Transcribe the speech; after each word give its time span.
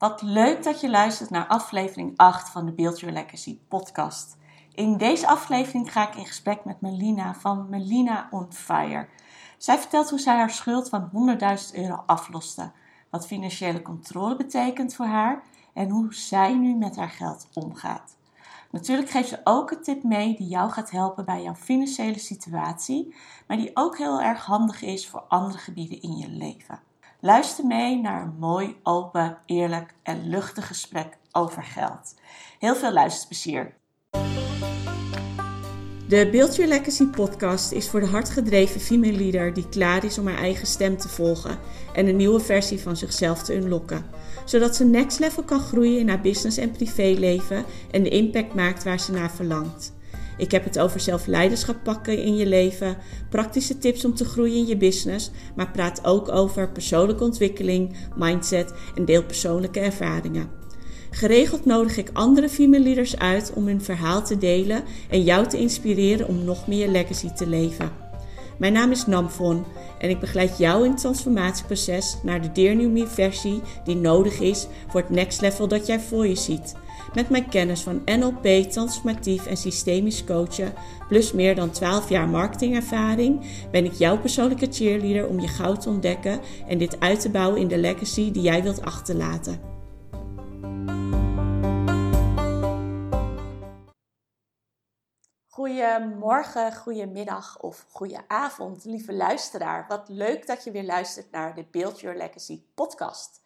Wat 0.00 0.22
leuk 0.22 0.62
dat 0.62 0.80
je 0.80 0.90
luistert 0.90 1.30
naar 1.30 1.46
aflevering 1.46 2.12
8 2.16 2.50
van 2.50 2.66
de 2.66 2.72
Build 2.72 3.00
Your 3.00 3.14
Legacy 3.14 3.58
podcast. 3.68 4.36
In 4.74 4.96
deze 4.96 5.28
aflevering 5.28 5.92
ga 5.92 6.08
ik 6.08 6.14
in 6.14 6.26
gesprek 6.26 6.64
met 6.64 6.80
Melina 6.80 7.34
van 7.34 7.66
Melina 7.68 8.28
on 8.30 8.52
Fire. 8.52 9.08
Zij 9.58 9.78
vertelt 9.78 10.10
hoe 10.10 10.18
zij 10.18 10.36
haar 10.36 10.50
schuld 10.50 10.88
van 10.88 11.10
100.000 11.72 11.74
euro 11.74 12.02
afloste, 12.06 12.72
wat 13.10 13.26
financiële 13.26 13.82
controle 13.82 14.36
betekent 14.36 14.94
voor 14.94 15.06
haar 15.06 15.42
en 15.74 15.88
hoe 15.88 16.14
zij 16.14 16.54
nu 16.54 16.74
met 16.74 16.96
haar 16.96 17.10
geld 17.10 17.48
omgaat. 17.54 18.16
Natuurlijk 18.70 19.10
geeft 19.10 19.28
ze 19.28 19.40
ook 19.44 19.70
een 19.70 19.82
tip 19.82 20.02
mee 20.02 20.36
die 20.36 20.48
jou 20.48 20.70
gaat 20.70 20.90
helpen 20.90 21.24
bij 21.24 21.42
jouw 21.42 21.54
financiële 21.54 22.18
situatie, 22.18 23.14
maar 23.46 23.56
die 23.56 23.70
ook 23.74 23.98
heel 23.98 24.20
erg 24.20 24.44
handig 24.44 24.82
is 24.82 25.08
voor 25.08 25.20
andere 25.20 25.58
gebieden 25.58 26.02
in 26.02 26.16
je 26.16 26.28
leven. 26.28 26.88
Luister 27.22 27.66
mee 27.66 28.00
naar 28.00 28.22
een 28.22 28.34
mooi, 28.38 28.76
open, 28.82 29.38
eerlijk 29.46 29.94
en 30.02 30.28
luchtig 30.28 30.66
gesprek 30.66 31.18
over 31.32 31.62
geld. 31.62 32.14
Heel 32.58 32.76
veel 32.76 32.92
luisterplezier. 32.92 33.74
De 36.08 36.28
Build 36.30 36.56
Your 36.56 36.70
Legacy 36.70 37.06
podcast 37.06 37.72
is 37.72 37.88
voor 37.88 38.00
de 38.00 38.06
hardgedreven 38.06 38.80
female 38.80 39.12
leader 39.12 39.54
die 39.54 39.68
klaar 39.68 40.04
is 40.04 40.18
om 40.18 40.26
haar 40.26 40.38
eigen 40.38 40.66
stem 40.66 40.96
te 40.96 41.08
volgen 41.08 41.58
en 41.94 42.06
een 42.06 42.16
nieuwe 42.16 42.40
versie 42.40 42.80
van 42.80 42.96
zichzelf 42.96 43.42
te 43.42 43.54
unlocken. 43.54 44.04
Zodat 44.44 44.76
ze 44.76 44.84
next 44.84 45.18
level 45.18 45.42
kan 45.42 45.60
groeien 45.60 45.98
in 45.98 46.08
haar 46.08 46.20
business 46.20 46.56
en 46.56 46.70
privéleven 46.70 47.64
en 47.90 48.02
de 48.02 48.08
impact 48.08 48.54
maakt 48.54 48.84
waar 48.84 49.00
ze 49.00 49.12
naar 49.12 49.30
verlangt. 49.30 49.92
Ik 50.40 50.50
heb 50.50 50.64
het 50.64 50.78
over 50.78 51.00
zelfleiderschap 51.00 51.76
pakken 51.82 52.22
in 52.22 52.36
je 52.36 52.46
leven, 52.46 52.96
praktische 53.28 53.78
tips 53.78 54.04
om 54.04 54.14
te 54.14 54.24
groeien 54.24 54.56
in 54.56 54.66
je 54.66 54.76
business, 54.76 55.30
maar 55.54 55.70
praat 55.70 56.04
ook 56.04 56.28
over 56.28 56.70
persoonlijke 56.70 57.24
ontwikkeling, 57.24 57.96
mindset 58.16 58.72
en 58.94 59.04
deel 59.04 59.24
persoonlijke 59.24 59.80
ervaringen. 59.80 60.48
Geregeld 61.10 61.64
nodig 61.64 61.96
ik 61.96 62.10
andere 62.12 62.48
female 62.48 62.82
leaders 62.82 63.18
uit 63.18 63.52
om 63.54 63.66
hun 63.66 63.82
verhaal 63.82 64.24
te 64.24 64.38
delen 64.38 64.82
en 65.10 65.22
jou 65.22 65.46
te 65.46 65.58
inspireren 65.58 66.28
om 66.28 66.44
nog 66.44 66.66
meer 66.66 66.88
legacy 66.88 67.30
te 67.30 67.46
leven. 67.46 67.92
Mijn 68.58 68.72
naam 68.72 68.90
is 68.90 69.06
Namfon 69.06 69.64
en 69.98 70.10
ik 70.10 70.20
begeleid 70.20 70.58
jou 70.58 70.84
in 70.84 70.90
het 70.90 71.00
transformatieproces 71.00 72.16
naar 72.22 72.42
de 72.42 72.52
Dear 72.52 72.76
New 72.76 73.06
versie 73.06 73.60
die 73.84 73.96
nodig 73.96 74.40
is 74.40 74.66
voor 74.88 75.00
het 75.00 75.10
next 75.10 75.40
level 75.40 75.68
dat 75.68 75.86
jij 75.86 76.00
voor 76.00 76.26
je 76.26 76.36
ziet. 76.36 76.74
Met 77.14 77.30
mijn 77.30 77.48
kennis 77.48 77.82
van 77.82 78.02
NLP, 78.04 78.70
transformatief 78.70 79.46
en 79.46 79.56
systemisch 79.56 80.24
coachen, 80.24 80.74
plus 81.08 81.32
meer 81.32 81.54
dan 81.54 81.70
12 81.70 82.08
jaar 82.08 82.28
marketingervaring, 82.28 83.46
ben 83.70 83.84
ik 83.84 83.92
jouw 83.92 84.18
persoonlijke 84.18 84.66
cheerleader 84.70 85.28
om 85.28 85.40
je 85.40 85.48
goud 85.48 85.80
te 85.80 85.88
ontdekken 85.88 86.40
en 86.66 86.78
dit 86.78 87.00
uit 87.00 87.20
te 87.20 87.30
bouwen 87.30 87.60
in 87.60 87.68
de 87.68 87.78
legacy 87.78 88.32
die 88.32 88.42
jij 88.42 88.62
wilt 88.62 88.82
achterlaten. 88.82 89.60
Goedemorgen, 95.48 96.74
goedemiddag 96.76 97.60
of 97.60 97.86
goedenavond, 97.88 98.84
lieve 98.84 99.12
luisteraar. 99.12 99.84
Wat 99.88 100.08
leuk 100.08 100.46
dat 100.46 100.64
je 100.64 100.70
weer 100.70 100.84
luistert 100.84 101.30
naar 101.30 101.54
de 101.54 101.64
Build 101.70 102.00
Your 102.00 102.16
Legacy 102.16 102.62
podcast. 102.74 103.40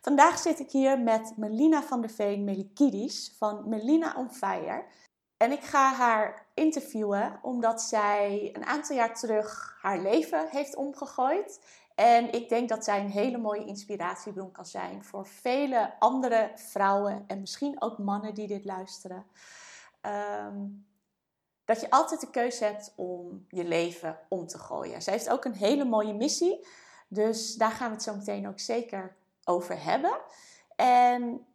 Vandaag 0.00 0.38
zit 0.38 0.58
ik 0.58 0.70
hier 0.70 1.00
met 1.00 1.32
Melina 1.36 1.82
van 1.82 2.00
der 2.00 2.10
Veen 2.10 2.44
Melikidis 2.44 3.34
van 3.38 3.68
Melina 3.68 4.14
on 4.16 4.30
Fire. 4.30 4.84
En 5.36 5.52
ik 5.52 5.62
ga 5.62 5.92
haar 5.92 6.46
interviewen 6.54 7.38
omdat 7.42 7.82
zij 7.82 8.50
een 8.52 8.64
aantal 8.64 8.96
jaar 8.96 9.14
terug 9.18 9.76
haar 9.80 9.98
leven 9.98 10.48
heeft 10.48 10.76
omgegooid. 10.76 11.60
En 11.94 12.32
ik 12.32 12.48
denk 12.48 12.68
dat 12.68 12.84
zij 12.84 13.00
een 13.00 13.10
hele 13.10 13.38
mooie 13.38 13.64
inspiratiebron 13.64 14.52
kan 14.52 14.66
zijn 14.66 15.04
voor 15.04 15.26
vele 15.26 15.94
andere 15.98 16.50
vrouwen 16.54 17.24
en 17.26 17.40
misschien 17.40 17.82
ook 17.82 17.98
mannen 17.98 18.34
die 18.34 18.46
dit 18.46 18.64
luisteren. 18.64 19.26
Ehm, 20.00 20.66
dat 21.64 21.80
je 21.80 21.90
altijd 21.90 22.20
de 22.20 22.30
keuze 22.30 22.64
hebt 22.64 22.92
om 22.96 23.46
je 23.48 23.64
leven 23.64 24.18
om 24.28 24.46
te 24.46 24.58
gooien. 24.58 25.02
Zij 25.02 25.12
heeft 25.12 25.30
ook 25.30 25.44
een 25.44 25.54
hele 25.54 25.84
mooie 25.84 26.14
missie. 26.14 26.66
Dus 27.08 27.54
daar 27.54 27.70
gaan 27.70 27.88
we 27.88 27.94
het 27.94 28.02
zo 28.02 28.16
meteen 28.16 28.48
ook 28.48 28.60
zeker 28.60 29.16
over 29.48 29.82
hebben. 29.82 30.18
En 30.76 31.46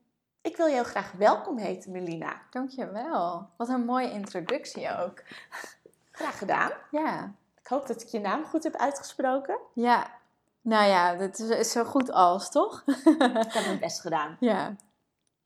ik 0.42 0.58
wil 0.58 0.66
je 0.66 0.74
heel 0.74 0.84
graag 0.84 1.12
welkom 1.12 1.58
heten, 1.58 1.92
Melina. 1.92 2.42
Dankjewel. 2.50 3.50
Wat 3.58 3.70
een 3.70 3.86
mooie 3.86 4.12
introductie 4.12 4.98
ook. 4.98 5.24
Graag 6.12 6.38
gedaan. 6.38 6.72
Ja. 6.92 7.34
Ik 7.62 7.68
hoop 7.68 7.88
dat 7.88 8.02
ik 8.02 8.08
je 8.08 8.20
naam 8.20 8.44
goed 8.44 8.64
heb 8.64 8.76
uitgesproken. 8.76 9.58
Ja. 9.74 10.12
Nou 10.62 10.88
ja, 10.88 11.16
dat 11.16 11.40
is 11.40 11.72
zo 11.72 11.84
goed 11.84 12.12
als, 12.12 12.52
toch? 12.52 12.84
ik 12.86 13.54
heb 13.54 13.66
mijn 13.66 13.80
best 13.80 14.02
gedaan. 14.02 14.38
Ja. 14.54 14.76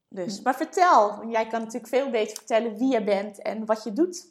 Dus, 0.09 0.41
maar 0.41 0.55
vertel, 0.55 1.25
jij 1.25 1.47
kan 1.47 1.59
natuurlijk 1.59 1.87
veel 1.87 2.09
beter 2.09 2.37
vertellen 2.37 2.77
wie 2.77 2.91
je 2.91 3.03
bent 3.03 3.41
en 3.41 3.65
wat 3.65 3.83
je 3.83 3.93
doet. 3.93 4.27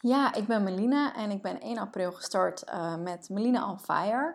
Ja, 0.00 0.34
ik 0.34 0.46
ben 0.46 0.62
Melina 0.62 1.14
en 1.14 1.30
ik 1.30 1.42
ben 1.42 1.60
1 1.60 1.78
april 1.78 2.12
gestart 2.12 2.64
uh, 2.68 2.96
met 2.96 3.28
Melina 3.28 3.70
on 3.70 3.80
Fire. 3.80 4.34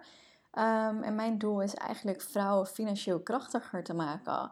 Um, 0.53 1.03
en 1.03 1.15
mijn 1.15 1.37
doel 1.37 1.61
is 1.61 1.73
eigenlijk 1.73 2.21
vrouwen 2.21 2.67
financieel 2.67 3.19
krachtiger 3.19 3.83
te 3.83 3.93
maken. 3.93 4.51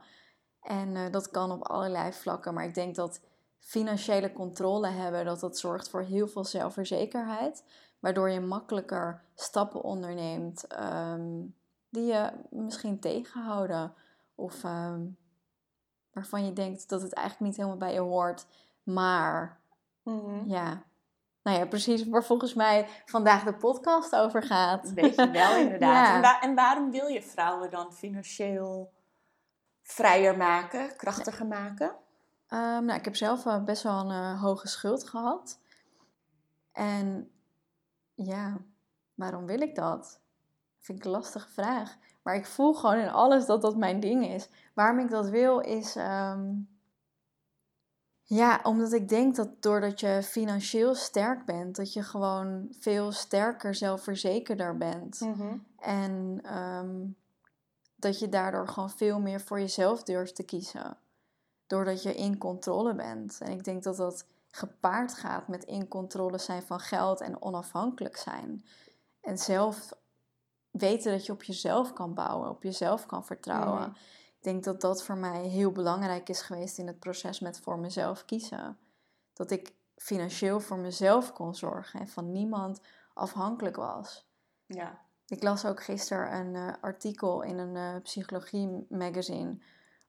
En 0.61 0.95
uh, 0.95 1.11
dat 1.11 1.31
kan 1.31 1.51
op 1.51 1.67
allerlei 1.67 2.13
vlakken, 2.13 2.53
maar 2.53 2.65
ik 2.65 2.73
denk 2.73 2.95
dat 2.95 3.21
financiële 3.59 4.33
controle 4.33 4.87
hebben, 4.87 5.25
dat 5.25 5.39
dat 5.39 5.57
zorgt 5.57 5.89
voor 5.89 6.01
heel 6.01 6.27
veel 6.27 6.45
zelfverzekerheid. 6.45 7.63
Waardoor 7.99 8.29
je 8.29 8.39
makkelijker 8.39 9.23
stappen 9.35 9.83
onderneemt 9.83 10.79
um, 10.79 11.55
die 11.89 12.05
je 12.05 12.31
misschien 12.49 12.99
tegenhouden. 12.99 13.93
Of 14.35 14.63
um, 14.63 15.17
waarvan 16.11 16.45
je 16.45 16.53
denkt 16.53 16.89
dat 16.89 17.01
het 17.01 17.13
eigenlijk 17.13 17.47
niet 17.47 17.57
helemaal 17.57 17.87
bij 17.87 17.93
je 17.93 17.99
hoort. 17.99 18.45
Maar 18.83 19.59
mm 20.03 20.19
-hmm. 20.19 20.43
ja, 20.47 20.83
nou 21.47 21.59
ja, 21.59 21.65
precies 21.65 22.07
waar 22.07 22.23
volgens 22.23 22.53
mij 22.53 22.87
vandaag 23.05 23.43
de 23.43 23.53
podcast 23.53 24.15
over 24.15 24.43
gaat. 24.43 24.93
Weet 24.93 25.15
je 25.15 25.29
wel, 25.29 25.57
inderdaad. 25.63 26.15
En, 26.15 26.21
wa 26.21 26.41
en, 26.41 26.55
waarom 26.55 26.91
wil 26.91 27.07
je 27.07 27.21
vrouwen 27.21 27.69
dan 27.69 27.93
financieel 27.93 28.91
vrijer 29.83 30.37
maken, 30.37 30.95
krachtiger 30.95 31.45
maken? 31.45 31.87
Um, 32.49 32.85
nou, 32.85 32.93
ik 32.93 33.05
heb 33.05 33.15
zelf 33.15 33.45
uh, 33.45 33.63
best 33.63 33.83
wel 33.83 33.99
een 33.99 34.33
uh, 34.33 34.41
hoge 34.41 34.67
schuld 34.67 35.09
gehad. 35.09 35.59
En 36.71 37.31
ja, 38.13 38.57
waarom 39.15 39.45
wil 39.45 39.61
ik 39.61 39.75
dat? 39.75 40.19
Vind 40.79 40.97
ik 40.97 41.05
een 41.05 41.11
lastige 41.11 41.49
vraag. 41.49 41.97
Maar 42.21 42.35
ik 42.35 42.45
voel 42.45 42.73
gewoon 42.73 42.97
in 42.97 43.11
alles 43.11 43.45
dat 43.45 43.61
dat 43.61 43.77
mijn 43.77 43.99
ding 43.99 44.27
is. 44.27 44.49
Waarom 44.73 44.99
ik 44.99 45.09
dat 45.09 45.29
wil 45.29 45.59
is... 45.59 45.95
Um, 45.95 46.76
ja, 48.29 48.59
omdat 48.63 48.93
ik 48.93 49.09
denk 49.09 49.35
dat 49.35 49.61
doordat 49.61 49.99
je 49.99 50.23
financieel 50.23 50.95
sterk 50.95 51.45
bent, 51.45 51.75
dat 51.75 51.93
je 51.93 52.03
gewoon 52.03 52.67
veel 52.79 53.11
sterker 53.11 53.75
zelfverzekerder 53.75 54.77
bent. 54.77 55.19
Mhm. 55.19 55.57
En 55.79 56.39
ehm, 56.43 57.05
dat 57.95 58.19
je 58.19 58.29
daardoor 58.29 58.67
gewoon 58.67 58.89
veel 58.89 59.19
meer 59.19 59.41
voor 59.41 59.59
jezelf 59.59 60.03
durft 60.03 60.35
te 60.35 60.43
kiezen. 60.43 60.97
Doordat 61.67 62.03
je 62.03 62.15
in 62.15 62.37
controle 62.37 62.95
bent. 62.95 63.37
En 63.41 63.51
ik 63.51 63.63
denk 63.63 63.83
dat 63.83 63.97
dat 63.97 64.25
gepaard 64.51 65.13
gaat 65.13 65.47
met 65.47 65.63
in 65.63 65.87
controle 65.87 66.37
zijn 66.37 66.61
van 66.61 66.79
geld 66.79 67.21
en 67.21 67.41
onafhankelijk 67.41 68.17
zijn. 68.17 68.65
En 69.21 69.37
zelf 69.37 69.93
weten 70.71 71.11
dat 71.11 71.25
je 71.25 71.31
op 71.31 71.43
jezelf 71.43 71.93
kan 71.93 72.13
bouwen, 72.13 72.49
op 72.49 72.63
jezelf 72.63 73.05
kan 73.05 73.25
vertrouwen. 73.25 73.81
Mhm. 73.81 73.97
Ik 74.37 74.43
denk 74.43 74.63
dat 74.63 74.81
dat 74.81 75.03
voor 75.03 75.17
mij 75.17 75.41
heel 75.41 75.71
belangrijk 75.71 76.29
is 76.29 76.41
geweest 76.41 76.77
in 76.77 76.87
het 76.87 76.99
proces 76.99 77.39
met 77.39 77.59
voor 77.59 77.79
mezelf 77.79 78.25
kiezen. 78.25 78.77
Dat 79.33 79.51
ik 79.51 79.73
financieel 79.95 80.59
voor 80.59 80.77
mezelf 80.77 81.33
kon 81.33 81.55
zorgen 81.55 81.99
en 81.99 82.07
van 82.07 82.31
niemand 82.31 82.81
afhankelijk 83.13 83.75
was. 83.75 84.27
Ja. 84.65 85.05
Ik 85.27 85.43
las 85.43 85.65
ook 85.65 85.83
gisteren 85.83 86.33
een 86.33 86.53
uh, 86.53 86.73
artikel 86.81 87.41
in 87.41 87.57
een 87.57 87.75
uh, 87.75 88.01
psychologie 88.01 88.85
magazine 88.89 89.57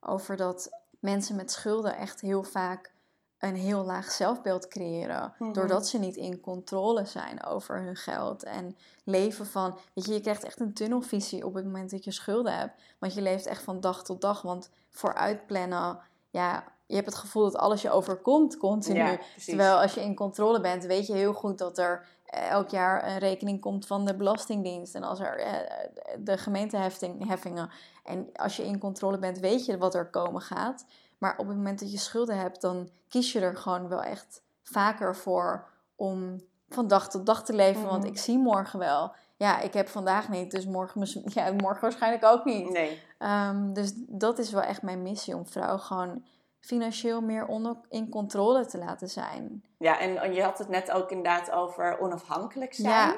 over 0.00 0.36
dat 0.36 0.70
mensen 1.00 1.36
met 1.36 1.50
schulden 1.50 1.96
echt 1.96 2.20
heel 2.20 2.42
vaak 2.42 2.92
een 3.38 3.56
heel 3.56 3.84
laag 3.84 4.10
zelfbeeld 4.10 4.68
creëren. 4.68 5.34
Mhm. 5.38 5.52
Doordat 5.52 5.88
ze 5.88 5.98
niet 5.98 6.16
in 6.16 6.40
controle 6.40 7.04
zijn 7.04 7.44
over 7.44 7.82
hun 7.82 7.96
geld. 7.96 8.42
En 8.42 8.76
leven 9.04 9.46
van, 9.46 9.78
weet 9.94 10.06
je, 10.06 10.12
je 10.12 10.20
krijgt 10.20 10.44
echt 10.44 10.60
een 10.60 10.74
tunnelvisie 10.74 11.46
op 11.46 11.54
het 11.54 11.64
moment 11.64 11.90
dat 11.90 12.04
je 12.04 12.10
schulden 12.10 12.58
hebt. 12.58 12.80
Want 12.98 13.14
je 13.14 13.22
leeft 13.22 13.46
echt 13.46 13.62
van 13.62 13.80
dag 13.80 14.04
tot 14.04 14.20
dag. 14.20 14.42
Want 14.42 14.70
vooruitplannen, 14.90 15.98
ja, 16.30 16.64
je 16.86 16.94
hebt 16.94 17.06
het 17.06 17.14
gevoel 17.14 17.42
dat 17.42 17.56
alles 17.56 17.82
je 17.82 17.90
overkomt 17.90 18.56
continu. 18.56 18.98
Ja. 18.98 19.18
Terwijl 19.44 19.80
als 19.80 19.94
je 19.94 20.02
in 20.02 20.14
controle 20.14 20.60
bent, 20.60 20.84
weet 20.84 21.06
je 21.06 21.14
heel 21.14 21.34
goed 21.34 21.58
dat 21.58 21.78
er 21.78 22.06
elk 22.30 22.70
jaar 22.70 23.08
een 23.08 23.18
rekening 23.18 23.60
komt 23.60 23.86
van 23.86 24.04
de 24.04 24.16
Belastingdienst. 24.16 24.94
En 24.94 25.02
als 25.02 25.20
er 25.20 25.38
eh, 25.38 25.78
de 26.18 26.38
gemeenteheffingen. 26.38 27.70
En 28.04 28.28
als 28.32 28.56
je 28.56 28.64
in 28.64 28.78
controle 28.78 29.18
bent, 29.18 29.38
weet 29.38 29.64
je 29.64 29.78
wat 29.78 29.94
er 29.94 30.10
komen 30.10 30.40
gaat. 30.40 30.84
Maar 31.18 31.38
op 31.38 31.46
het 31.48 31.56
moment 31.56 31.80
dat 31.80 31.92
je 31.92 31.98
schulden 31.98 32.38
hebt, 32.38 32.60
dan 32.60 32.88
kies 33.08 33.32
je 33.32 33.40
er 33.40 33.56
gewoon 33.56 33.88
wel 33.88 34.02
echt 34.02 34.42
vaker 34.62 35.16
voor 35.16 35.68
om 35.96 36.40
van 36.68 36.88
dag 36.88 37.08
tot 37.10 37.26
dag 37.26 37.44
te 37.44 37.52
leven. 37.52 37.86
Want 37.86 38.02
Mhm. 38.02 38.12
ik 38.12 38.18
zie 38.18 38.38
morgen 38.38 38.78
wel. 38.78 39.12
ja, 39.36 39.60
ik 39.60 39.72
heb 39.74 39.88
vandaag 39.88 40.28
niet, 40.28 40.50
dus 40.50 40.66
morgen, 40.66 41.00
ja, 41.34 41.52
morgen 41.52 41.80
waarschijnlijk 41.80 42.24
ook 42.24 42.44
niet. 42.44 42.70
Nee. 42.70 43.02
Ehm, 43.18 43.72
dus 43.72 43.92
dat 43.96 44.38
is 44.38 44.50
wel 44.50 44.62
echt 44.62 44.82
mijn 44.82 45.02
missie, 45.02 45.36
om 45.36 45.46
vrouwen 45.46 45.80
gewoon 45.80 46.24
financieel 46.60 47.20
meer 47.20 47.46
onder, 47.46 47.76
in 47.88 48.08
controle 48.08 48.66
te 48.66 48.78
laten 48.78 49.08
zijn. 49.08 49.64
Ja, 49.78 49.98
en 49.98 50.32
je 50.34 50.42
had 50.42 50.58
het 50.58 50.68
net 50.68 50.90
ook 50.90 51.10
inderdaad 51.10 51.50
over 51.50 51.98
onafhankelijk 52.00 52.74
zijn. 52.74 52.90
Ja. 52.90 53.16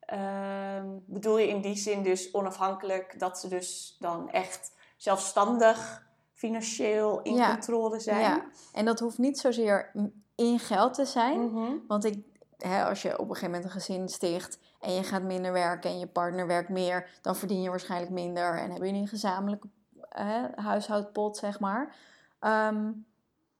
Ehm, 0.00 0.86
bedoel 1.06 1.38
je 1.38 1.48
in 1.48 1.60
die 1.60 1.76
zin 1.76 2.02
dus 2.02 2.34
onafhankelijk 2.34 3.18
dat 3.18 3.38
ze 3.38 3.48
dus 3.48 3.96
dan 3.98 4.30
echt 4.30 4.72
zelfstandig 4.96 6.03
financieel 6.34 7.22
in 7.22 7.34
Ja. 7.34 7.50
controle 7.52 8.00
zijn? 8.00 8.20
Ja, 8.20 8.44
en 8.72 8.84
dat 8.84 9.00
hoeft 9.00 9.18
niet 9.18 9.38
zozeer 9.38 9.90
in 10.34 10.58
geld 10.58 10.94
te 10.94 11.04
zijn. 11.04 11.40
Mhm. 11.44 11.72
Want 11.88 12.04
ik, 12.04 12.24
hè, 12.58 12.84
als 12.84 13.02
je 13.02 13.12
op 13.12 13.28
een 13.28 13.34
gegeven 13.34 13.46
moment 13.46 13.64
een 13.64 13.80
gezin 13.80 14.08
sticht 14.08 14.58
en 14.80 14.92
je 14.92 15.02
gaat 15.02 15.22
minder 15.22 15.52
werken 15.52 15.90
en 15.90 15.98
je 15.98 16.06
partner 16.06 16.46
werkt 16.46 16.68
meer, 16.68 17.18
dan 17.22 17.36
verdien 17.36 17.62
je 17.62 17.70
waarschijnlijk 17.70 18.12
minder 18.12 18.58
en 18.58 18.70
hebben 18.70 18.86
jullie 18.86 19.02
een 19.02 19.08
gezamenlijke 19.08 19.68
hè, 20.08 20.46
huishoudpot, 20.54 21.36
zeg 21.36 21.60
maar. 21.60 21.96
Ehm, 22.40 22.92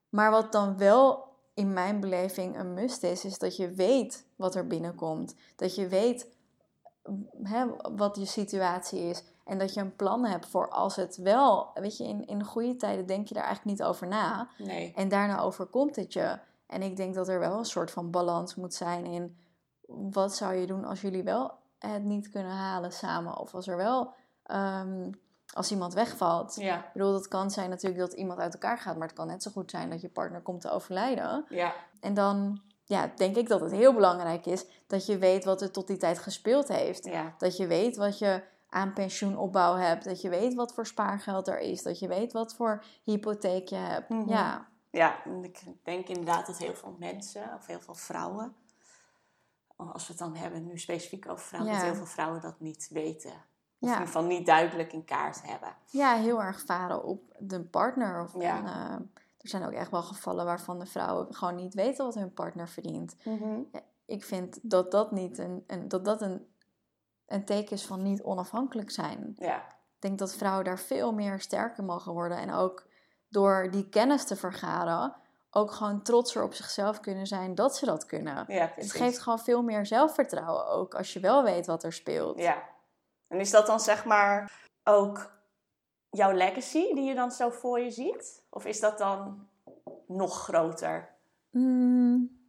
maar 0.08 0.30
wat 0.30 0.52
dan 0.52 0.78
wel 0.78 1.32
in 1.54 1.72
mijn 1.72 2.00
beleving 2.00 2.58
een 2.58 2.74
must 2.74 3.02
is, 3.02 3.24
is 3.24 3.38
dat 3.38 3.56
je 3.56 3.70
weet 3.70 4.26
wat 4.36 4.54
er 4.54 4.66
binnenkomt. 4.66 5.34
Dat 5.56 5.74
je 5.74 5.88
weet 5.88 6.26
hè, 7.42 7.66
wat 7.96 8.16
je 8.16 8.24
situatie 8.24 9.00
is. 9.00 9.22
En 9.44 9.58
dat 9.58 9.74
je 9.74 9.80
een 9.80 9.96
plan 9.96 10.24
hebt 10.24 10.46
voor 10.46 10.68
als 10.68 10.96
het 10.96 11.16
wel, 11.16 11.70
weet 11.74 11.96
je, 11.96 12.04
in, 12.04 12.26
in 12.26 12.44
goede 12.44 12.76
tijden 12.76 13.06
denk 13.06 13.28
je 13.28 13.34
daar 13.34 13.44
eigenlijk 13.44 13.78
niet 13.78 13.86
over 13.86 14.06
na. 14.06 14.48
Nee. 14.58 14.92
En 14.96 15.08
daarna 15.08 15.40
overkomt 15.40 15.96
het 15.96 16.12
je. 16.12 16.38
En 16.66 16.82
ik 16.82 16.96
denk 16.96 17.14
dat 17.14 17.28
er 17.28 17.38
wel 17.38 17.58
een 17.58 17.64
soort 17.64 17.90
van 17.90 18.10
balans 18.10 18.54
moet 18.54 18.74
zijn 18.74 19.04
in 19.04 19.36
wat 19.86 20.34
zou 20.34 20.54
je 20.54 20.66
doen 20.66 20.84
als 20.84 21.00
jullie 21.00 21.22
wel 21.22 21.52
het 21.78 22.04
niet 22.04 22.30
kunnen 22.30 22.52
halen 22.52 22.92
samen. 22.92 23.38
Of 23.38 23.54
als 23.54 23.66
er 23.66 23.76
wel, 23.76 24.12
ehm, 24.42 25.10
als 25.52 25.70
iemand 25.70 25.94
wegvalt. 25.94 26.54
Ja. 26.54 26.78
Ik 26.78 26.92
bedoel, 26.92 27.12
dat 27.12 27.28
kan 27.28 27.50
zijn 27.50 27.70
natuurlijk 27.70 28.00
dat 28.00 28.12
iemand 28.12 28.38
uit 28.38 28.52
elkaar 28.52 28.78
gaat, 28.78 28.96
maar 28.96 29.06
het 29.06 29.16
kan 29.16 29.26
net 29.26 29.42
zo 29.42 29.50
goed 29.50 29.70
zijn 29.70 29.90
dat 29.90 30.00
je 30.00 30.08
partner 30.08 30.40
komt 30.40 30.60
te 30.60 30.70
overlijden. 30.70 31.44
Ja. 31.48 31.74
En 32.00 32.14
dan 32.14 32.60
ja, 32.84 33.10
denk 33.16 33.36
ik 33.36 33.48
dat 33.48 33.60
het 33.60 33.70
heel 33.70 33.94
belangrijk 33.94 34.46
is 34.46 34.66
dat 34.86 35.06
je 35.06 35.18
weet 35.18 35.44
wat 35.44 35.62
er 35.62 35.70
tot 35.70 35.86
die 35.86 35.96
tijd 35.96 36.18
gespeeld 36.18 36.68
heeft. 36.68 37.04
Ja. 37.04 37.34
Dat 37.38 37.56
je 37.56 37.66
weet 37.66 37.96
wat 37.96 38.18
je 38.18 38.42
aan 38.74 38.92
pensioenopbouw 38.92 39.74
hebt. 39.76 40.04
Dat 40.04 40.20
je 40.20 40.28
weet 40.28 40.54
wat 40.54 40.74
voor 40.74 40.86
spaargeld 40.86 41.48
er 41.48 41.58
is. 41.58 41.82
Dat 41.82 41.98
je 41.98 42.08
weet 42.08 42.32
wat 42.32 42.54
voor 42.54 42.84
hypotheek 43.02 43.68
je 43.68 43.76
hebt. 43.76 44.08
Mhm. 44.08 44.28
Ja, 44.28 44.66
Ja, 44.90 45.24
ik 45.42 45.64
denk 45.82 46.08
inderdaad 46.08 46.46
dat 46.46 46.58
heel 46.58 46.74
veel 46.74 46.96
mensen, 46.98 47.54
of 47.58 47.66
heel 47.66 47.80
veel 47.80 47.94
vrouwen, 47.94 48.54
als 49.76 50.02
we 50.06 50.12
het 50.12 50.18
dan 50.22 50.34
hebben 50.36 50.66
nu 50.66 50.78
specifiek 50.78 51.28
over 51.28 51.44
vrouwen, 51.44 51.72
Ja. 51.72 51.78
dat 51.78 51.86
heel 51.86 51.96
veel 51.96 52.06
vrouwen 52.06 52.40
dat 52.40 52.60
niet 52.60 52.88
weten. 52.92 53.30
Of 53.30 53.90
in 53.90 53.94
ieder 53.94 54.06
geval 54.06 54.24
niet 54.24 54.46
duidelijk 54.46 54.92
in 54.92 55.04
kaart 55.04 55.42
hebben. 55.42 55.68
ja, 55.90 56.14
heel 56.16 56.42
erg 56.42 56.60
varen 56.60 57.04
op 57.04 57.22
de 57.38 57.60
partner. 57.60 58.22
Of 58.22 58.34
Ja. 58.42 58.64
eh, 58.64 58.92
er 59.38 59.48
zijn 59.48 59.64
ook 59.64 59.72
echt 59.72 59.90
wel 59.90 60.02
gevallen 60.02 60.44
waarvan 60.44 60.78
de 60.78 60.86
vrouwen 60.86 61.34
gewoon 61.34 61.54
niet 61.54 61.74
weten 61.74 62.04
wat 62.04 62.14
hun 62.14 62.32
partner 62.34 62.68
verdient. 62.68 63.16
Ik 64.06 64.24
vind 64.24 64.58
dat 64.62 64.90
dat 64.90 65.12
niet 65.12 65.38
een, 65.38 65.64
een, 65.66 65.88
dat 65.88 66.04
dat 66.04 66.22
een, 66.22 66.46
een 67.34 67.44
teken 67.44 67.72
is 67.72 67.86
van 67.86 68.02
niet 68.02 68.22
onafhankelijk 68.22 68.90
zijn. 68.90 69.36
Ja. 69.38 69.56
Ik 69.56 70.10
denk 70.10 70.18
dat 70.18 70.34
vrouwen 70.34 70.64
daar 70.64 70.78
veel 70.78 71.12
meer 71.12 71.40
sterker 71.40 71.84
mogen 71.84 72.12
worden. 72.12 72.38
En 72.38 72.52
ook 72.52 72.86
door 73.28 73.68
die 73.70 73.88
kennis 73.88 74.24
te 74.24 74.36
vergaren, 74.36 75.14
ook 75.50 75.70
gewoon 75.70 76.02
trotser 76.02 76.42
op 76.42 76.54
zichzelf 76.54 77.00
kunnen 77.00 77.26
zijn 77.26 77.54
dat 77.54 77.76
ze 77.76 77.84
dat 77.84 78.06
kunnen. 78.06 78.44
ja, 78.48 78.72
Het 78.74 78.92
geeft 78.92 79.18
gewoon 79.18 79.38
veel 79.38 79.62
meer 79.62 79.86
zelfvertrouwen 79.86 80.66
ook 80.66 80.94
als 80.94 81.12
je 81.12 81.20
wel 81.20 81.42
weet 81.42 81.66
wat 81.66 81.84
er 81.84 81.92
speelt. 81.92 82.38
Ja. 82.38 82.62
En 83.28 83.40
is 83.40 83.50
dat 83.50 83.66
dan 83.66 83.80
zeg 83.80 84.04
maar 84.04 84.52
ook 84.84 85.32
jouw 86.10 86.32
legacy 86.32 86.94
die 86.94 87.04
je 87.04 87.14
dan 87.14 87.30
zo 87.30 87.50
voor 87.50 87.80
je 87.80 87.90
ziet? 87.90 88.42
Of 88.50 88.64
is 88.64 88.80
dat 88.80 88.98
dan 88.98 89.48
nog 90.06 90.42
groter? 90.42 91.14
Mm. 91.50 92.43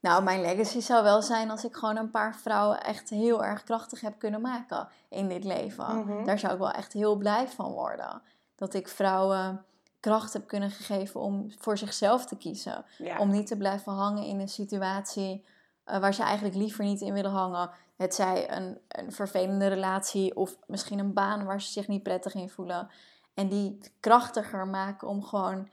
Nou, 0.00 0.22
mijn 0.22 0.40
legacy 0.40 0.80
zou 0.80 1.02
wel 1.02 1.22
zijn 1.22 1.50
als 1.50 1.64
ik 1.64 1.76
gewoon 1.76 1.96
een 1.96 2.10
paar 2.10 2.36
vrouwen 2.36 2.82
echt 2.82 3.10
heel 3.10 3.44
erg 3.44 3.62
krachtig 3.62 4.00
heb 4.00 4.18
kunnen 4.18 4.40
maken 4.40 4.88
in 5.08 5.28
dit 5.28 5.44
leven. 5.44 5.98
Mhm. 5.98 6.24
Daar 6.24 6.38
zou 6.38 6.52
ik 6.52 6.58
wel 6.58 6.70
echt 6.70 6.92
heel 6.92 7.16
blij 7.16 7.48
van 7.48 7.72
worden. 7.72 8.22
Dat 8.54 8.74
ik 8.74 8.88
vrouwen 8.88 9.64
kracht 10.00 10.32
heb 10.32 10.46
kunnen 10.46 10.70
geven 10.70 11.20
om 11.20 11.52
voor 11.58 11.78
zichzelf 11.78 12.26
te 12.26 12.36
kiezen. 12.36 12.84
Ja. 12.98 13.18
Om 13.18 13.30
niet 13.30 13.46
te 13.46 13.56
blijven 13.56 13.92
hangen 13.92 14.24
in 14.24 14.40
een 14.40 14.48
situatie 14.48 15.44
eh, 15.84 15.98
waar 15.98 16.14
ze 16.14 16.22
eigenlijk 16.22 16.56
liever 16.56 16.84
niet 16.84 17.00
in 17.00 17.12
willen 17.12 17.30
hangen. 17.30 17.70
Het 17.96 18.14
zij 18.14 18.50
een, 18.56 18.78
een 18.88 19.12
vervelende 19.12 19.66
relatie 19.66 20.36
of 20.36 20.56
misschien 20.66 20.98
een 20.98 21.12
baan 21.12 21.44
waar 21.44 21.60
ze 21.60 21.70
zich 21.70 21.88
niet 21.88 22.02
prettig 22.02 22.34
in 22.34 22.50
voelen. 22.50 22.90
En 23.34 23.48
die 23.48 23.78
krachtiger 24.00 24.66
maken 24.66 25.08
om 25.08 25.22
gewoon 25.22 25.68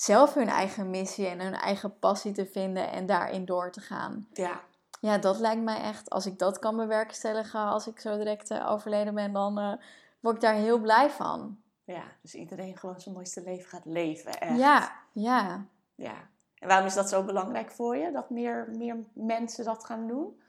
zelf 0.00 0.34
hun 0.34 0.48
eigen 0.48 0.90
missie 0.90 1.26
en 1.26 1.40
hun 1.40 1.54
eigen 1.54 1.98
passie 1.98 2.32
te 2.32 2.46
vinden 2.46 2.90
en 2.90 3.06
daarin 3.06 3.44
door 3.44 3.70
te 3.72 3.80
gaan. 3.80 4.28
ja. 4.32 4.60
Ja, 5.00 5.18
dat 5.18 5.38
lijkt 5.38 5.62
mij 5.62 5.80
echt, 5.80 6.10
als 6.10 6.26
ik 6.26 6.38
dat 6.38 6.58
kan 6.58 6.76
bewerkstelligen 6.76 7.60
als 7.60 7.86
ik 7.86 8.00
zo 8.00 8.16
direct 8.16 8.50
eh, 8.50 8.70
overleden 8.70 9.14
ben, 9.14 9.32
dan 9.32 9.58
eh, 9.58 9.72
word 10.20 10.34
ik 10.34 10.40
daar 10.40 10.54
heel 10.54 10.78
blij 10.78 11.10
van. 11.10 11.58
Ja, 11.84 12.02
dus 12.22 12.34
iedereen 12.34 12.76
gewoon 12.76 13.00
zijn 13.00 13.14
mooiste 13.14 13.42
leven 13.42 13.68
gaat 13.68 13.84
leven. 13.84 14.40
Echt. 14.40 14.58
Ja, 14.58 14.92
ja. 15.12 15.64
ja. 15.94 16.14
En 16.54 16.68
waarom 16.68 16.86
is 16.86 16.94
dat 16.94 17.08
zo 17.08 17.24
belangrijk 17.24 17.70
voor 17.70 17.96
je? 17.96 18.12
Dat 18.12 18.30
meer, 18.30 18.68
meer 18.76 18.96
mensen 19.12 19.64
dat 19.64 19.84
gaan 19.84 20.06
doen? 20.06 20.40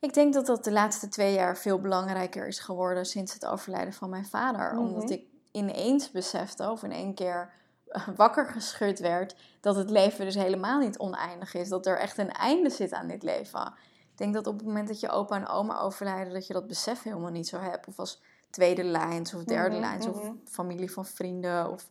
Ik 0.00 0.14
denk 0.14 0.34
dat 0.34 0.46
dat 0.46 0.64
de 0.64 0.72
laatste 0.72 1.08
twee 1.08 1.34
jaar 1.34 1.56
veel 1.56 1.80
belangrijker 1.80 2.46
is 2.46 2.58
geworden 2.58 3.04
sinds 3.04 3.34
het 3.34 3.46
overlijden 3.46 3.92
van 3.92 4.10
mijn 4.10 4.26
vader. 4.26 4.74
Mhm. 4.74 4.82
Omdat 4.82 5.10
ik 5.10 5.26
ineens 5.52 6.10
besefte, 6.10 6.70
of 6.70 6.82
in 6.82 6.92
één 6.92 7.14
keer 7.14 7.52
wakker 8.16 8.46
geschud 8.46 8.98
werd, 8.98 9.36
dat 9.60 9.76
het 9.76 9.90
leven 9.90 10.24
dus 10.24 10.34
helemaal 10.34 10.78
niet 10.78 10.98
oneindig 10.98 11.54
is. 11.54 11.68
Dat 11.68 11.86
er 11.86 11.98
echt 11.98 12.18
een 12.18 12.32
einde 12.32 12.70
zit 12.70 12.92
aan 12.92 13.06
dit 13.06 13.22
leven. 13.22 13.66
Ik 14.12 14.18
denk 14.22 14.34
dat 14.34 14.46
op 14.46 14.56
het 14.56 14.66
moment 14.66 14.88
dat 14.88 15.00
je 15.00 15.08
opa 15.08 15.36
en 15.36 15.46
oma 15.48 15.78
overlijden, 15.78 16.32
dat 16.32 16.46
je 16.46 16.52
dat 16.52 16.66
besef 16.66 17.02
helemaal 17.02 17.30
niet 17.30 17.48
zo 17.48 17.58
hebt. 17.58 17.86
Of 17.86 17.98
als 17.98 18.22
tweede 18.50 18.84
lijns 18.84 19.34
of 19.34 19.44
derde 19.44 19.76
Mhm, 19.76 19.84
lijns 19.84 20.06
of 20.06 20.22
mhm. 20.22 20.32
familie 20.44 20.92
van 20.92 21.06
vrienden. 21.06 21.70
Of... 21.70 21.88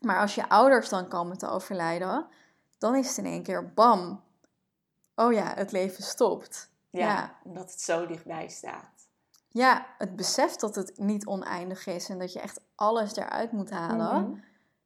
Maar 0.00 0.20
als 0.20 0.34
je 0.34 0.48
ouders 0.48 0.88
dan 0.88 1.08
komen 1.08 1.38
te 1.38 1.48
overlijden, 1.48 2.26
dan 2.78 2.94
is 2.96 3.08
het 3.08 3.18
in 3.18 3.26
één 3.26 3.42
keer 3.42 3.72
bam. 3.72 4.22
Oh 5.14 5.32
ja, 5.32 5.52
het 5.54 5.72
leven 5.72 6.02
stopt. 6.02 6.70
Ja, 6.90 7.00
Ja. 7.00 7.34
omdat 7.44 7.70
het 7.70 7.80
zo 7.80 8.06
dichtbij 8.06 8.48
staat. 8.48 9.08
Ja, 9.48 9.86
het 9.98 10.16
besef 10.16 10.56
dat 10.56 10.74
het 10.74 10.92
niet 10.98 11.26
oneindig 11.26 11.86
is 11.86 12.08
en 12.08 12.18
dat 12.18 12.32
je 12.32 12.40
echt 12.40 12.60
alles 12.74 13.16
eruit 13.16 13.52
moet 13.52 13.70
halen, 13.70 14.22
Mhm. 14.30 14.38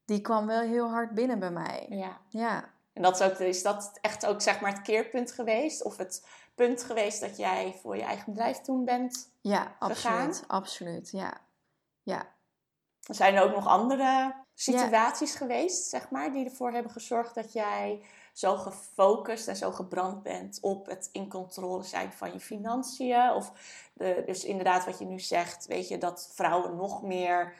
Die 0.08 0.20
kwam 0.20 0.46
wel 0.46 0.60
heel 0.60 0.88
hard 0.90 1.14
binnen 1.14 1.38
bij 1.38 1.50
mij. 1.50 1.86
Ja. 1.88 2.20
Ja, 2.28 2.64
En 2.92 3.02
dat 3.02 3.20
is, 3.20 3.26
ook, 3.26 3.38
is 3.38 3.62
dat 3.62 3.98
echt 4.00 4.26
ook 4.26 4.40
zeg 4.40 4.60
maar 4.60 4.72
het 4.72 4.82
keerpunt 4.82 5.32
geweest? 5.32 5.82
Of 5.84 5.96
het 5.96 6.26
punt 6.54 6.82
geweest 6.82 7.20
dat 7.20 7.36
jij 7.36 7.78
voor 7.82 7.96
je 7.96 8.02
eigen 8.02 8.32
bedrijf 8.32 8.58
toen 8.60 8.84
bent? 8.84 9.30
ja, 9.40 9.76
Gegaan? 9.78 10.26
absoluut. 10.26 10.44
Absoluut, 10.48 11.10
ja. 11.10 11.40
Ja, 12.02 12.26
Zijn 13.00 13.34
er 13.34 13.42
ook 13.42 13.54
nog 13.54 13.66
andere 13.66 14.34
situaties 14.54 15.34
geweest, 15.34 15.88
zeg 15.88 16.10
maar, 16.10 16.32
die 16.32 16.44
ervoor 16.44 16.72
hebben 16.72 16.92
gezorgd 16.92 17.34
dat 17.34 17.52
jij 17.52 18.02
zo 18.32 18.56
gefocust 18.56 19.48
en 19.48 19.56
zo 19.56 19.72
gebrand 19.72 20.22
bent 20.22 20.58
op 20.60 20.86
het 20.86 21.08
in 21.12 21.28
controle 21.28 21.82
zijn 21.82 22.12
van 22.12 22.32
je 22.32 22.40
financiën? 22.40 23.30
Of 23.30 23.52
de, 23.92 24.22
dus 24.26 24.44
inderdaad 24.44 24.84
wat 24.84 24.98
je 24.98 25.04
nu 25.04 25.18
zegt, 25.20 25.66
weet 25.66 25.88
je, 25.88 25.98
dat 25.98 26.30
vrouwen 26.34 26.76
nog 26.76 27.02
meer 27.02 27.54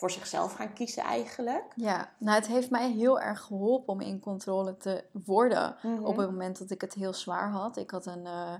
voor 0.00 0.10
zichzelf 0.10 0.52
gaan 0.52 0.72
kiezen 0.72 1.02
eigenlijk? 1.02 1.72
ja. 1.74 2.10
Nou, 2.18 2.36
het 2.36 2.46
heeft 2.46 2.70
mij 2.70 2.90
heel 2.90 3.20
erg 3.20 3.40
geholpen 3.40 3.92
om 3.92 4.00
in 4.00 4.20
controle 4.20 4.76
te 4.76 5.04
worden. 5.24 5.76
Mhm. 5.82 6.04
Op 6.04 6.16
het 6.16 6.30
moment 6.30 6.58
dat 6.58 6.70
ik 6.70 6.80
het 6.80 6.94
heel 6.94 7.12
zwaar 7.12 7.50
had. 7.50 7.76
Ik 7.76 7.90
had 7.90 8.06
een, 8.06 8.26
eh, 8.26 8.52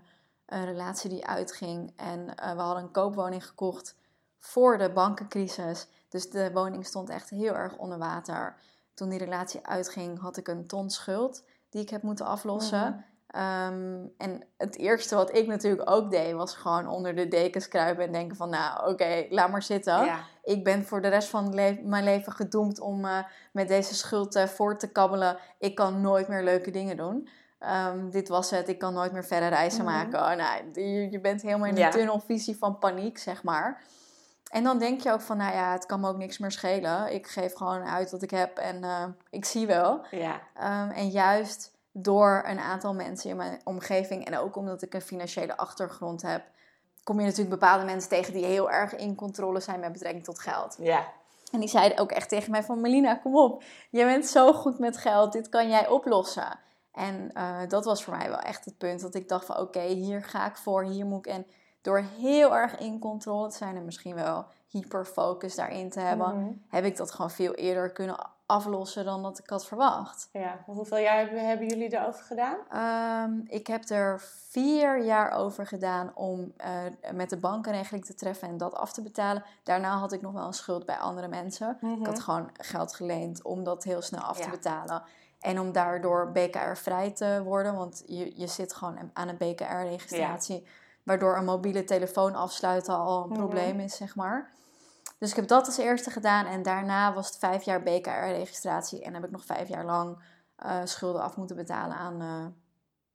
een 0.46 0.64
relatie 0.64 1.10
die 1.10 1.26
uitging 1.26 1.92
en 1.96 2.34
eh, 2.34 2.54
we 2.54 2.60
hadden 2.60 2.82
een 2.82 2.90
koopwoning 2.90 3.46
gekocht 3.46 3.96
voor 4.38 4.78
de 4.78 4.92
bankencrisis. 4.92 5.88
Dus 6.08 6.30
de 6.30 6.52
woning 6.52 6.86
stond 6.86 7.08
echt 7.08 7.30
heel 7.30 7.54
erg 7.54 7.76
onder 7.76 7.98
water. 7.98 8.56
Toen 8.94 9.08
die 9.08 9.18
relatie 9.18 9.66
uitging, 9.66 10.20
had 10.20 10.36
ik 10.36 10.48
een 10.48 10.66
ton 10.66 10.90
schuld 10.90 11.44
die 11.68 11.82
ik 11.82 11.90
heb 11.90 12.02
moeten 12.02 12.26
aflossen. 12.26 12.90
Mhm. 12.90 12.98
Ehm, 13.30 13.98
en 14.18 14.42
het 14.56 14.76
eerste 14.78 15.14
wat 15.14 15.34
ik 15.36 15.46
natuurlijk 15.46 15.90
ook 15.90 16.10
deed, 16.10 16.32
was 16.34 16.54
gewoon 16.56 16.88
onder 16.88 17.14
de 17.16 17.28
dekens 17.28 17.68
kruipen 17.68 18.04
en 18.04 18.12
denken 18.12 18.36
van, 18.36 18.50
nou 18.50 18.90
oké, 18.92 19.26
laat 19.28 19.50
maar 19.50 19.62
zitten. 19.62 20.04
Ja. 20.04 20.18
Ik 20.42 20.64
ben 20.64 20.84
voor 20.84 21.00
de 21.02 21.08
rest 21.08 21.28
van 21.28 21.54
le- 21.54 21.80
mijn 21.82 22.04
leven 22.04 22.32
gedoemd 22.32 22.80
om 22.80 23.04
eh, 23.04 23.18
met 23.52 23.68
deze 23.68 23.94
schuld 23.94 24.34
eh, 24.34 24.44
voort 24.46 24.80
te 24.80 24.92
kabbelen. 24.92 25.36
Ik 25.58 25.74
kan 25.74 26.00
nooit 26.00 26.28
meer 26.28 26.42
leuke 26.42 26.70
dingen 26.70 26.96
doen. 26.96 27.28
Ehm, 27.58 28.10
dit 28.10 28.28
was 28.28 28.50
het, 28.50 28.68
ik 28.68 28.78
kan 28.78 28.94
nooit 28.94 29.12
meer 29.12 29.24
verder 29.24 29.48
reizen 29.48 29.84
Mhm. 29.84 29.92
maken. 29.94 30.18
Oh, 30.20 30.36
nou, 30.36 30.70
je, 30.72 31.10
je 31.10 31.20
bent 31.20 31.42
helemaal 31.42 31.68
in 31.68 31.76
Ja. 31.76 31.90
tunnelvisie 31.90 32.56
van 32.58 32.78
paniek, 32.78 33.18
zeg 33.18 33.42
maar. 33.42 33.82
En 34.50 34.64
dan 34.64 34.78
denk 34.78 35.00
je 35.00 35.12
ook 35.12 35.20
van, 35.20 35.36
nou 35.36 35.54
ja, 35.54 35.72
het 35.72 35.86
kan 35.86 36.00
me 36.00 36.08
ook 36.08 36.16
niks 36.16 36.38
meer 36.38 36.50
schelen. 36.50 37.14
Ik 37.14 37.26
geef 37.26 37.54
gewoon 37.54 37.82
uit 37.84 38.10
wat 38.10 38.22
ik 38.22 38.30
heb 38.30 38.58
en 38.58 38.84
eh, 38.84 39.04
ik 39.30 39.44
zie 39.44 39.66
wel. 39.66 40.04
Ja. 40.10 40.40
Ehm, 40.54 40.90
en 40.90 41.08
juist 41.08 41.78
door 41.92 42.42
een 42.46 42.58
aantal 42.58 42.94
mensen 42.94 43.30
in 43.30 43.36
mijn 43.36 43.60
omgeving 43.64 44.24
en 44.24 44.38
ook 44.38 44.56
omdat 44.56 44.82
ik 44.82 44.94
een 44.94 45.00
financiële 45.00 45.56
achtergrond 45.56 46.22
heb, 46.22 46.42
kom 47.04 47.18
je 47.18 47.24
natuurlijk 47.24 47.60
bepaalde 47.60 47.84
mensen 47.84 48.08
tegen 48.08 48.32
die 48.32 48.44
heel 48.44 48.70
erg 48.70 48.96
in 48.96 49.14
controle 49.14 49.60
zijn 49.60 49.80
met 49.80 49.92
betrekking 49.92 50.24
tot 50.24 50.40
geld. 50.40 50.76
Ja. 50.78 51.06
En 51.52 51.60
die 51.60 51.68
zeiden 51.68 51.98
ook 51.98 52.10
echt 52.10 52.28
tegen 52.28 52.50
mij 52.50 52.62
van 52.62 52.80
Melina, 52.80 53.14
kom 53.14 53.36
op, 53.36 53.62
je 53.90 54.04
bent 54.04 54.26
zo 54.26 54.52
goed 54.52 54.78
met 54.78 54.96
geld, 54.96 55.32
dit 55.32 55.48
kan 55.48 55.68
jij 55.68 55.88
oplossen. 55.88 56.58
En 56.92 57.30
uh, 57.34 57.58
dat 57.68 57.84
was 57.84 58.04
voor 58.04 58.16
mij 58.16 58.28
wel 58.28 58.38
echt 58.38 58.64
het 58.64 58.78
punt 58.78 59.00
dat 59.00 59.14
ik 59.14 59.28
dacht 59.28 59.46
van 59.46 59.58
oké, 59.58 59.82
hier 59.82 60.24
ga 60.24 60.46
ik 60.46 60.56
voor, 60.56 60.84
hier 60.84 61.06
moet 61.06 61.26
ik. 61.26 61.32
En 61.32 61.46
door 61.80 61.98
heel 62.18 62.56
erg 62.56 62.78
in 62.78 62.98
controle 62.98 63.48
te 63.48 63.56
zijn 63.56 63.76
en 63.76 63.84
misschien 63.84 64.14
wel 64.14 64.44
hyperfocus 64.68 65.54
daarin 65.54 65.90
te 65.90 66.00
hebben, 66.00 66.38
Mhm. 66.40 66.52
heb 66.68 66.84
ik 66.84 66.96
dat 66.96 67.10
gewoon 67.10 67.30
veel 67.30 67.54
eerder 67.54 67.90
kunnen 67.90 68.16
aflossen 68.46 69.04
dan 69.04 69.22
dat 69.22 69.38
ik 69.38 69.48
had 69.50 69.66
verwacht. 69.66 70.28
ja. 70.32 70.58
Hoeveel 70.66 70.98
jaar 70.98 71.28
hebben, 71.30 71.68
jullie 71.68 71.96
erover 71.98 72.24
gedaan? 72.24 72.56
Ehm, 72.70 73.40
ik 73.46 73.66
heb 73.66 73.88
er 73.88 74.20
vier 74.48 75.04
jaar 75.04 75.30
over 75.30 75.66
gedaan 75.66 76.10
om 76.14 76.52
eh, 76.56 76.70
met 77.12 77.30
de 77.30 77.36
bank 77.36 77.66
een 77.66 77.72
regeling 77.72 78.04
te 78.04 78.14
treffen 78.14 78.48
en 78.48 78.56
dat 78.58 78.74
af 78.74 78.92
te 78.92 79.02
betalen. 79.02 79.44
Daarna 79.62 79.96
had 79.98 80.12
ik 80.12 80.20
nog 80.22 80.32
wel 80.32 80.46
een 80.46 80.52
schuld 80.52 80.86
bij 80.86 80.96
andere 80.98 81.28
mensen. 81.28 81.78
Ik 82.00 82.06
had 82.06 82.20
gewoon 82.20 82.50
geld 82.52 82.94
geleend 82.94 83.42
om 83.42 83.64
dat 83.64 83.84
heel 83.84 84.02
snel 84.02 84.20
af 84.22 84.38
te 84.40 84.50
betalen. 84.50 85.02
En 85.40 85.60
om 85.60 85.72
daardoor 85.72 86.30
BKR-vrij 86.32 87.10
te 87.10 87.40
worden, 87.44 87.74
want 87.74 88.02
je, 88.06 88.32
je 88.40 88.46
zit 88.46 88.74
gewoon 88.74 89.10
aan 89.12 89.28
een 89.28 89.36
BKR-registratie. 89.36 90.66
Waardoor 91.10 91.36
een 91.36 91.44
mobiele 91.44 91.84
telefoon 91.84 92.34
afsluiten 92.34 92.94
al 92.94 93.24
een 93.24 93.32
probleem 93.32 93.80
is, 93.80 93.96
zeg 93.96 94.14
maar. 94.14 94.50
Dus 95.18 95.30
ik 95.30 95.36
heb 95.36 95.48
dat 95.48 95.66
als 95.66 95.78
eerste 95.78 96.10
gedaan 96.10 96.46
en 96.46 96.62
daarna 96.62 97.14
was 97.14 97.26
het 97.26 97.38
vijf 97.38 97.62
jaar 97.62 97.82
BKR-registratie. 97.82 99.02
En 99.02 99.14
heb 99.14 99.24
ik 99.24 99.30
nog 99.30 99.44
vijf 99.44 99.68
jaar 99.68 99.84
lang 99.84 100.18
eh, 100.56 100.80
schulden 100.84 101.22
af 101.22 101.36
moeten 101.36 101.56
betalen 101.56 101.96
aan 101.96 102.20
eh, 102.20 102.46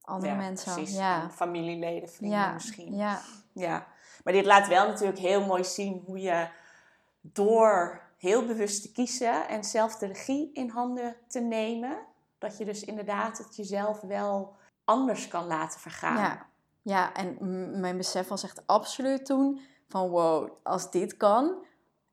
andere 0.01 0.31
ja, 0.31 0.37
mensen. 0.37 0.73
Precies. 0.73 0.95
Ja. 0.95 1.21
En 1.21 1.31
Familieleden, 1.31 2.09
vrienden 2.09 2.39
Ja, 2.39 2.53
misschien. 2.53 2.95
ja, 2.95 3.21
Ja, 3.53 3.87
maar 4.23 4.33
dit 4.33 4.45
laat 4.45 4.67
wel 4.67 4.87
natuurlijk 4.87 5.19
heel 5.19 5.45
mooi 5.45 5.63
zien 5.63 6.03
hoe 6.05 6.19
je 6.19 6.47
door 7.21 8.01
heel 8.17 8.45
bewust 8.45 8.81
te 8.81 8.91
kiezen 8.91 9.47
en 9.47 9.63
zelf 9.63 9.97
de 9.97 10.07
regie 10.07 10.53
in 10.53 10.69
handen 10.69 11.15
te 11.27 11.39
nemen, 11.39 11.97
dat 12.37 12.57
je 12.57 12.65
dus 12.65 12.83
inderdaad 12.83 13.37
het 13.37 13.55
jezelf 13.55 14.01
wel 14.01 14.55
anders 14.83 15.27
kan 15.27 15.47
laten 15.47 15.79
vergaan. 15.79 16.17
ja. 16.17 16.53
Ja, 16.85 17.13
en 17.13 17.37
mijn 17.79 17.97
besef 17.97 18.27
was 18.27 18.43
echt 18.43 18.61
absoluut 18.67 19.25
toen 19.25 19.59
van 19.87 20.09
wow, 20.09 20.49
als 20.63 20.91
dit 20.91 21.17
kan, 21.17 21.53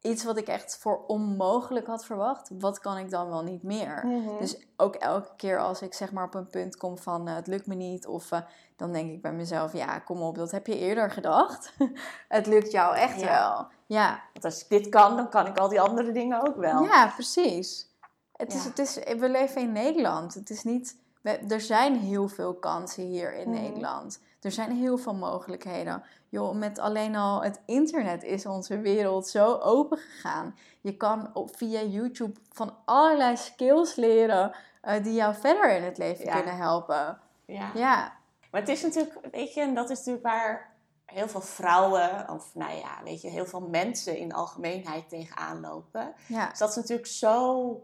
iets 0.00 0.24
wat 0.24 0.36
ik 0.36 0.46
echt 0.48 0.76
voor 0.78 1.04
onmogelijk 1.06 1.86
had 1.86 2.04
verwacht, 2.04 2.50
wat 2.58 2.78
kan 2.78 2.98
ik 2.98 3.10
dan 3.10 3.28
wel 3.28 3.42
niet 3.42 3.62
meer? 3.62 4.06
Mhm. 4.06 4.38
Dus 4.38 4.66
ook 4.76 4.94
elke 4.94 5.30
keer 5.36 5.58
als 5.58 5.82
ik 5.82 5.94
zeg 5.94 6.12
maar 6.12 6.24
op 6.24 6.34
een 6.34 6.46
punt 6.50 6.76
kom 6.76 6.98
van 6.98 7.28
eh, 7.28 7.34
het 7.34 7.46
lukt 7.46 7.66
me 7.66 7.74
niet, 7.74 8.06
of 8.06 8.32
eh, 8.32 8.40
dan 8.76 8.92
denk 8.92 9.10
ik 9.12 9.22
bij 9.22 9.32
mezelf, 9.32 9.72
ja, 9.72 9.98
kom 9.98 10.22
op, 10.22 10.36
dat 10.36 10.50
heb 10.50 10.66
je 10.66 10.78
eerder 10.78 11.10
gedacht. 11.10 11.72
het 12.28 12.46
lukt 12.46 12.70
jou 12.70 12.96
echt 12.96 13.20
Ja. 13.20 13.26
wel. 13.26 13.66
Ja, 13.86 14.22
Want 14.32 14.44
als 14.44 14.62
ik 14.62 14.68
dit 14.68 14.88
kan, 14.88 15.16
dan 15.16 15.28
kan 15.28 15.46
ik 15.46 15.58
al 15.58 15.68
die 15.68 15.80
andere 15.80 16.12
dingen 16.12 16.46
ook 16.48 16.56
wel. 16.56 16.82
ja 16.82 17.06
precies. 17.14 17.90
Het 18.32 18.54
is, 18.54 18.64
het 18.64 18.78
is, 18.78 18.94
we 19.18 19.28
leven 19.28 19.60
in 19.60 19.72
Nederland. 19.72 20.34
Het 20.34 20.50
is 20.50 20.62
niet, 20.64 20.96
we- 21.22 21.44
er 21.48 21.60
zijn 21.60 21.96
heel 21.98 22.28
veel 22.28 22.54
kansen 22.54 23.02
hier 23.04 23.34
in 23.34 23.50
Mhm. 23.50 23.60
Nederland. 23.62 24.20
Er 24.40 24.52
zijn 24.52 24.70
heel 24.70 24.98
veel 24.98 25.14
mogelijkheden. 25.14 26.02
Joh, 26.28 26.54
met 26.54 26.78
alleen 26.78 27.16
al 27.16 27.42
het 27.42 27.60
internet 27.66 28.22
is 28.22 28.46
onze 28.46 28.78
wereld 28.80 29.28
zo 29.28 29.54
open 29.58 29.98
gegaan. 29.98 30.56
Je 30.80 30.96
kan 30.96 31.30
op, 31.34 31.56
via 31.56 31.82
YouTube 31.82 32.40
van 32.52 32.74
allerlei 32.84 33.36
skills 33.36 33.94
leren 33.96 34.54
eh, 34.80 35.02
die 35.02 35.12
jou 35.14 35.34
verder 35.34 35.76
in 35.76 35.82
het 35.82 35.98
leven 35.98 36.24
Ja. 36.24 36.34
kunnen 36.34 36.56
helpen. 36.56 37.18
Ja. 37.46 37.70
Ja, 37.74 38.12
Maar 38.50 38.60
het 38.60 38.70
is 38.70 38.82
natuurlijk, 38.82 39.18
weet 39.32 39.54
je, 39.54 39.60
en 39.60 39.74
dat 39.74 39.90
is 39.90 39.96
natuurlijk 39.98 40.24
waar 40.26 40.70
heel 41.06 41.28
veel 41.28 41.40
vrouwen, 41.40 42.28
of 42.30 42.54
nou 42.54 42.72
ja, 42.76 43.00
weet 43.04 43.20
je, 43.22 43.28
heel 43.28 43.46
veel 43.46 43.60
mensen 43.60 44.16
in 44.16 44.28
de 44.28 44.34
algemeenheid 44.34 45.08
tegenaan 45.08 45.60
lopen. 45.60 46.14
ja. 46.26 46.48
Dus 46.48 46.58
dat 46.58 46.72
ze 46.72 46.78
natuurlijk 46.80 47.08
zo 47.08 47.82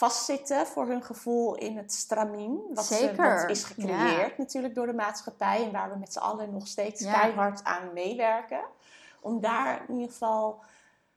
vastzitten 0.00 0.66
voor 0.66 0.86
hun 0.86 1.02
gevoel 1.02 1.54
in 1.54 1.76
het 1.76 1.92
stramien. 1.92 2.60
Wat, 2.74 2.84
ze- 2.84 2.94
Zeker, 2.94 3.40
wat 3.40 3.50
is 3.50 3.64
gecreëerd 3.64 4.38
natuurlijk 4.38 4.74
door 4.74 4.86
de 4.86 4.92
maatschappij. 4.92 5.64
En 5.64 5.72
waar 5.72 5.90
we 5.92 5.98
met 5.98 6.12
z'n 6.12 6.18
allen 6.18 6.52
nog 6.52 6.66
steeds 6.66 7.00
Ja. 7.00 7.12
keihard 7.20 7.64
aan 7.64 7.92
meewerken. 7.92 8.60
Om 9.20 9.40
daar 9.40 9.84
in 9.88 9.94
ieder 9.94 10.10
geval 10.12 10.62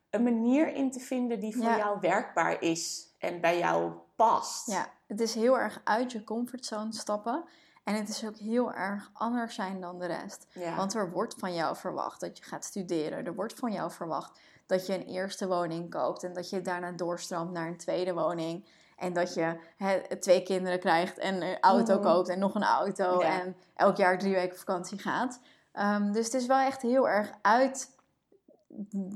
een 0.09 0.24
manier 0.24 0.74
in 0.74 0.91
te 0.91 1.00
vinden 1.00 1.39
die 1.39 1.55
voor 1.55 1.65
Ja. 1.65 1.77
jou 1.77 1.98
werkbaar 2.00 2.62
is. 2.62 3.07
En 3.17 3.41
bij 3.41 3.57
jou 3.57 3.91
past. 4.15 4.67
Ja, 4.71 4.88
het 5.07 5.21
is 5.21 5.36
heel 5.36 5.59
erg 5.59 5.81
uit 5.83 6.12
je 6.12 6.24
comfortzone 6.24 6.93
stappen. 6.93 7.43
En 7.83 7.95
het 7.95 8.09
is 8.09 8.25
ook 8.25 8.38
heel 8.38 8.74
erg 8.74 9.09
anders 9.13 9.55
zijn 9.55 9.81
dan 9.81 10.00
de 10.00 10.05
rest. 10.05 10.48
Want 10.75 10.93
er 10.93 11.12
wordt 11.12 11.36
van 11.38 11.53
jou 11.53 11.75
verwacht 11.75 12.19
dat 12.19 12.38
je 12.38 12.43
gaat 12.43 12.65
studeren. 12.65 13.25
Er 13.25 13.36
wordt 13.36 13.53
van 13.53 13.71
jou 13.71 13.91
verwacht 13.91 14.39
dat 14.69 14.85
je 14.88 14.93
een 14.93 15.05
eerste 15.05 15.47
woning 15.47 15.89
koopt. 15.89 16.23
En 16.23 16.33
dat 16.33 16.49
je 16.49 16.61
daarna 16.61 16.91
doorstroomt 16.91 17.51
naar 17.51 17.67
een 17.67 17.77
tweede 17.77 18.13
woning. 18.13 18.67
En 18.97 19.13
dat 19.13 19.33
je 19.33 19.57
twee 20.19 20.43
kinderen 20.43 20.79
krijgt 20.79 21.17
en 21.17 21.41
een 21.41 21.59
auto 21.59 21.93
Mhm. 21.93 22.03
koopt 22.03 22.29
en 22.29 22.39
nog 22.39 22.55
een 22.55 22.63
auto. 22.63 23.21
Ja. 23.21 23.39
En 23.41 23.55
elk 23.75 23.97
jaar 23.97 24.17
drie 24.17 24.33
weken 24.33 24.51
op 24.51 24.57
vakantie 24.57 24.99
gaat. 24.99 25.39
Ehm, 25.71 26.11
dus 26.11 26.25
het 26.25 26.33
is 26.33 26.45
wel 26.45 26.59
echt 26.59 26.81
heel 26.81 27.09
erg 27.09 27.31
uit 27.41 27.97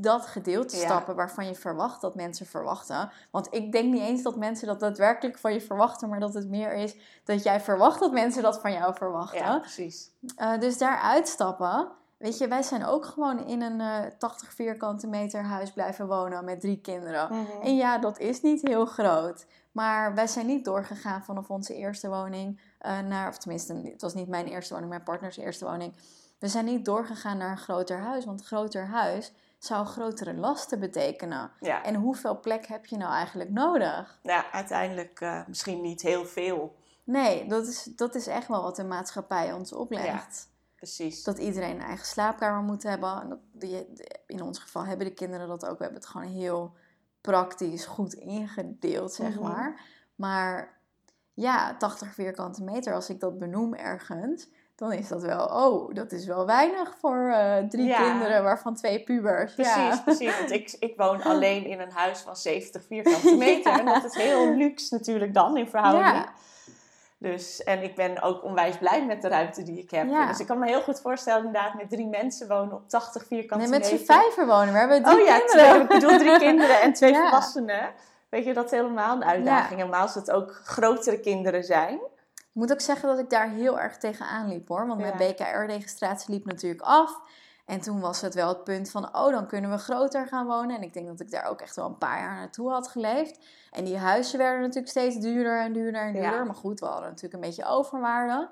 dat 0.02 0.26
gedeelte 0.26 0.78
Ja. 0.78 0.84
stappen 0.84 1.16
waarvan 1.16 1.46
je 1.48 1.56
verwacht 1.56 2.02
dat 2.02 2.16
mensen 2.16 2.46
verwachten. 2.46 3.12
Want 3.32 3.48
ik 3.52 3.72
denk 3.72 3.94
niet 3.94 4.02
eens 4.02 4.22
dat 4.24 4.36
mensen 4.36 4.68
dat 4.68 4.80
daadwerkelijk 4.80 5.38
van 5.38 5.54
je 5.54 5.62
verwachten, 5.62 6.10
maar 6.10 6.20
dat 6.20 6.34
het 6.34 6.50
meer 6.50 6.74
is 6.74 6.96
dat 7.24 7.44
jij 7.44 7.60
verwacht 7.62 8.00
dat 8.00 8.12
mensen 8.12 8.44
dat 8.44 8.60
van 8.62 8.72
jou 8.72 8.94
verwachten. 8.96 9.40
ja, 9.40 9.60
precies. 9.60 10.12
Eh, 10.36 10.60
dus 10.60 10.78
daar 10.78 10.98
uitstappen. 11.00 11.92
Weet 12.24 12.38
je, 12.38 12.48
wij 12.48 12.64
zijn 12.64 12.86
ook 12.86 13.06
gewoon 13.06 13.48
in 13.48 13.62
een 13.62 13.82
eh 13.82 14.12
80 14.18 14.54
vierkante 14.54 15.08
meter 15.08 15.44
huis 15.44 15.72
blijven 15.72 16.08
wonen 16.08 16.46
met 16.46 16.62
drie 16.62 16.82
kinderen. 16.82 17.28
Mhm. 17.32 17.62
En 17.62 17.76
ja, 17.76 17.98
dat 17.98 18.20
is 18.20 18.42
niet 18.42 18.62
heel 18.62 18.86
groot. 18.86 19.46
Maar 19.72 20.14
wij 20.14 20.28
zijn 20.28 20.46
niet 20.46 20.66
doorgegaan 20.66 21.24
vanaf 21.24 21.50
onze 21.50 21.76
eerste 21.76 22.10
woning 22.10 22.62
eh, 22.80 23.00
naar, 23.00 23.28
of 23.28 23.38
tenminste, 23.38 23.74
het 23.74 24.02
was 24.02 24.14
niet 24.14 24.28
mijn 24.28 24.46
eerste 24.46 24.74
woning, 24.74 24.92
mijn 24.92 25.04
partners 25.04 25.38
eerste 25.38 25.66
woning. 25.66 25.94
We 26.40 26.48
zijn 26.48 26.66
niet 26.66 26.86
doorgegaan 26.86 27.38
naar 27.38 27.52
een 27.52 27.58
groter 27.58 28.00
huis, 28.00 28.26
want 28.26 28.40
een 28.40 28.46
groter 28.46 28.88
huis 28.88 29.34
zou 29.58 29.86
grotere 29.86 30.34
lasten 30.34 30.80
betekenen. 30.80 31.52
Ja. 31.60 31.84
En 31.84 31.96
hoeveel 31.96 32.40
plek 32.40 32.66
heb 32.66 32.86
je 32.86 32.98
nou 32.98 33.14
eigenlijk 33.14 33.50
nodig? 33.50 34.20
ja, 34.22 34.52
uiteindelijk 34.52 35.22
eh, 35.22 35.42
misschien 35.48 35.82
niet 35.82 36.02
heel 36.02 36.26
veel. 36.26 36.76
Nee, 37.04 37.48
dat 37.48 37.68
is, 37.68 37.84
dat 37.84 38.16
is 38.16 38.28
echt 38.28 38.48
wel 38.48 38.62
wat 38.62 38.76
de 38.76 38.84
maatschappij 38.84 39.54
ons 39.54 39.74
oplegt. 39.74 40.52
Precies. 40.84 41.24
Dat 41.24 41.38
iedereen 41.38 41.76
een 41.76 41.82
eigen 41.82 42.06
slaapkamer 42.06 42.64
moet 42.64 42.84
hebben. 42.84 43.22
En 43.22 43.30
dat, 43.30 43.40
die, 43.52 43.88
in 44.28 44.42
ons 44.42 44.60
geval 44.60 44.86
hebben 44.86 45.08
de 45.08 45.14
kinderen 45.14 45.48
dat 45.48 45.66
ook. 45.66 45.78
We 45.78 45.84
hebben 45.84 46.02
het 46.02 46.10
gewoon 46.10 46.28
heel 46.28 46.74
praktisch 47.22 47.86
goed 47.86 48.14
ingedeeld, 48.14 49.14
zeg 49.14 49.34
Mhm. 49.36 49.44
maar. 49.44 49.82
Maar 50.16 50.78
ja, 51.34 51.76
80 51.78 52.14
vierkante 52.14 52.64
meter, 52.64 52.94
als 52.94 53.10
ik 53.10 53.20
dat 53.20 53.38
benoem 53.40 53.74
ergens, 53.74 54.48
dan 54.76 54.92
is 54.94 55.08
dat 55.08 55.22
wel, 55.22 55.46
oh, 55.46 55.94
dat 55.96 56.12
is 56.12 56.26
wel 56.26 56.46
weinig 56.46 56.96
voor 57.00 57.28
eh, 57.30 57.58
drie 57.68 57.86
Ja. 57.86 58.10
kinderen, 58.12 58.44
waarvan 58.44 58.76
twee 58.76 59.04
pubers. 59.04 59.54
Precies, 59.54 59.76
Ja. 59.76 60.02
precies. 60.06 60.38
Want 60.38 60.52
ik, 60.52 60.76
ik 60.80 60.94
woon 60.98 61.22
alleen 61.32 61.66
in 61.66 61.80
een 61.80 61.92
huis 61.92 62.20
van 62.20 62.36
70 62.36 62.86
vierkante 62.86 63.36
meter. 63.36 63.72
Ja. 63.72 63.80
En 63.80 63.86
dat 63.86 64.04
is 64.04 64.16
heel 64.16 64.54
luxe 64.56 64.94
natuurlijk 64.96 65.34
dan 65.34 65.58
in 65.58 65.68
verhouding. 65.70 66.26
Dus, 67.32 67.64
en 67.64 67.84
ik 67.84 67.96
ben 67.96 68.22
ook 68.22 68.44
onwijs 68.44 68.78
blij 68.78 69.06
met 69.06 69.22
de 69.22 69.28
ruimte 69.28 69.64
die 69.64 69.80
ik 69.80 69.92
heb. 69.92 70.10
Ja. 70.10 70.28
Dus 70.28 70.40
ik 70.40 70.48
kan 70.48 70.60
me 70.60 70.66
heel 70.68 70.82
goed 70.82 71.02
voorstellen 71.02 71.46
inderdaad 71.46 71.74
met 71.74 71.90
drie 71.90 72.08
mensen 72.08 72.48
wonen 72.48 72.74
op 72.74 72.90
80 72.90 73.26
vierkante 73.28 73.64
Nee, 73.70 73.80
met 73.80 73.86
z'n 73.88 73.94
meter. 73.94 74.16
vijven 74.16 74.48
wonen. 74.48 74.74
We 74.74 74.80
hebben 74.80 75.04
drie 75.04 75.20
Oh 75.22 75.26
ja, 75.28 75.38
kinderen. 75.38 75.70
twee, 75.70 75.82
ik 75.82 75.88
bedoel 75.88 76.18
drie 76.18 76.38
kinderen 76.50 76.82
en 76.82 76.94
twee 76.94 77.12
Ja. 77.12 77.22
volwassenen. 77.22 77.92
Weet 78.30 78.46
je, 78.46 78.54
dat 78.54 78.66
is 78.66 78.72
helemaal 78.72 79.16
een 79.16 79.26
uitdaging. 79.26 79.80
Helemaal 79.80 80.02
als 80.02 80.16
het 80.16 80.32
ook 80.32 80.62
grotere 80.64 81.20
kinderen 81.20 81.64
zijn. 81.64 81.94
Ik 82.36 82.60
moet 82.60 82.72
ook 82.72 82.82
zeggen 82.82 83.10
dat 83.10 83.20
ik 83.20 83.30
daar 83.30 83.50
heel 83.50 83.80
erg 83.80 83.98
tegenaan 83.98 84.48
liep 84.48 84.68
hoor. 84.68 84.88
Want 84.88 85.00
mijn 85.00 85.18
BKR-registratie 85.18 86.34
liep 86.34 86.46
natuurlijk 86.46 86.82
af. 86.82 87.20
En 87.74 87.82
toen 87.82 88.00
was 88.00 88.22
het 88.22 88.34
wel 88.34 88.48
het 88.48 88.64
punt 88.64 88.92
van, 88.92 89.16
oh, 89.16 89.32
dan 89.32 89.48
kunnen 89.48 89.72
we 89.72 89.78
groter 89.78 90.28
gaan 90.28 90.46
wonen. 90.46 90.76
En 90.76 90.82
ik 90.82 90.94
denk 90.94 91.08
dat 91.08 91.20
ik 91.20 91.32
daar 91.32 91.46
ook 91.46 91.62
echt 91.62 91.76
wel 91.76 91.86
een 91.86 91.98
paar 91.98 92.20
jaar 92.20 92.36
naartoe 92.36 92.70
had 92.70 92.88
geleefd. 92.88 93.40
En 93.72 93.84
die 93.84 93.98
huizen 93.98 94.38
werden 94.38 94.62
natuurlijk 94.62 94.90
steeds 94.90 95.20
duurder 95.20 95.60
en 95.60 95.74
duurder 95.74 96.02
en 96.02 96.14
duurder. 96.14 96.32
Ja. 96.32 96.44
Maar 96.44 96.56
goed, 96.56 96.80
we 96.80 96.86
hadden 96.86 97.08
natuurlijk 97.08 97.34
een 97.34 97.50
beetje 97.50 97.66
overwaarde. 97.66 98.50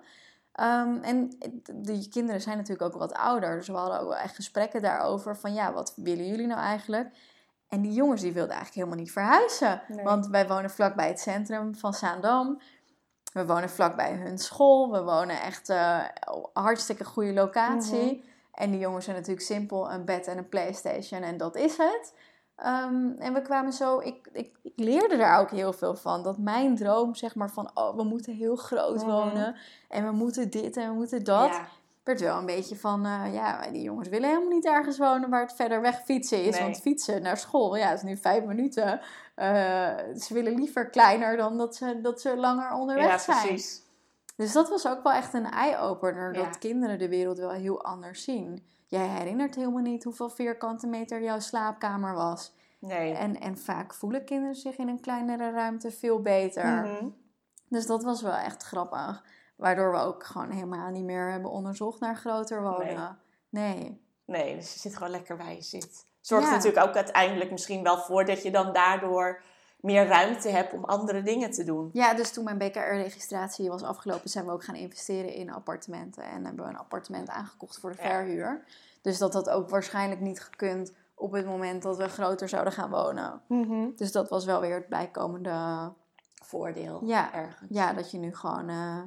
Ehm, 0.52 0.98
en 1.02 1.38
die 1.74 2.10
kinderen 2.10 2.42
zijn 2.42 2.58
natuurlijk 2.58 2.94
ook 2.94 3.00
wat 3.00 3.14
ouder. 3.14 3.56
Dus 3.56 3.68
we 3.68 3.74
hadden 3.74 4.00
ook 4.00 4.08
wel 4.08 4.18
echt 4.18 4.36
gesprekken 4.36 4.82
daarover. 4.82 5.38
Van 5.38 5.54
ja, 5.54 5.74
wat 5.74 5.94
willen 5.96 6.28
jullie 6.28 6.48
nou 6.48 6.60
eigenlijk? 6.60 7.10
En 7.68 7.82
die 7.82 7.94
jongens 7.94 8.22
die 8.22 8.34
wilden 8.34 8.56
eigenlijk 8.56 8.78
helemaal 8.78 9.04
niet 9.04 9.12
verhuizen. 9.12 9.82
Nee. 9.88 10.04
Want 10.04 10.28
wij 10.28 10.48
wonen 10.48 10.70
vlakbij 10.70 11.08
het 11.08 11.20
centrum 11.20 11.76
van 11.76 11.94
Zaandam. 11.94 12.62
We 13.34 13.46
wonen 13.46 13.70
vlakbij 13.70 14.14
hun 14.14 14.38
school. 14.38 14.92
We 14.92 15.04
wonen 15.04 15.42
echt 15.42 15.70
eh 15.70 16.00
hartstikke 16.54 17.04
goede 17.04 17.34
locatie. 17.34 18.18
Mhm. 18.18 18.30
En 18.62 18.72
die 18.72 18.80
jongens 18.80 19.06
zijn 19.06 19.18
natuurlijk 19.18 19.46
simpel 19.46 19.92
een 19.92 20.06
bed 20.06 20.28
en 20.28 20.38
een 20.38 20.50
Playstation 20.50 21.22
en 21.22 21.38
dat 21.38 21.56
is 21.56 21.78
het. 21.78 22.14
Ehm, 22.56 23.10
en 23.20 23.34
we 23.34 23.42
kwamen 23.42 23.74
zo, 23.74 24.00
ik, 24.00 24.30
ik, 24.34 24.56
ik, 24.64 24.74
leerde 24.76 25.18
daar 25.18 25.40
ook 25.40 25.52
heel 25.52 25.74
veel 25.74 25.96
van. 25.96 26.24
Dat 26.24 26.38
mijn 26.38 26.76
droom, 26.76 27.16
zeg 27.16 27.36
maar, 27.36 27.50
van 27.50 27.72
oh, 27.74 27.96
we 27.96 28.04
moeten 28.04 28.34
heel 28.34 28.56
groot 28.56 28.96
Mhm. 28.96 29.06
wonen 29.12 29.56
en 29.90 30.06
we 30.06 30.12
moeten 30.12 30.50
dit 30.50 30.78
en 30.78 30.90
we 30.90 30.96
moeten 30.96 31.24
dat, 31.24 31.50
Ja. 31.50 31.68
werd 32.04 32.22
wel 32.22 32.38
een 32.38 32.46
beetje 32.46 32.76
van, 32.76 33.06
eh, 33.06 33.34
ja, 33.34 33.70
die 33.72 33.82
jongens 33.82 34.10
willen 34.10 34.30
helemaal 34.30 34.50
niet 34.50 34.66
ergens 34.66 34.98
wonen 34.98 35.30
waar 35.30 35.42
het 35.42 35.54
verder 35.54 35.82
weg 35.82 36.02
fietsen 36.04 36.44
is. 36.44 36.54
Nee. 36.56 36.62
Want 36.64 36.78
fietsen 36.82 37.22
naar 37.22 37.38
school, 37.38 37.76
ja, 37.76 37.92
is 37.94 38.02
nu 38.02 38.18
vijf 38.18 38.44
minuten. 38.44 39.02
Eh, 39.36 39.96
ze 40.18 40.34
willen 40.34 40.54
liever 40.54 40.90
kleiner 40.90 41.38
dan 41.38 41.58
dat 41.58 41.76
ze, 41.76 42.00
dat 42.02 42.22
ze 42.22 42.36
langer 42.38 42.74
onderweg 42.74 43.06
ja, 43.06 43.18
zijn. 43.18 43.38
precies. 43.48 43.90
Dus 44.36 44.52
dat 44.52 44.70
was 44.70 44.88
ook 44.88 45.04
wel 45.04 45.14
echt 45.14 45.34
een 45.34 45.50
eye-opener. 45.50 46.36
Ja. 46.36 46.44
Dat 46.44 46.58
kinderen 46.58 47.00
de 47.00 47.10
wereld 47.10 47.38
wel 47.38 47.52
heel 47.52 47.84
anders 47.84 48.24
zien. 48.24 48.66
Jij 48.88 49.08
herinnert 49.08 49.56
helemaal 49.56 49.82
niet 49.82 50.04
hoeveel 50.04 50.30
vierkante 50.30 50.88
meter 50.88 51.22
jouw 51.22 51.40
slaapkamer 51.40 52.14
was. 52.14 52.54
Nee. 52.80 53.14
En, 53.14 53.40
en 53.40 53.58
vaak 53.58 53.94
voelen 53.94 54.26
kinderen 54.26 54.56
zich 54.56 54.78
in 54.78 54.88
een 54.88 55.02
kleinere 55.02 55.52
ruimte 55.52 55.92
veel 55.92 56.22
beter. 56.22 56.66
Mhm. 56.66 57.06
Dus 57.70 57.86
dat 57.86 58.04
was 58.04 58.22
wel 58.22 58.36
echt 58.36 58.64
grappig. 58.64 59.24
Waardoor 59.56 59.92
we 59.92 59.98
ook 59.98 60.24
gewoon 60.24 60.50
helemaal 60.50 60.90
niet 60.90 61.04
meer 61.04 61.32
hebben 61.32 61.52
onderzocht 61.52 62.00
naar 62.00 62.16
groter 62.16 62.62
wonen. 62.64 63.20
Nee. 63.50 64.02
Nee, 64.26 64.56
dus 64.56 64.74
je 64.74 64.80
zit 64.80 64.94
gewoon 64.94 65.12
lekker 65.12 65.38
waar 65.38 65.54
je 65.54 65.62
zit. 65.62 66.06
Zorgt 66.22 66.48
Ja. 66.48 66.52
natuurlijk 66.56 66.86
ook 66.88 66.96
uiteindelijk 66.96 67.52
misschien 67.52 67.84
wel 67.84 67.98
voor 67.98 68.26
dat 68.26 68.44
je 68.44 68.52
dan 68.52 68.74
daardoor 68.74 69.42
meer 69.82 70.08
ruimte 70.08 70.50
hebt 70.50 70.74
om 70.74 70.84
andere 70.84 71.22
dingen 71.24 71.52
te 71.52 71.64
doen. 71.64 71.90
Ja, 71.94 72.14
dus 72.14 72.32
toen 72.32 72.44
mijn 72.44 72.58
BKR-registratie 72.58 73.70
was 73.70 73.84
afgelopen, 73.84 74.30
zijn 74.30 74.46
we 74.46 74.52
ook 74.52 74.64
gaan 74.64 74.76
investeren 74.76 75.34
in 75.34 75.52
appartementen. 75.54 76.24
En 76.24 76.46
hebben 76.46 76.64
we 76.66 76.72
een 76.72 76.78
appartement 76.78 77.30
aangekocht 77.30 77.80
voor 77.80 77.92
de 77.96 78.02
Ja. 78.02 78.10
verhuur. 78.10 78.64
Dus 79.02 79.18
dat 79.18 79.34
had 79.34 79.50
ook 79.50 79.70
waarschijnlijk 79.70 80.22
niet 80.22 80.42
gekund 80.42 80.92
op 81.16 81.32
het 81.32 81.46
moment 81.46 81.82
dat 81.82 81.98
we 81.98 82.10
groter 82.10 82.50
zouden 82.50 82.74
gaan 82.74 82.90
wonen. 82.90 83.42
Dus 83.96 84.12
dat 84.12 84.30
was 84.30 84.46
wel 84.46 84.62
weer 84.62 84.76
het 84.76 84.88
bijkomende... 84.90 85.92
Voordeel 86.44 87.02
Ja. 87.06 87.34
ergens. 87.34 87.70
Ja, 87.70 87.94
dat 87.94 88.12
je 88.12 88.18
nu 88.18 88.36
gewoon 88.36 88.70
eh, 88.70 88.98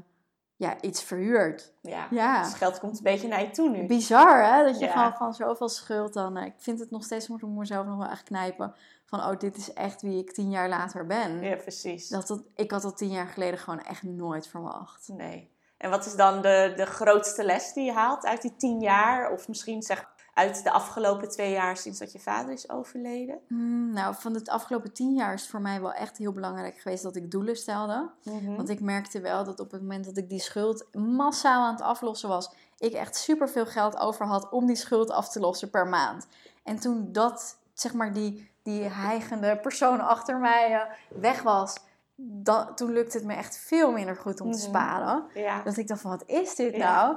ja, 0.57 0.81
iets 0.81 1.02
verhuurt. 1.02 1.73
Ja. 1.81 2.07
Ja. 2.11 2.43
Dus 2.43 2.54
geld 2.54 2.78
komt 2.78 2.97
een 2.97 3.02
beetje 3.02 3.28
naar 3.28 3.40
je 3.40 3.50
toe 3.50 3.69
nu. 3.71 3.87
Bizar, 3.87 4.45
hè? 4.54 4.64
Dat 4.64 4.78
je 4.78 4.85
Ja. 4.85 4.93
gewoon 4.93 5.12
van 5.16 5.35
zoveel 5.35 5.69
schuld 5.69 6.12
dan... 6.12 6.37
eh, 6.37 6.45
ik 6.47 6.54
vind 6.57 6.81
het 6.81 6.90
nog 6.90 7.04
steeds, 7.04 7.28
moet 7.28 7.43
ik 7.43 7.49
mezelf 7.49 7.87
nog 7.87 7.97
wel 7.99 8.09
echt 8.09 8.23
knijpen... 8.23 8.75
van, 9.04 9.20
oh, 9.20 9.38
dit 9.38 9.56
is 9.56 9.73
echt 9.73 10.02
wie 10.02 10.18
ik 10.18 10.32
tien 10.32 10.50
jaar 10.50 10.68
later 10.68 11.06
ben. 11.06 11.42
Ja, 11.42 11.56
precies. 11.56 12.08
Dat, 12.08 12.26
dat, 12.26 12.42
ik 12.54 12.70
had 12.70 12.82
dat 12.82 12.96
tien 12.96 13.11
jaar 13.11 13.26
geleden 13.26 13.58
gewoon 13.58 13.82
echt 13.82 14.02
nooit 14.02 14.49
verwacht. 14.49 15.08
Nee. 15.08 15.52
En 15.76 15.90
wat 15.90 16.06
is 16.06 16.16
dan 16.16 16.42
de, 16.42 16.73
de 16.76 16.87
grootste 16.87 17.44
les 17.44 17.73
die 17.73 17.84
je 17.84 17.92
haalt 17.92 18.25
uit 18.25 18.42
die 18.42 18.56
tien 18.56 18.80
jaar? 18.80 19.32
Of 19.32 19.49
misschien 19.49 19.82
zeg 19.82 20.12
uit 20.34 20.62
de 20.62 20.70
afgelopen 20.70 21.28
twee 21.28 21.52
jaar 21.52 21.76
sinds 21.76 21.99
dat 21.99 22.12
je 22.12 22.18
vader 22.18 22.52
is 22.52 22.70
overleden? 22.70 23.40
Hmm, 23.49 23.92
nou, 23.92 24.14
van 24.14 24.34
het 24.34 24.49
afgelopen 24.49 24.92
tien 24.92 25.14
jaar 25.14 25.34
is 25.34 25.40
het 25.40 25.50
voor 25.50 25.61
mij 25.61 25.80
wel 25.80 25.92
echt 25.92 26.16
heel 26.16 26.32
belangrijk 26.32 26.78
geweest 26.78 27.02
dat 27.02 27.16
ik 27.16 27.30
doelen 27.30 27.56
stelde. 27.56 28.11
Want 28.56 28.68
ik 28.68 28.80
merkte 28.80 29.20
wel 29.20 29.44
dat 29.44 29.61
op 29.61 29.70
het 29.70 29.80
moment 29.80 30.04
dat 30.04 30.16
ik 30.16 30.28
die 30.28 30.40
schuld 30.40 30.87
massaal 30.92 31.64
aan 31.64 31.73
het 31.73 31.82
aflossen 31.82 32.28
was, 32.28 32.54
ik 32.78 32.92
echt 32.92 33.16
superveel 33.16 33.66
geld 33.66 33.96
over 33.99 34.26
had 34.26 34.50
om 34.50 34.66
die 34.66 34.76
schuld 34.76 35.11
af 35.11 35.28
te 35.28 35.40
lossen 35.40 35.70
per 35.70 35.87
maand. 35.87 36.26
En 36.62 36.80
toen 36.80 37.12
dat, 37.12 37.58
zeg 37.73 37.94
maar, 37.94 38.12
die, 38.12 38.50
die 38.64 38.83
heigende 38.83 39.56
persoon 39.56 40.00
achter 40.00 40.38
mij 40.38 40.73
eh, 40.75 40.80
weg 41.21 41.42
was, 41.42 41.75
dan, 42.16 42.75
toen 42.75 42.92
lukte 42.92 43.16
het 43.16 43.26
me 43.26 43.35
echt 43.35 43.56
veel 43.59 43.92
minder 43.92 44.16
goed 44.16 44.40
om 44.40 44.50
te 44.52 44.59
Mhm. 44.59 44.66
sparen. 44.66 45.25
Ja. 45.35 45.62
Dat 45.62 45.76
ik 45.76 45.88
dacht 45.88 46.00
van, 46.00 46.11
wat 46.11 46.25
is 46.26 46.54
dit 46.54 46.76
Ja. 46.76 46.94
nou? 46.94 47.16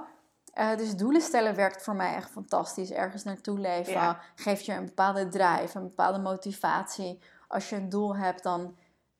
Eh, 0.53 0.77
dus 0.77 0.95
doelen 0.95 1.21
stellen 1.21 1.55
werkt 1.55 1.83
voor 1.83 1.95
mij 1.95 2.15
echt 2.15 2.29
fantastisch. 2.29 2.91
Ergens 2.91 3.23
naartoe 3.23 3.59
leven. 3.59 3.93
Ja. 3.93 4.19
Geeft 4.35 4.65
je 4.65 4.73
een 4.73 4.85
bepaalde 4.85 5.27
drive, 5.27 5.77
een 5.77 5.83
bepaalde 5.83 6.19
motivatie. 6.19 7.19
Als 7.47 7.69
je 7.69 7.75
een 7.75 7.89
doel 7.89 8.15
hebt, 8.15 8.43
dan 8.43 8.75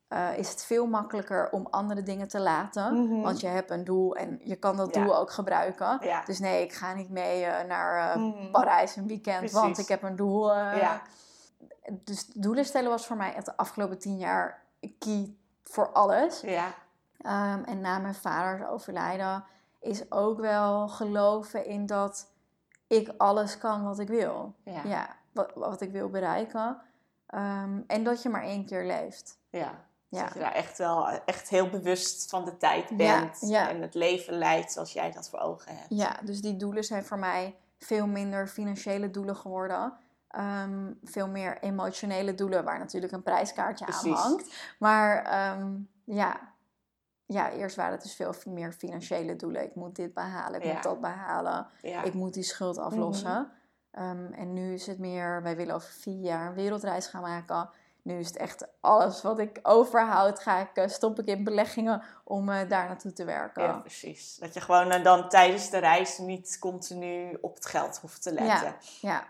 eh, 0.08 0.38
is 0.38 0.50
het 0.50 0.64
veel 0.64 0.86
makkelijker 0.86 1.50
om 1.50 1.66
andere 1.70 2.02
dingen 2.02 2.28
te 2.28 2.40
laten. 2.40 3.02
Mhm. 3.04 3.20
Want 3.20 3.40
je 3.40 3.46
hebt 3.46 3.70
een 3.70 3.84
doel 3.84 4.16
en 4.16 4.40
je 4.44 4.56
kan 4.56 4.76
dat 4.76 4.94
Ja. 4.94 5.02
doel 5.04 5.16
ook 5.16 5.30
gebruiken. 5.30 5.98
Ja. 6.00 6.22
Dus 6.24 6.38
nee, 6.38 6.62
ik 6.62 6.72
ga 6.72 6.94
niet 6.94 7.10
mee 7.10 7.46
naar 7.66 8.18
Mhm. 8.18 8.50
Parijs 8.50 8.96
een 8.96 9.06
weekend, 9.06 9.38
Precies. 9.38 9.56
want 9.58 9.78
ik 9.78 9.88
heb 9.88 10.02
een 10.02 10.16
doel. 10.16 10.52
Dus 11.90 12.26
doelen 12.26 12.64
stellen 12.64 12.90
was 12.90 13.06
voor 13.06 13.16
mij 13.16 13.34
echt 13.34 13.44
de 13.46 13.56
afgelopen 13.56 13.98
tien 13.98 14.18
jaar 14.18 14.62
key 14.98 15.34
voor 15.62 15.92
alles. 15.92 16.40
Ja. 16.40 16.74
Ehm, 17.18 17.62
en 17.62 17.80
na 17.80 17.98
mijn 17.98 18.14
vaders 18.14 18.68
overlijden 18.68 19.44
is 19.80 20.12
ook 20.12 20.40
wel 20.40 20.88
geloven 20.88 21.64
in 21.64 21.86
dat 21.86 22.30
ik 22.86 23.12
alles 23.16 23.58
kan 23.58 23.84
wat 23.84 23.98
ik 23.98 24.08
wil. 24.08 24.54
Ja. 24.64 24.82
Ja, 24.84 25.16
wat, 25.32 25.50
wat 25.54 25.80
ik 25.80 25.90
wil 25.90 26.08
bereiken. 26.08 26.80
Ehm, 27.26 27.80
en 27.86 28.04
dat 28.04 28.22
je 28.22 28.28
maar 28.28 28.42
één 28.42 28.66
keer 28.66 28.84
leeft. 28.86 29.38
Ja. 29.50 29.86
Ja. 30.08 30.24
Dat 30.24 30.32
je 30.32 30.38
daar 30.38 30.52
echt 30.52 30.78
wel 30.78 31.08
echt 31.08 31.48
heel 31.48 31.70
bewust 31.70 32.30
van 32.30 32.44
de 32.44 32.56
tijd 32.56 32.96
bent. 32.96 33.40
ja. 33.40 33.68
En 33.68 33.82
het 33.82 33.94
leven 33.94 34.34
leidt 34.34 34.72
zoals 34.72 34.92
jij 34.92 35.10
dat 35.12 35.28
voor 35.28 35.38
ogen 35.38 35.76
hebt. 35.76 35.86
Ja, 35.88 36.16
dus 36.24 36.40
die 36.40 36.56
doelen 36.56 36.84
zijn 36.84 37.04
voor 37.04 37.18
mij 37.18 37.56
veel 37.78 38.06
minder 38.06 38.48
financiële 38.48 39.10
doelen 39.10 39.36
geworden. 39.36 39.92
Ehm, 40.28 40.92
veel 41.04 41.28
meer 41.28 41.58
emotionele 41.60 42.34
doelen, 42.34 42.64
waar 42.64 42.78
natuurlijk 42.78 43.12
een 43.12 43.22
prijskaartje 43.22 43.86
aan 43.86 44.12
hangt. 44.12 44.74
Maar 44.78 45.24
ehm, 45.24 45.76
ja. 46.04 46.40
ja, 47.26 47.50
eerst 47.50 47.76
waren 47.76 47.92
het 47.92 48.02
dus 48.02 48.14
veel 48.14 48.34
meer 48.46 48.72
financiële 48.72 49.36
doelen. 49.36 49.62
Ik 49.62 49.74
moet 49.74 49.96
dit 49.96 50.14
behalen, 50.14 50.60
ik 50.60 50.66
Ja. 50.66 50.72
moet 50.72 50.82
dat 50.82 51.00
behalen. 51.00 51.66
Ja. 51.82 52.02
Ik 52.02 52.14
moet 52.14 52.34
die 52.34 52.42
schuld 52.42 52.78
aflossen. 52.78 53.50
Ehm, 53.90 54.32
en 54.32 54.52
nu 54.52 54.72
is 54.72 54.86
het 54.86 54.98
meer, 54.98 55.42
wij 55.42 55.56
willen 55.56 55.74
over 55.74 55.90
vier 55.92 56.20
jaar 56.20 56.46
een 56.46 56.54
wereldreis 56.54 57.06
gaan 57.06 57.22
maken. 57.22 57.70
Nu 58.02 58.18
is 58.18 58.26
het 58.26 58.36
echt 58.36 58.66
alles 58.80 59.22
wat 59.22 59.38
ik 59.38 59.58
overhoud, 59.62 60.40
ga 60.40 60.58
ik, 60.58 60.70
eh, 60.74 60.88
stop 60.88 61.18
ik 61.18 61.26
in 61.26 61.44
beleggingen 61.44 62.02
om 62.24 62.48
eh, 62.48 62.68
daar 62.68 62.86
naartoe 62.86 63.12
te 63.12 63.24
werken. 63.24 63.62
Ja, 63.62 63.72
precies. 63.72 64.36
Dat 64.36 64.54
je 64.54 64.60
gewoon 64.60 64.90
eh, 64.90 65.04
dan 65.04 65.28
tijdens 65.28 65.70
de 65.70 65.78
reis 65.78 66.18
niet 66.18 66.56
continu 66.60 67.38
op 67.40 67.54
het 67.54 67.66
geld 67.66 67.98
hoeft 67.98 68.22
te 68.22 68.32
letten. 68.32 68.66
Ja, 68.66 68.76
ja, 69.00 69.26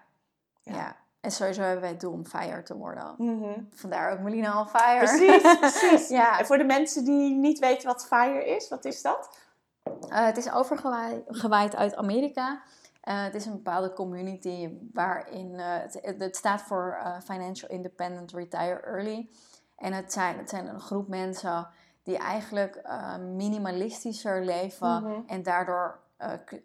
Ja. 0.68 0.76
ja. 0.76 0.96
En 1.20 1.30
sowieso 1.30 1.62
hebben 1.62 1.80
wij 1.80 1.90
het 1.90 2.00
doel 2.00 2.12
om 2.12 2.26
fire 2.26 2.62
te 2.62 2.76
worden. 2.76 3.14
Mhm. 3.18 3.60
Vandaar 3.70 4.12
ook 4.12 4.18
Melina 4.18 4.60
on 4.60 4.68
fire. 4.68 4.98
Precies, 5.04 5.58
precies. 5.58 6.08
ja, 6.08 6.38
En 6.38 6.46
voor 6.46 6.58
de 6.58 6.64
mensen 6.64 7.04
die 7.04 7.34
niet 7.34 7.58
weten 7.58 7.88
wat 7.88 8.06
FIRE 8.06 8.46
is, 8.46 8.68
wat 8.68 8.84
is 8.84 9.02
dat? 9.02 9.38
Eh, 10.08 10.24
het 10.24 10.36
is 10.36 10.52
overgewaaid 10.52 11.76
uit 11.76 11.96
Amerika. 11.96 12.62
Eh, 13.00 13.22
het 13.22 13.34
is 13.34 13.46
een 13.46 13.52
bepaalde 13.52 13.92
community 13.92 14.70
waarin 14.92 15.58
eh, 15.58 16.14
het, 16.18 16.36
staat 16.36 16.62
voor 16.62 16.98
Financial 17.24 17.70
Independent 17.70 18.32
Retire 18.32 18.80
Early. 18.80 19.30
En 19.76 19.92
het 19.92 20.12
zijn, 20.12 20.38
het 20.38 20.50
zijn 20.50 20.66
een 20.66 20.80
groep 20.80 21.08
mensen 21.08 21.68
die 22.02 22.18
eigenlijk 22.18 22.82
minimalistischer 23.20 24.44
leven 24.44 25.02
Mhm. 25.02 25.20
en 25.26 25.42
daardoor 25.42 25.98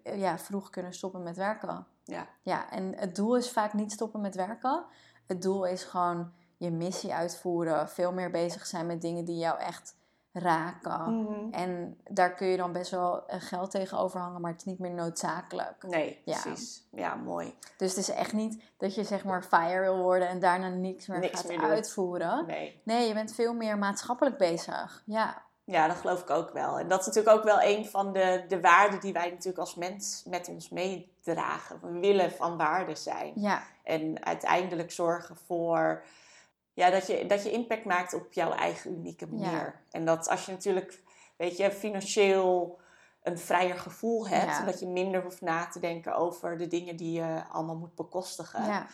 ja, 0.04 0.38
vroeg 0.38 0.70
kunnen 0.70 0.94
stoppen 0.94 1.24
met 1.24 1.38
werken. 1.38 1.86
Ja. 2.04 2.28
Ja, 2.42 2.70
en 2.72 2.94
het 2.98 3.16
doel 3.16 3.36
is 3.38 3.52
vaak 3.52 3.74
niet 3.74 3.92
stoppen 3.92 4.22
met 4.22 4.36
werken. 4.36 4.86
Het 5.28 5.42
doel 5.42 5.66
is 5.66 5.84
gewoon 5.84 6.32
je 6.58 6.72
missie 6.72 7.14
uitvoeren, 7.14 7.90
veel 7.90 8.12
meer 8.12 8.32
bezig 8.32 8.66
zijn 8.66 8.86
met 8.86 9.02
dingen 9.02 9.26
die 9.26 9.38
jou 9.38 9.60
echt 9.60 9.96
raken. 10.34 11.22
Mhm. 11.24 11.52
En 11.52 11.98
daar 12.10 12.34
kun 12.36 12.48
je 12.48 12.58
dan 12.58 12.72
best 12.72 12.92
wel 12.92 13.28
eh, 13.28 13.42
geld 13.42 13.72
tegenover 13.72 14.20
hangen, 14.20 14.42
maar 14.42 14.52
het 14.52 14.60
is 14.60 14.66
niet 14.66 14.80
meer 14.80 14.92
noodzakelijk. 14.92 15.84
Nee, 15.88 16.22
Ja. 16.26 16.42
precies. 16.42 16.88
Ja, 16.92 17.16
mooi. 17.16 17.56
Dus 17.78 17.90
het 17.90 18.00
is 18.00 18.10
echt 18.10 18.34
niet 18.34 18.64
dat 18.78 18.96
je 18.96 19.04
zeg 19.04 19.24
maar 19.24 19.44
fire 19.44 19.80
wil 19.80 19.98
worden 19.98 20.28
en 20.28 20.40
daarna 20.40 20.68
niks 20.68 21.08
meer 21.08 21.20
Niks 21.20 21.40
gaat 21.40 21.48
meer 21.48 21.62
uitvoeren. 21.62 22.46
Nee. 22.46 22.82
Nee, 22.84 23.08
je 23.08 23.14
bent 23.14 23.34
veel 23.34 23.54
meer 23.54 23.78
maatschappelijk 23.78 24.38
bezig. 24.38 25.04
Ja, 25.06 25.42
Ja, 25.66 25.88
dat 25.88 25.98
geloof 25.98 26.22
ik 26.22 26.30
ook 26.30 26.52
wel. 26.54 26.80
En 26.80 26.88
dat 26.88 27.00
is 27.00 27.06
natuurlijk 27.06 27.38
ook 27.38 27.44
wel 27.44 27.62
een 27.62 27.86
van 27.86 28.14
de, 28.14 28.46
de 28.48 28.62
waarden 28.62 29.00
die 29.00 29.14
wij 29.14 29.30
natuurlijk 29.30 29.58
als 29.58 29.76
mens 29.76 30.24
met 30.28 30.48
ons 30.48 30.70
meedragen. 30.70 31.80
We 31.82 32.00
willen 32.00 32.32
van 32.32 32.58
waarde 32.58 32.96
zijn. 32.96 33.32
ja, 33.36 33.64
En 33.84 34.26
uiteindelijk 34.26 34.92
zorgen 34.92 35.38
voor 35.46 36.04
ja, 36.74 36.90
dat, 36.90 37.08
je, 37.08 37.26
dat 37.26 37.44
je 37.44 37.52
impact 37.52 37.86
maakt 37.86 38.14
op 38.14 38.34
jouw 38.34 38.52
eigen 38.52 38.92
unieke 38.92 39.28
manier. 39.28 39.52
Ja. 39.52 39.74
En 39.92 40.06
dat 40.06 40.30
als 40.30 40.46
je 40.46 40.52
natuurlijk, 40.52 41.02
weet 41.36 41.58
je, 41.58 41.72
financieel 41.72 42.80
een 43.24 43.38
vrijer 43.38 43.80
gevoel 43.80 44.28
hebt. 44.28 44.52
Ja. 44.52 44.66
Dat 44.66 44.80
je 44.80 44.88
minder 44.88 45.22
hoeft 45.22 45.42
na 45.42 45.68
te 45.68 45.80
denken 45.80 46.16
over 46.16 46.58
de 46.58 46.68
dingen 46.68 46.96
die 46.96 47.12
je 47.12 47.44
allemaal 47.52 47.76
moet 47.76 47.96
bekostigen. 47.96 48.66
ja, 48.66 48.88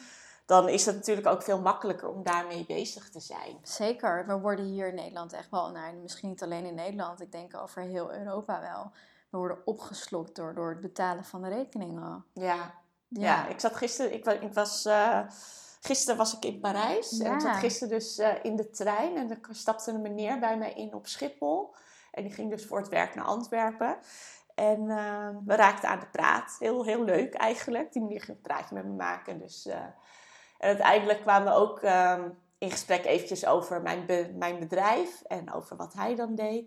Dan 0.49 0.69
is 0.69 0.85
het 0.85 0.95
natuurlijk 0.95 1.27
ook 1.27 1.43
veel 1.43 1.59
makkelijker 1.62 2.09
om 2.09 2.23
daarmee 2.23 2.65
bezig 2.65 3.09
te 3.09 3.19
zijn. 3.19 3.57
zeker. 3.63 4.25
We 4.27 4.39
worden 4.39 4.65
hier 4.65 4.88
in 4.88 4.95
Nederland 4.95 5.33
echt 5.33 5.49
wel, 5.49 5.71
nou, 5.71 5.95
misschien 5.95 6.29
niet 6.29 6.43
alleen 6.43 6.65
in 6.65 6.75
Nederland, 6.75 7.21
ik 7.21 7.31
denk 7.31 7.57
over 7.57 7.81
heel 7.81 8.13
Europa 8.13 8.62
wel. 8.62 8.91
We 9.29 9.38
worden 9.38 9.57
opgeslokt 9.65 10.35
door, 10.35 10.53
door 10.53 10.69
het 10.69 10.81
betalen 10.81 11.23
van 11.23 11.41
de 11.41 11.49
rekeningen. 11.49 12.25
Ja, 12.33 12.55
Ja, 12.55 12.73
ja. 13.07 13.47
ik 13.47 13.59
zat 13.59 13.75
gisteren, 13.75 14.13
ik, 14.13 14.25
wa- 14.25 14.31
ik 14.31 14.53
was, 14.53 14.85
eh, 14.85 15.19
gisteren 15.81 16.17
was 16.17 16.35
ik 16.35 16.45
in 16.45 16.59
Parijs. 16.59 17.17
En 17.19 17.33
ik 17.33 17.41
zat 17.41 17.55
gisteren 17.55 17.89
dus 17.99 18.17
eh, 18.17 18.33
in 18.41 18.55
de 18.55 18.69
trein. 18.69 19.17
En 19.17 19.29
er 19.29 19.39
stapte 19.51 19.91
een 19.91 20.01
meneer 20.01 20.39
bij 20.39 20.57
mij 20.57 20.73
in 20.73 20.93
op 20.93 21.07
Schiphol. 21.07 21.75
En 22.12 22.23
die 22.23 22.31
ging 22.33 22.49
dus 22.49 22.65
voor 22.65 22.77
het 22.79 22.88
werk 22.89 23.15
naar 23.15 23.25
Antwerpen. 23.25 23.97
En 24.55 24.89
eh, 24.89 25.29
we 25.45 25.55
raakten 25.55 25.89
aan 25.89 25.99
de 25.99 26.07
praat. 26.12 26.55
Heel, 26.59 26.83
heel 26.85 27.03
leuk 27.03 27.33
eigenlijk. 27.33 27.93
Die 27.93 28.01
meneer 28.01 28.21
ging 28.21 28.38
een 28.38 28.43
praatje 28.43 28.75
met 28.75 28.85
me 28.85 28.93
maken. 28.93 29.39
Dus, 29.39 29.65
En 30.60 30.67
uiteindelijk 30.67 31.22
kwamen 31.22 31.54
we 31.54 31.60
ook 31.60 31.82
ehm, 31.82 32.30
in 32.58 32.72
gesprek 32.72 33.06
eventjes 33.06 33.45
over 33.45 33.82
mijn, 33.82 34.06
mijn 34.38 34.60
bedrijf 34.60 35.22
en 35.22 35.54
over 35.54 35.76
wat 35.76 35.93
hij 35.93 36.15
dan 36.15 36.36
deed. 36.36 36.65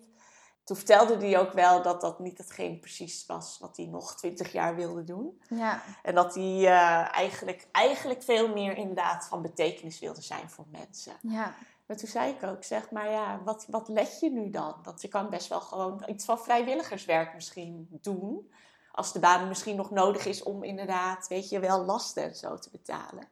Toen 0.65 0.77
vertelde 0.77 1.17
hij 1.17 1.39
ook 1.39 1.53
wel 1.53 1.83
dat 1.83 2.01
dat 2.01 2.19
niet 2.19 2.39
hetgeen 2.39 2.81
precies 2.81 3.27
was 3.27 3.59
wat 3.61 3.77
hij 3.77 3.87
nog 3.87 4.17
twintig 4.17 4.53
jaar 4.53 4.75
wilde 4.77 5.05
doen. 5.05 5.43
Ja. 5.49 5.83
En 6.03 6.15
dat 6.15 6.35
hij 6.35 6.59
uh, 6.59 7.17
eigenlijk, 7.17 7.69
eigenlijk 7.73 8.23
veel 8.23 8.49
meer 8.49 8.77
inderdaad 8.77 9.27
van 9.27 9.43
betekenis 9.43 9.99
wilde 9.99 10.23
zijn 10.23 10.51
voor 10.51 10.67
mensen. 10.71 11.13
Ja. 11.23 11.55
Maar 11.87 11.97
toen 11.97 12.09
zei 12.09 12.33
ik 12.33 12.43
ook, 12.43 12.65
zeg 12.65 12.91
maar 12.91 13.11
ja, 13.11 13.41
wat, 13.45 13.67
wat 13.71 13.89
let 13.89 14.21
je 14.21 14.31
nu 14.31 14.51
dan? 14.51 14.75
Want 14.83 15.03
je 15.03 15.09
kan 15.09 15.31
best 15.31 15.49
wel 15.49 15.61
gewoon 15.61 16.03
iets 16.07 16.25
van 16.25 16.39
vrijwilligerswerk 16.39 17.35
misschien 17.35 17.89
doen. 17.91 18.53
Als 18.93 19.13
de 19.13 19.19
baan 19.19 19.49
misschien 19.49 19.77
nog 19.77 19.91
nodig 19.91 20.27
is 20.27 20.43
om 20.43 20.63
inderdaad, 20.63 21.29
weet 21.29 21.49
je, 21.49 21.61
wel 21.61 21.85
lasten 21.85 22.23
en 22.23 22.37
zo 22.37 22.59
te 22.59 22.71
betalen. 22.71 23.29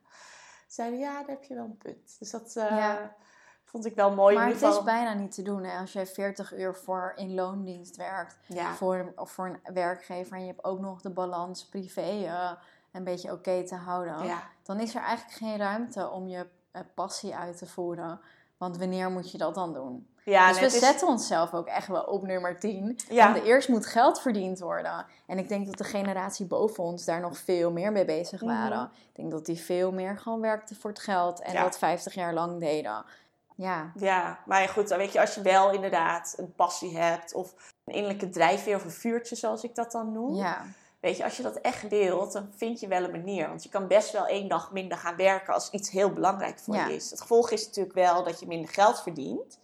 Zeiden 0.71 0.99
ja, 0.99 1.19
daar 1.19 1.29
heb 1.29 1.45
je 1.45 1.55
wel 1.55 1.65
een 1.65 1.77
punt. 1.77 2.17
Dus 2.19 2.31
dat 2.31 2.55
uh, 2.57 2.95
vond 3.65 3.87
ik 3.87 3.95
wel 3.95 4.15
mooi. 4.15 4.37
Maar 4.37 4.47
in 4.47 4.53
het 4.53 4.63
is 4.63 4.83
bijna 4.83 5.13
niet 5.13 5.35
te 5.35 5.43
doen 5.43 5.65
hè? 5.65 5.79
als 5.79 5.93
jij 5.93 6.07
40 6.07 6.57
uur 6.57 6.75
voor 6.75 7.13
in 7.17 7.35
loondienst 7.35 7.97
werkt. 7.97 8.39
Ja. 8.47 8.75
Voor, 8.75 9.13
of 9.17 9.31
voor 9.31 9.47
een 9.47 9.75
werkgever 9.75 10.37
en 10.37 10.41
je 10.41 10.47
hebt 10.47 10.65
ook 10.65 10.81
nog 10.81 11.01
de 11.01 11.11
balans 11.11 11.69
privé 11.69 12.25
uh, 12.25 12.53
een 12.93 13.05
beetje 13.05 13.33
oké 13.33 13.67
te 13.67 13.75
houden. 13.75 14.25
Ja. 14.25 14.43
Dan 14.63 14.81
is 14.81 14.95
er 14.95 15.03
eigenlijk 15.03 15.37
geen 15.37 15.57
ruimte 15.57 16.11
om 16.11 16.29
je 16.29 16.47
uh, 16.73 16.83
passie 16.95 17.37
uit 17.37 17.57
te 17.57 17.67
voeren. 17.67 18.21
Want 18.57 18.79
wanneer 18.79 19.11
moet 19.11 19.31
je 19.31 19.39
dat 19.39 19.55
dan 19.55 19.73
doen? 19.73 20.09
Ja, 20.31 20.49
dus 20.49 20.59
we 20.61 20.67
is- 20.67 20.79
zetten 20.79 21.09
onszelf 21.09 21.55
ook 21.55 21.67
echt 21.67 21.87
wel 21.87 22.03
op 22.03 22.23
nummer 22.27 22.59
10. 22.59 22.99
Ja. 23.09 23.33
Want 23.33 23.45
eerst 23.45 23.69
moet 23.69 23.87
geld 23.87 24.21
verdiend 24.21 24.59
worden. 24.59 25.07
En 25.27 25.39
ik 25.39 25.49
denk 25.49 25.67
dat 25.67 25.79
de 25.79 25.85
generatie 25.85 26.47
boven 26.47 26.85
ons 26.85 27.05
daar 27.05 27.21
nog 27.21 27.37
veel 27.39 27.71
meer 27.71 27.93
mee 27.93 28.05
bezig 28.05 28.41
waren. 28.41 28.79
Mhm. 28.79 28.87
Ik 29.09 29.17
denk 29.17 29.31
dat 29.31 29.47
die 29.47 29.61
veel 29.61 29.93
meer 29.93 30.19
gewoon 30.19 30.41
werkten 30.41 30.77
voor 30.77 30.91
het 30.91 30.99
geld. 31.01 31.41
En 31.41 31.53
Ja. 31.53 31.63
dat 31.63 31.79
50 31.79 32.15
jaar 32.15 32.35
lang 32.35 32.61
deden. 32.61 33.05
Ja, 33.55 33.93
Ja, 33.95 34.39
maar 34.47 34.69
goed, 34.69 34.89
dan 34.89 34.99
weet 34.99 35.13
je, 35.13 35.21
als 35.21 35.35
je 35.35 35.43
wel 35.43 35.71
inderdaad 35.73 36.35
een 36.37 36.53
passie 36.55 36.99
hebt 36.99 37.35
of 37.35 37.55
een 37.85 37.95
innerlijke 37.95 38.29
drijfveer 38.29 38.77
of 38.77 38.85
een 38.85 38.91
vuurtje, 38.91 39.37
zoals 39.37 39.63
ik 39.65 39.75
dat 39.75 39.93
dan 39.93 40.13
noem. 40.13 40.35
ja, 40.35 40.63
Weet 41.01 41.17
je, 41.17 41.25
als 41.25 41.37
je 41.37 41.43
dat 41.43 41.57
echt 41.57 41.89
wilt, 41.89 42.33
dan 42.33 42.49
vind 42.57 42.81
je 42.81 42.89
wel 42.89 43.05
een 43.05 43.11
manier. 43.11 43.49
Want 43.49 43.63
je 43.63 43.69
kan 43.69 43.87
best 43.87 44.13
wel 44.13 44.27
één 44.27 44.49
dag 44.49 44.73
minder 44.73 44.99
gaan 44.99 45.17
werken 45.17 45.55
als 45.55 45.71
iets 45.71 45.91
heel 45.91 46.13
belangrijk 46.13 46.59
voor 46.59 46.75
Ja. 46.75 46.87
je 46.87 46.95
is. 46.95 47.11
Het 47.11 47.21
gevolg 47.21 47.51
is 47.51 47.67
natuurlijk 47.67 47.95
wel 47.95 48.25
dat 48.25 48.41
je 48.41 48.47
minder 48.47 48.71
geld 48.71 49.01
verdient. 49.03 49.59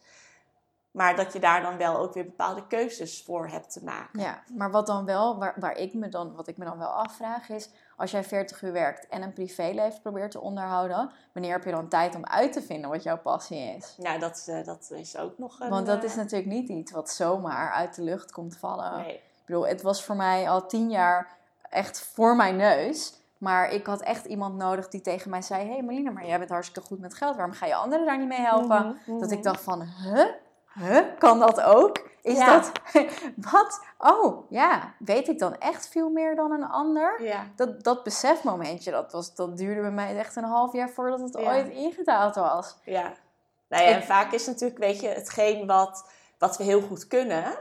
Maar 0.96 1.16
dat 1.16 1.32
je 1.32 1.38
daar 1.38 1.62
dan 1.62 1.76
wel 1.76 1.96
ook 1.96 2.14
weer 2.14 2.24
bepaalde 2.24 2.66
keuzes 2.66 3.22
voor 3.22 3.48
hebt 3.48 3.72
te 3.72 3.84
maken. 3.84 4.20
ja. 4.20 4.42
Maar 4.54 4.70
wat 4.70 4.86
dan 4.86 5.04
wel, 5.04 5.38
waar, 5.38 5.54
waar 5.56 5.76
ik 5.76 5.94
me 5.94 6.08
dan, 6.08 6.34
wat 6.34 6.48
ik 6.48 6.56
me 6.56 6.64
dan 6.64 6.78
wel 6.78 6.88
afvraag 6.88 7.48
is... 7.48 7.70
Als 7.96 8.10
jij 8.10 8.24
40 8.24 8.62
uur 8.62 8.72
werkt 8.72 9.08
en 9.08 9.22
een 9.22 9.32
privéleven 9.32 10.00
probeert 10.02 10.30
te 10.30 10.40
onderhouden... 10.40 11.10
Wanneer 11.32 11.52
heb 11.52 11.64
je 11.64 11.70
dan 11.70 11.88
tijd 11.88 12.14
om 12.14 12.24
uit 12.24 12.52
te 12.52 12.62
vinden 12.62 12.90
wat 12.90 13.02
jouw 13.02 13.18
passie 13.18 13.58
is? 13.58 13.94
Nou, 13.98 14.18
dat, 14.18 14.46
eh, 14.48 14.64
dat 14.64 14.90
is 14.94 15.16
ook 15.16 15.38
nog 15.38 15.60
een... 15.60 15.68
Want 15.68 15.86
dat 15.86 15.98
eh, 15.98 16.04
is 16.04 16.14
natuurlijk 16.14 16.50
niet 16.50 16.68
iets 16.68 16.92
wat 16.92 17.10
zomaar 17.10 17.72
uit 17.72 17.94
de 17.94 18.02
lucht 18.02 18.32
komt 18.32 18.56
vallen. 18.56 18.96
Nee. 18.96 19.14
Ik 19.14 19.42
bedoel, 19.46 19.66
het 19.66 19.82
was 19.82 20.04
voor 20.04 20.16
mij 20.16 20.48
al 20.48 20.66
tien 20.66 20.90
jaar 20.90 21.36
echt 21.70 22.10
voor 22.14 22.36
mijn 22.36 22.56
neus. 22.56 23.20
Maar 23.38 23.70
ik 23.70 23.86
had 23.86 24.00
echt 24.00 24.24
iemand 24.24 24.56
nodig 24.56 24.88
die 24.88 25.00
tegen 25.00 25.30
mij 25.30 25.42
zei... 25.42 25.64
Hé 25.64 25.72
hey 25.72 25.82
Melina, 25.82 26.10
maar 26.10 26.26
jij 26.26 26.38
bent 26.38 26.50
hartstikke 26.50 26.88
goed 26.88 27.00
met 27.00 27.14
geld. 27.14 27.36
Waarom 27.36 27.54
ga 27.54 27.66
je 27.66 27.74
anderen 27.74 28.06
daar 28.06 28.18
niet 28.18 28.28
mee 28.28 28.40
helpen? 28.40 29.00
Mhm, 29.06 29.18
Dat 29.18 29.28
mhm. 29.28 29.38
ik 29.38 29.42
dacht 29.42 29.62
van, 29.62 29.82
huh? 29.82 30.26
Huh? 30.78 31.02
Kan 31.18 31.38
dat 31.38 31.60
ook? 31.60 32.08
Is 32.22 32.38
Ja. 32.38 32.46
dat... 32.58 32.72
Wat? 33.52 33.84
Oh, 33.98 34.50
ja. 34.50 34.94
Weet 34.98 35.28
ik 35.28 35.38
dan 35.38 35.58
echt 35.58 35.88
veel 35.88 36.08
meer 36.10 36.36
dan 36.36 36.52
een 36.52 36.64
ander? 36.64 37.22
Ja, 37.22 37.46
Dat, 37.56 37.84
dat 37.84 38.02
besefmomentje, 38.02 38.90
dat, 38.90 39.12
was, 39.12 39.34
dat 39.34 39.56
duurde 39.56 39.80
bij 39.80 39.90
mij 39.90 40.16
echt 40.18 40.36
een 40.36 40.44
half 40.44 40.72
jaar 40.72 40.90
voordat 40.90 41.20
het 41.20 41.38
Ja. 41.38 41.52
ooit 41.54 41.68
ingedaald 41.68 42.34
was. 42.34 42.76
ja. 42.84 43.12
Nou 43.68 43.82
ja, 43.84 43.88
en 43.90 44.02
vaak 44.02 44.32
is 44.32 44.46
natuurlijk, 44.46 44.78
weet 44.80 45.00
je, 45.00 45.08
hetgeen 45.08 45.66
wat, 45.66 46.10
wat 46.38 46.56
we 46.56 46.64
heel 46.64 46.80
goed 46.80 47.06
kunnen, 47.06 47.58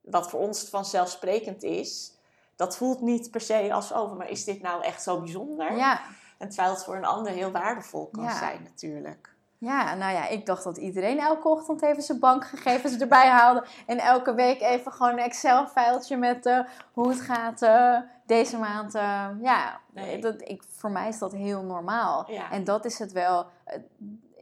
wat 0.00 0.30
voor 0.30 0.40
ons 0.40 0.68
vanzelfsprekend 0.68 1.62
is, 1.62 2.12
dat 2.56 2.76
voelt 2.76 3.00
niet 3.00 3.30
per 3.30 3.40
se 3.40 3.72
als 3.72 3.92
over, 3.92 4.16
maar 4.16 4.28
is 4.30 4.44
dit 4.44 4.62
nou 4.62 4.82
echt 4.82 5.02
zo 5.02 5.20
bijzonder? 5.20 5.76
Ja. 5.76 6.00
En 6.38 6.48
terwijl 6.48 6.70
het 6.74 6.84
voor 6.84 6.96
een 6.96 7.04
ander 7.04 7.32
heel 7.32 7.50
waardevol 7.50 8.08
kan 8.12 8.30
zijn 8.30 8.62
natuurlijk. 8.62 9.34
Ja, 9.60 9.94
nou 9.94 10.12
ja, 10.12 10.28
ik 10.28 10.46
dacht 10.46 10.64
dat 10.64 10.76
iedereen 10.76 11.18
elke 11.18 11.48
ochtend 11.48 11.82
even 11.82 12.02
zijn 12.02 12.18
bankgegevens 12.18 12.98
erbij 12.98 13.28
haalde. 13.28 13.64
En 13.86 13.98
elke 13.98 14.34
week 14.34 14.60
even 14.60 14.92
gewoon 14.92 15.12
een 15.12 15.18
Excel-fijltje 15.18 16.16
met 16.16 16.46
eh, 16.46 16.58
hoe 16.92 17.08
het 17.08 17.20
gaat 17.20 17.62
eh, 17.62 17.96
deze 18.26 18.58
maand. 18.58 18.94
eh, 18.94 19.26
ja, 19.40 19.80
Nee. 19.92 20.20
dat, 20.20 20.34
ik, 20.40 20.62
voor 20.76 20.90
mij 20.90 21.08
is 21.08 21.18
dat 21.18 21.32
heel 21.32 21.62
normaal. 21.62 22.30
Ja. 22.30 22.50
En 22.50 22.64
dat 22.64 22.84
is 22.84 22.98
het 22.98 23.12
wel. 23.12 23.46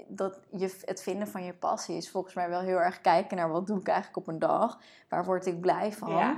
dat 0.08 0.38
je, 0.50 0.78
het 0.84 1.02
vinden 1.02 1.28
van 1.28 1.44
je 1.44 1.52
passie 1.52 1.96
is 1.96 2.10
volgens 2.10 2.34
mij 2.34 2.48
wel 2.48 2.60
heel 2.60 2.78
erg 2.80 3.00
kijken 3.00 3.36
naar 3.36 3.50
wat 3.50 3.66
doe 3.66 3.78
ik 3.80 3.88
eigenlijk 3.88 4.16
op 4.16 4.28
een 4.28 4.38
dag. 4.38 4.78
Waar 5.08 5.24
word 5.24 5.46
ik 5.46 5.60
blij 5.60 5.92
van? 5.92 6.10
Ja. 6.12 6.36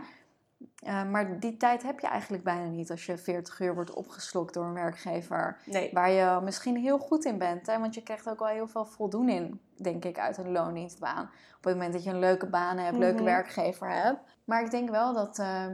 Eh, 0.83 1.05
maar 1.11 1.41
die 1.41 1.57
tijd 1.57 1.83
heb 1.83 2.01
je 2.01 2.07
eigenlijk 2.07 2.45
bijna 2.45 2.65
niet 2.69 2.91
als 2.91 3.07
je 3.07 3.19
40 3.19 3.61
uur 3.61 3.75
wordt 3.75 3.95
opgeslokt 3.95 4.55
door 4.55 4.65
een 4.65 4.73
werkgever. 4.75 5.59
Nee. 5.65 5.91
Waar 5.93 6.11
je 6.11 6.41
misschien 6.43 6.77
heel 6.77 6.99
goed 6.99 7.25
in 7.25 7.39
bent. 7.39 7.67
Hè? 7.67 7.79
Want 7.79 7.95
je 7.95 8.03
krijgt 8.03 8.29
ook 8.29 8.39
wel 8.39 8.49
heel 8.49 8.69
veel 8.69 8.85
voldoening, 8.87 9.59
denk 9.77 10.05
ik, 10.05 10.19
uit 10.19 10.37
een 10.37 10.53
loondienstbaan. 10.53 11.23
Op 11.57 11.65
het 11.65 11.73
moment 11.75 11.93
dat 11.93 12.05
je 12.05 12.11
een 12.11 12.19
leuke 12.19 12.47
baan 12.47 12.79
hebt, 12.79 12.97
leuke 12.99 13.15
Mhm. 13.15 13.25
werkgever 13.25 13.91
hebt. 13.91 14.21
Maar 14.45 14.63
ik 14.65 14.71
denk 14.71 14.91
wel 14.91 15.15
dat 15.15 15.39
eh, 15.39 15.67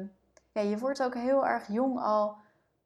ja, 0.52 0.60
je 0.60 0.78
wordt 0.78 1.02
ook 1.02 1.14
heel 1.14 1.46
erg 1.46 1.66
jong 1.68 2.00
al 2.00 2.36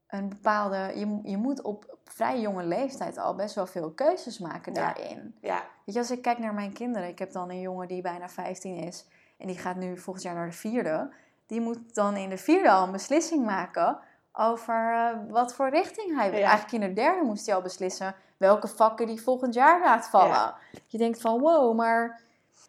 een 0.06 0.28
bepaalde... 0.28 0.76
Je, 0.94 1.18
je 1.22 1.36
moet 1.36 1.62
op 1.62 1.98
vrij 2.04 2.40
jonge 2.40 2.64
leeftijd 2.64 3.18
al 3.18 3.34
best 3.34 3.54
wel 3.54 3.66
veel 3.66 3.90
keuzes 3.90 4.38
maken 4.38 4.74
Ja. 4.74 4.80
daarin. 4.80 5.34
Ja. 5.40 5.62
Weet 5.84 5.94
je, 5.94 6.00
als 6.00 6.10
ik 6.10 6.22
kijk 6.22 6.38
naar 6.38 6.54
mijn 6.54 6.72
kinderen. 6.72 7.08
Ik 7.08 7.18
heb 7.18 7.32
dan 7.32 7.50
een 7.50 7.60
jongen 7.60 7.88
die 7.88 8.02
bijna 8.02 8.28
15 8.28 8.76
is. 8.76 9.06
En 9.38 9.46
die 9.46 9.58
gaat 9.58 9.76
nu 9.76 9.98
volgend 9.98 10.24
jaar 10.24 10.34
naar 10.34 10.46
de 10.46 10.52
vierde. 10.52 11.12
Die 11.48 11.60
moet 11.60 11.94
dan 11.94 12.16
in 12.16 12.28
de 12.28 12.38
vierde 12.38 12.70
al 12.70 12.84
een 12.84 12.92
beslissing 12.92 13.44
maken 13.44 13.98
over 14.32 14.92
eh, 14.94 15.32
wat 15.32 15.54
voor 15.54 15.68
richting 15.68 16.16
hij 16.16 16.30
wil. 16.30 16.38
Ja. 16.40 16.46
Eigenlijk 16.46 16.84
in 16.84 16.88
de 16.88 17.00
derde 17.00 17.24
moest 17.24 17.46
hij 17.46 17.54
al 17.54 17.62
beslissen 17.62 18.14
welke 18.36 18.68
vakken 18.68 19.06
die 19.06 19.22
volgend 19.22 19.54
jaar 19.54 19.80
laat 19.80 20.08
vallen. 20.08 20.30
Ja. 20.30 20.56
Je 20.86 20.98
denkt 20.98 21.20
van 21.20 21.40
wow, 21.40 21.76
maar 21.76 22.20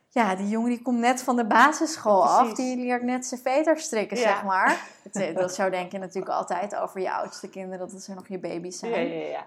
ja, 0.10 0.36
die 0.36 0.48
jongen 0.48 0.70
die 0.70 0.82
komt 0.82 1.00
net 1.00 1.24
van 1.24 1.36
de 1.36 1.46
basisschool 1.46 2.28
af. 2.28 2.54
Die 2.54 2.78
leert 2.78 3.04
net 3.04 3.26
zijn 3.26 3.42
veter 3.42 3.80
strikken, 3.80 4.18
Ja. 4.18 4.24
zeg 4.24 4.44
maar. 4.44 4.78
Dat, 5.12 5.36
dat 5.36 5.56
zou 5.56 5.72
denk 5.72 5.92
je 5.92 5.98
natuurlijk 5.98 6.34
altijd 6.34 6.76
over 6.76 7.02
je 7.02 7.12
oudste 7.12 7.50
kinderen, 7.50 7.90
dat 7.90 8.02
ze 8.02 8.14
nog 8.14 8.28
je 8.28 8.40
baby's 8.40 8.80
zijn. 8.80 8.92
Ja, 8.92 9.16
ja, 9.16 9.28
ja. 9.30 9.44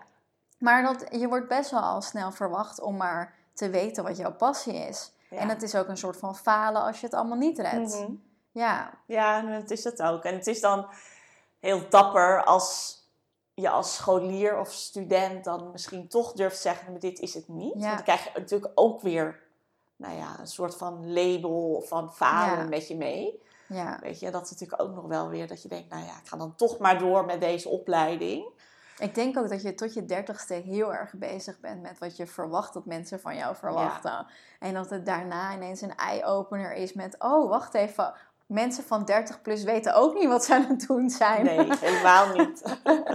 Maar 0.59 0.83
dat, 0.83 1.05
je 1.11 1.29
wordt 1.29 1.49
best 1.49 1.71
wel 1.71 1.81
al 1.81 2.03
snel 2.03 2.33
verwacht 2.33 2.81
om 2.81 2.97
maar 2.97 3.35
te 3.55 3.71
weten 3.71 4.05
wat 4.05 4.17
jouw 4.17 4.33
passie 4.33 4.75
is. 4.75 5.13
En 5.31 5.49
het 5.49 5.63
is 5.63 5.75
ook 5.75 5.89
een 5.89 5.97
soort 5.97 6.17
van 6.17 6.37
falen 6.37 6.83
als 6.83 7.01
je 7.01 7.07
het 7.07 7.15
allemaal 7.15 7.39
niet 7.39 7.59
redt. 7.59 8.01
Mhm. 8.01 8.13
Ja, 8.53 8.91
Ja, 9.07 9.39
en 9.39 9.47
het 9.47 9.71
is 9.71 9.85
het 9.85 10.03
ook. 10.03 10.25
En 10.25 10.35
het 10.35 10.47
is 10.47 10.61
dan 10.61 10.87
heel 11.61 11.89
dapper 11.89 12.45
als 12.45 13.01
je 13.55 13.69
als 13.69 13.95
scholier 13.95 14.59
of 14.59 14.73
student 14.73 15.45
dan 15.45 15.71
misschien 15.71 16.09
toch 16.09 16.33
durft 16.33 16.59
zeggen, 16.61 16.91
maar 16.91 17.01
dit 17.01 17.19
is 17.19 17.35
het 17.35 17.49
niet. 17.49 17.75
Ja. 17.75 17.81
Want 17.81 17.95
dan 17.95 18.03
krijg 18.03 18.25
je 18.25 18.31
natuurlijk 18.35 18.73
ook 18.75 19.01
weer 19.01 19.41
nou 19.97 20.17
ja, 20.17 20.37
een 20.41 20.47
soort 20.47 20.77
van 20.77 21.13
label 21.13 21.83
van 21.87 22.13
falen 22.13 22.59
Ja. 22.59 22.69
met 22.69 22.89
je 22.89 22.97
mee. 22.97 23.43
ja. 23.69 23.99
Weet 24.01 24.21
je, 24.21 24.31
dat 24.31 24.45
is 24.45 24.51
natuurlijk 24.51 24.83
ook 24.83 24.95
nog 24.95 25.07
wel 25.07 25.29
weer 25.29 25.47
dat 25.47 25.63
je 25.63 25.69
denkt, 25.69 25.91
nou 25.91 26.05
ja, 26.05 26.19
ik 26.23 26.29
ga 26.29 26.37
dan 26.37 26.55
toch 26.55 26.79
maar 26.79 26.99
door 26.99 27.25
met 27.25 27.41
deze 27.41 27.69
opleiding. 27.69 28.47
Ik 28.99 29.15
denk 29.15 29.39
ook 29.39 29.49
dat 29.49 29.63
je 29.63 29.75
tot 29.75 29.95
je 29.95 30.05
dertigste 30.05 30.55
heel 30.55 30.95
erg 30.95 31.13
bezig 31.13 31.61
bent 31.61 31.83
met 31.83 31.99
wat 31.99 32.17
je 32.17 32.27
verwacht 32.27 32.75
dat 32.75 32.85
mensen 32.85 33.21
van 33.21 33.37
jou 33.37 33.57
verwachten. 33.57 34.27
En 34.59 34.75
dat 34.75 34.91
het 34.91 35.07
daarna 35.07 35.53
ineens 35.55 35.81
een 35.81 35.97
eye-opener 35.97 36.73
is 36.73 36.93
met, 36.93 37.17
oh, 37.19 37.49
wacht 37.49 37.75
even. 37.75 38.15
Mensen 38.53 38.85
van 38.85 39.05
30 39.05 39.43
plus 39.43 39.63
weten 39.63 39.95
ook 39.95 40.15
niet 40.15 40.29
wat 40.29 40.45
ze 40.45 40.55
aan 40.55 40.67
het 40.69 40.87
doen 40.87 41.11
zijn. 41.11 41.45
Nee, 41.45 41.77
helemaal 41.79 42.35
niet. 42.37 42.63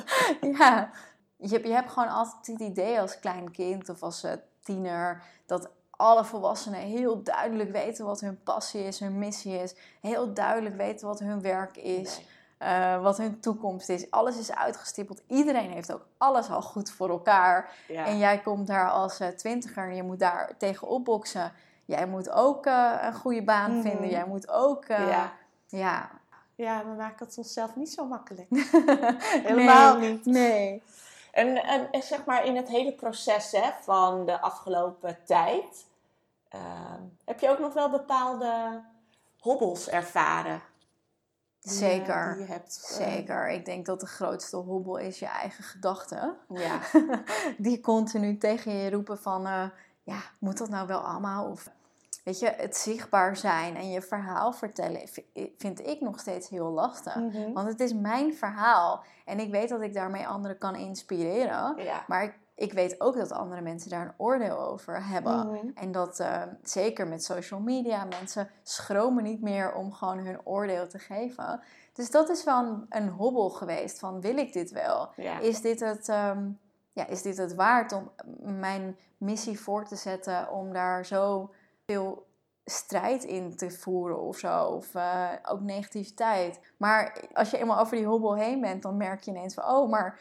ja, 0.57 0.89
je, 1.37 1.47
hebt- 1.49 1.67
je 1.67 1.73
hebt 1.73 1.91
gewoon 1.91 2.09
altijd 2.09 2.47
het 2.47 2.59
idee 2.69 2.99
als 3.01 3.19
klein 3.19 3.51
kind 3.51 3.89
of 3.89 4.03
als 4.03 4.23
eh, 4.23 4.31
tiener 4.63 5.23
dat 5.45 5.69
alle 5.89 6.25
volwassenen 6.25 6.79
heel 6.79 7.23
duidelijk 7.23 7.71
weten 7.71 8.05
wat 8.05 8.19
hun 8.21 8.43
passie 8.43 8.83
is, 8.83 8.99
hun 8.99 9.17
missie 9.17 9.61
is. 9.61 9.75
Heel 10.01 10.33
duidelijk 10.33 10.75
weten 10.77 11.07
wat 11.07 11.19
hun 11.19 11.41
werk 11.41 11.77
is, 11.77 12.17
Nee. 12.17 12.27
eh, 12.71 13.01
wat 13.01 13.17
hun 13.17 13.39
toekomst 13.39 13.89
is. 13.89 14.11
Alles 14.11 14.37
is 14.37 14.51
uitgestippeld. 14.55 15.21
Iedereen 15.27 15.71
heeft 15.71 15.93
ook 15.93 16.05
alles 16.17 16.49
al 16.49 16.61
goed 16.61 16.91
voor 16.91 17.09
elkaar. 17.09 17.69
Ja. 17.87 18.05
En 18.05 18.17
jij 18.17 18.39
komt 18.41 18.67
daar 18.67 18.89
als 18.91 19.19
eh, 19.19 19.27
twintiger 19.27 19.83
en 19.89 19.95
je 19.95 20.03
moet 20.03 20.19
daar 20.19 20.51
tegen 20.57 20.87
opboksen. 20.87 21.51
Jij 21.87 22.07
moet 22.07 22.29
ook 22.29 22.65
eh, 22.65 22.93
een 23.01 23.13
goede 23.13 23.43
baan 23.43 23.71
Mhm. 23.71 23.81
vinden. 23.81 24.09
Jij 24.09 24.25
moet 24.25 24.49
ook... 24.49 24.85
eh, 24.85 25.07
Ja. 25.09 25.31
ja. 25.67 26.09
ja, 26.55 26.83
we 26.85 26.91
maken 26.97 27.25
het 27.25 27.37
onszelf 27.37 27.75
niet 27.75 27.91
zo 27.93 28.05
makkelijk. 28.05 28.47
Helemaal 29.47 29.97
Nee, 29.97 30.11
niet. 30.11 30.25
Nee. 30.25 30.83
En, 31.31 31.63
en, 31.63 31.91
en 31.91 32.03
zeg 32.03 32.25
maar 32.25 32.45
in 32.45 32.55
het 32.55 32.67
hele 32.67 32.93
proces 32.93 33.51
hè, 33.51 33.69
van 33.81 34.25
de 34.25 34.41
afgelopen 34.41 35.17
tijd, 35.25 35.85
ehm, 36.49 37.01
heb 37.25 37.39
je 37.39 37.49
ook 37.49 37.59
nog 37.59 37.73
wel 37.73 37.89
bepaalde 37.89 38.81
hobbels 39.39 39.89
ervaren? 39.89 40.61
Zeker. 41.59 42.33
die 42.37 42.45
je 42.45 42.51
hebt. 42.51 42.87
eh, 42.89 42.95
Zeker. 43.07 43.49
Ik 43.49 43.65
denk 43.65 43.85
dat 43.85 43.99
de 43.99 44.05
grootste 44.05 44.57
hobbel 44.57 44.97
is 44.97 45.19
je 45.19 45.25
eigen 45.27 45.63
gedachten. 45.63 46.37
ja. 46.49 46.79
die 47.57 47.79
continu 47.81 48.37
tegen 48.37 48.71
je 48.71 48.89
roepen 48.89 49.17
van, 49.19 49.41
ja, 50.03 50.19
moet 50.39 50.57
dat 50.57 50.69
nou 50.69 50.87
wel 50.87 50.99
allemaal? 50.99 51.49
Of, 51.49 51.69
weet 52.27 52.39
je, 52.39 52.53
het 52.57 52.77
zichtbaar 52.77 53.37
zijn 53.37 53.75
en 53.75 53.89
je 53.89 54.01
verhaal 54.01 54.53
vertellen 54.53 55.09
vind 55.57 55.87
ik 55.87 56.01
nog 56.01 56.19
steeds 56.19 56.49
heel 56.49 56.69
lastig. 56.69 57.15
Mhm. 57.15 57.53
Want 57.53 57.67
het 57.67 57.79
is 57.79 57.93
mijn 57.93 58.33
verhaal 58.33 59.03
en 59.25 59.39
ik 59.39 59.51
weet 59.51 59.69
dat 59.69 59.81
ik 59.81 59.93
daarmee 59.93 60.27
anderen 60.27 60.57
kan 60.57 60.75
inspireren. 60.75 61.83
ja. 61.83 62.03
Maar 62.07 62.23
ik, 62.23 62.37
ik 62.55 62.73
weet 62.73 63.01
ook 63.01 63.15
dat 63.15 63.31
andere 63.31 63.61
mensen 63.61 63.89
daar 63.89 64.05
een 64.05 64.13
oordeel 64.17 64.59
over 64.59 65.05
hebben. 65.05 65.47
Mhm. 65.47 65.67
En 65.73 65.91
dat 65.91 66.19
eh, 66.19 66.41
zeker 66.63 67.07
met 67.07 67.23
social 67.23 67.59
media, 67.59 68.05
mensen 68.05 68.49
schromen 68.63 69.23
niet 69.23 69.41
meer 69.41 69.73
om 69.73 69.93
gewoon 69.93 70.17
hun 70.17 70.45
oordeel 70.45 70.87
te 70.87 70.99
geven. 70.99 71.61
Dus 71.93 72.11
dat 72.11 72.29
is 72.29 72.43
wel 72.43 72.63
een, 72.63 72.85
een 72.89 73.09
hobbel 73.09 73.49
geweest 73.49 73.99
van 73.99 74.21
wil 74.21 74.37
ik 74.37 74.53
dit 74.53 74.71
wel? 74.71 75.09
Ja. 75.15 75.39
Is 75.39 75.61
dit 75.61 75.79
het, 75.79 76.09
ehm, 76.09 76.49
ja, 76.91 77.07
is 77.07 77.21
dit 77.21 77.37
het 77.37 77.55
waard 77.55 77.91
om 77.91 78.11
mijn 78.59 78.97
missie 79.17 79.59
voor 79.59 79.85
te 79.85 79.95
zetten 79.95 80.51
om 80.51 80.73
daar 80.73 81.05
zo 81.05 81.51
veel 81.91 82.25
strijd 82.65 83.23
in 83.23 83.55
te 83.55 83.71
voeren 83.71 84.19
of 84.19 84.37
zo? 84.37 84.63
Of 84.63 84.95
eh, 84.95 85.31
ook 85.43 85.61
negativiteit. 85.61 86.59
Maar 86.77 87.23
als 87.33 87.51
je 87.51 87.57
eenmaal 87.57 87.79
over 87.79 87.97
die 87.97 88.05
hobbel 88.05 88.35
heen 88.35 88.61
bent, 88.61 88.81
dan 88.81 88.97
merk 88.97 89.23
je 89.23 89.31
ineens 89.31 89.53
van 89.53 89.63
oh, 89.63 89.89
maar 89.89 90.19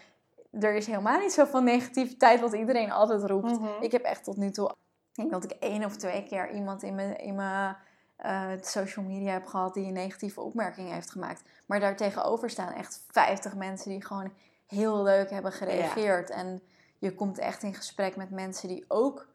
er 0.51 0.75
is 0.75 0.87
helemaal 0.87 1.21
niet 1.21 1.33
zoveel 1.33 1.63
negativiteit 1.63 2.41
wat 2.41 2.53
iedereen 2.53 2.91
altijd 2.91 3.25
roept. 3.25 3.61
Mhm. 3.61 3.83
Ik 3.83 3.93
heb 3.93 4.03
echt 4.03 4.25
tot 4.25 4.37
nu 4.37 4.51
toe, 4.51 4.69
ik 4.71 4.77
denk 5.15 5.31
dat 5.31 5.45
ik 5.45 5.51
één 5.51 5.85
of 5.85 5.97
twee 5.97 6.23
keer 6.23 6.51
iemand 6.51 6.83
in 6.83 6.95
mijn, 6.95 7.19
in 7.19 7.35
mijn 7.35 7.77
eh, 8.17 8.51
social 8.61 9.05
media 9.05 9.33
heb 9.33 9.47
gehad 9.47 9.75
die 9.75 9.87
een 9.87 9.93
negatieve 9.93 10.41
opmerking 10.41 10.91
heeft 10.91 11.11
gemaakt. 11.11 11.43
Maar 11.67 11.81
daartegenover 11.81 12.51
staan 12.51 12.73
echt 12.73 13.05
50 13.11 13.55
mensen 13.55 13.91
die 13.91 14.05
gewoon 14.05 14.33
heel 14.67 15.03
leuk 15.03 15.31
hebben 15.31 15.53
gereageerd. 15.53 16.31
En 16.31 16.63
je 16.99 17.15
komt 17.15 17.39
echt 17.39 17.63
in 17.63 17.75
gesprek 17.75 18.17
met 18.17 18.31
mensen 18.31 18.69
die 18.69 18.85
ook 18.89 19.27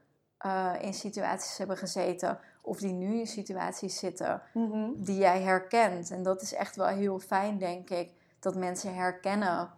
eh, 0.42 0.74
in 0.80 0.94
situaties 0.94 1.58
hebben 1.58 1.78
gezeten. 1.78 2.40
Of 2.62 2.78
die 2.78 2.94
nu 2.94 3.20
in 3.20 3.28
situaties 3.28 4.00
zitten 4.00 4.42
Mhm. 4.54 4.90
die 4.96 5.18
jij 5.18 5.42
herkent. 5.42 6.12
En 6.12 6.24
dat 6.24 6.42
is 6.42 6.54
echt 6.54 6.76
wel 6.76 6.88
heel 6.88 7.20
fijn, 7.20 7.58
denk 7.58 7.90
ik. 7.90 8.12
Dat 8.40 8.56
mensen 8.56 8.96
herkennen 8.96 9.70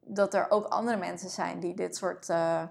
dat 0.00 0.34
er 0.34 0.50
ook 0.50 0.64
andere 0.66 0.96
mensen 0.96 1.30
zijn 1.30 1.60
die 1.60 1.74
dit 1.74 1.96
soort 1.96 2.28
eh, 2.28 2.62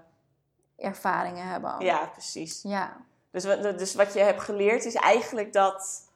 ervaringen 0.76 1.46
hebben. 1.46 1.74
ja, 1.78 2.06
precies. 2.06 2.62
Ja, 2.62 2.96
Dus, 3.30 3.44
wat- 3.44 3.62
dus 3.78 3.94
wat 3.94 4.12
je 4.12 4.20
hebt 4.20 4.40
geleerd 4.40 4.84
is 4.84 4.94
eigenlijk 4.94 5.52
dat, 5.52 6.08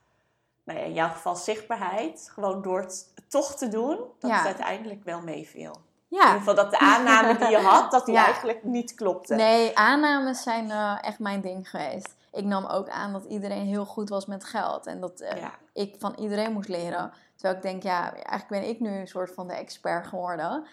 nou 0.64 0.78
ja, 0.78 0.84
in 0.84 0.92
jouw 0.94 1.08
geval 1.08 1.36
zichtbaarheid, 1.36 2.30
gewoon 2.32 2.62
door 2.62 2.80
het 2.80 3.12
toch 3.28 3.56
te 3.56 3.68
doen, 3.68 3.96
dat 4.18 4.30
Ja. 4.30 4.36
het 4.36 4.46
uiteindelijk 4.46 5.04
wel 5.04 5.20
meeviel. 5.22 5.74
In 6.14 6.20
ja. 6.20 6.26
ieder 6.26 6.38
geval 6.38 6.54
dat 6.54 6.70
de 6.70 6.78
aanname 6.78 7.38
die 7.38 7.48
je 7.48 7.56
had, 7.72 7.90
dat 7.90 8.06
die 8.06 8.14
Ja. 8.14 8.24
eigenlijk 8.24 8.62
niet 8.64 8.94
klopte. 8.94 9.34
Nee, 9.34 9.76
aannames 9.78 10.42
zijn 10.42 10.70
eh, 10.70 10.98
echt 11.00 11.18
mijn 11.18 11.40
ding 11.40 11.70
geweest. 11.70 12.14
Ik 12.32 12.44
nam 12.44 12.66
ook 12.66 12.88
aan 12.88 13.12
dat 13.12 13.24
iedereen 13.24 13.66
heel 13.66 13.84
goed 13.84 14.08
was 14.08 14.26
met 14.26 14.44
geld. 14.44 14.86
En 14.86 15.00
dat 15.00 15.20
eh, 15.20 15.40
Ja. 15.40 15.50
ik 15.72 15.94
van 15.98 16.14
iedereen 16.18 16.52
moest 16.52 16.68
leren. 16.68 17.12
Terwijl 17.36 17.56
ik 17.56 17.62
denk, 17.62 17.82
ja, 17.82 18.12
eigenlijk 18.12 18.48
ben 18.48 18.68
ik 18.68 18.80
nu 18.80 18.98
een 18.98 19.08
soort 19.08 19.30
van 19.34 19.48
de 19.48 19.54
expert 19.54 20.06
geworden. 20.06 20.66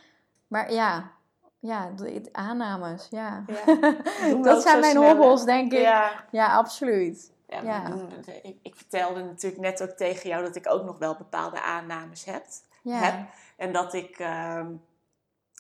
Maar 0.48 0.72
ja, 0.72 1.12
ja, 1.60 1.90
aannames, 2.32 3.08
ja. 3.10 3.44
Ja. 3.66 3.76
Dat 4.44 4.62
zijn 4.62 4.80
mijn 4.80 4.98
hobbels, 4.98 5.46
denk 5.46 5.72
ik. 5.74 5.82
Ja, 5.82 6.12
Ja, 6.32 6.56
absoluut. 6.56 7.32
ja, 7.48 7.84
ik, 8.44 8.56
ik 8.62 8.76
vertelde 8.76 9.24
natuurlijk 9.24 9.62
net 9.62 9.82
ook 9.84 9.90
tegen 9.98 10.30
jou 10.30 10.44
dat 10.44 10.56
ik 10.56 10.70
ook 10.70 10.84
nog 10.84 10.98
wel 10.98 11.16
bepaalde 11.16 11.62
aannames 11.62 12.26
heb. 12.26 12.46
Heb. 12.84 13.14
En 13.58 13.74
dat 13.74 13.94
ik 13.94 14.20
ehm, 14.20 14.68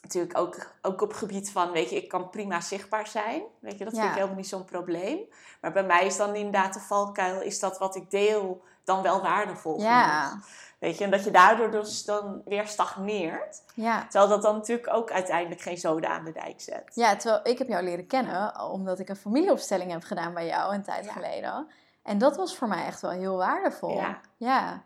natuurlijk 0.01 0.37
ook, 0.37 0.71
ook 0.81 1.01
op 1.01 1.13
gebied 1.13 1.51
van, 1.51 1.71
weet 1.71 1.89
je, 1.89 1.95
ik 1.95 2.07
kan 2.09 2.29
prima 2.29 2.61
zichtbaar 2.61 3.07
zijn. 3.07 3.41
Weet 3.59 3.77
je, 3.77 3.83
dat 3.83 3.93
vind 3.93 4.05
ik 4.05 4.13
helemaal 4.13 4.35
niet 4.35 4.47
zo'n 4.47 4.65
probleem. 4.65 5.19
Maar 5.61 5.71
bij 5.71 5.83
mij 5.83 6.05
is 6.05 6.17
dan 6.17 6.35
inderdaad 6.35 6.73
de 6.73 6.79
valkuil, 6.79 7.41
is 7.41 7.59
dat 7.59 7.77
wat 7.77 7.95
ik 7.95 8.11
deel 8.11 8.63
dan 8.83 9.01
wel 9.01 9.21
waardevol 9.21 9.79
ja, 9.79 10.23
genoeg? 10.23 10.45
Weet 10.79 10.97
je, 10.97 11.03
en 11.03 11.11
dat 11.11 11.23
je 11.23 11.31
daardoor 11.31 11.71
dus 11.71 12.05
dan 12.05 12.41
weer 12.45 12.67
stagneert. 12.67 13.61
ja. 13.73 14.01
Terwijl 14.01 14.27
dat 14.29 14.41
dan 14.41 14.55
natuurlijk 14.55 14.93
ook 14.93 15.11
uiteindelijk 15.11 15.61
geen 15.61 15.77
zoden 15.77 16.09
aan 16.09 16.25
de 16.25 16.31
dijk 16.31 16.61
zet. 16.61 16.91
Ja, 16.93 17.15
terwijl 17.15 17.41
ik 17.47 17.57
heb 17.57 17.67
jou 17.67 17.83
leren 17.83 18.07
kennen 18.07 18.61
omdat 18.61 18.99
ik 18.99 19.09
een 19.09 19.15
familieopstelling 19.15 19.91
heb 19.91 20.03
gedaan 20.03 20.33
bij 20.33 20.45
jou 20.45 20.73
een 20.73 20.83
tijd 20.83 21.05
Ja. 21.05 21.11
geleden. 21.11 21.67
En 22.03 22.17
dat 22.17 22.35
was 22.35 22.55
voor 22.57 22.67
mij 22.67 22.85
echt 22.85 23.01
wel 23.01 23.11
heel 23.11 23.37
waardevol. 23.37 23.93
Ja. 23.95 24.19
Ja. 24.37 24.81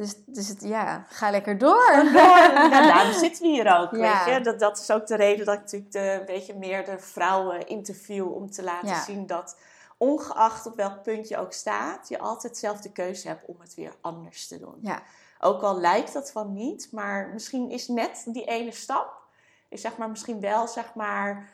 Dus, 0.00 0.14
dus 0.26 0.48
het, 0.48 0.62
ja, 0.62 1.04
ga 1.08 1.30
lekker 1.30 1.58
door. 1.58 1.90
Ja, 2.12 2.68
daarom 2.92 3.12
zitten 3.12 3.42
we 3.42 3.48
hier 3.48 3.78
ook, 3.78 3.90
Ja. 3.96 4.24
weet 4.24 4.34
je. 4.34 4.40
Dat, 4.42 4.58
dat 4.60 4.78
is 4.78 4.90
ook 4.90 5.06
de 5.06 5.16
reden 5.16 5.46
dat 5.46 5.54
ik 5.54 5.60
natuurlijk 5.60 5.92
de, 5.92 6.22
weet 6.26 6.46
je, 6.46 6.54
meer 6.54 6.84
de 6.84 6.98
vrouwen 6.98 7.66
interview 7.66 8.34
om 8.34 8.50
te 8.50 8.62
laten 8.62 8.88
Ja. 8.88 9.02
zien 9.02 9.26
dat 9.26 9.56
ongeacht 9.96 10.66
op 10.66 10.76
welk 10.76 11.02
punt 11.02 11.28
je 11.28 11.36
ook 11.38 11.52
staat, 11.52 12.08
je 12.08 12.18
altijd 12.18 12.56
zelf 12.56 12.80
de 12.80 12.92
keuze 12.92 13.28
hebt 13.28 13.46
om 13.46 13.56
het 13.60 13.74
weer 13.74 13.92
anders 14.00 14.46
te 14.48 14.58
doen. 14.58 14.78
Ja, 14.80 15.02
Ook 15.40 15.62
al 15.62 15.80
lijkt 15.80 16.12
dat 16.12 16.30
van 16.30 16.52
niet, 16.52 16.88
maar 16.92 17.28
misschien 17.32 17.70
is 17.70 17.88
net 17.88 18.22
die 18.26 18.44
ene 18.44 18.72
stap, 18.72 19.22
is 19.68 19.80
zeg 19.80 19.96
maar 19.96 20.10
misschien 20.10 20.40
wel 20.40 20.68
zeg 20.68 20.94
maar 20.94 21.48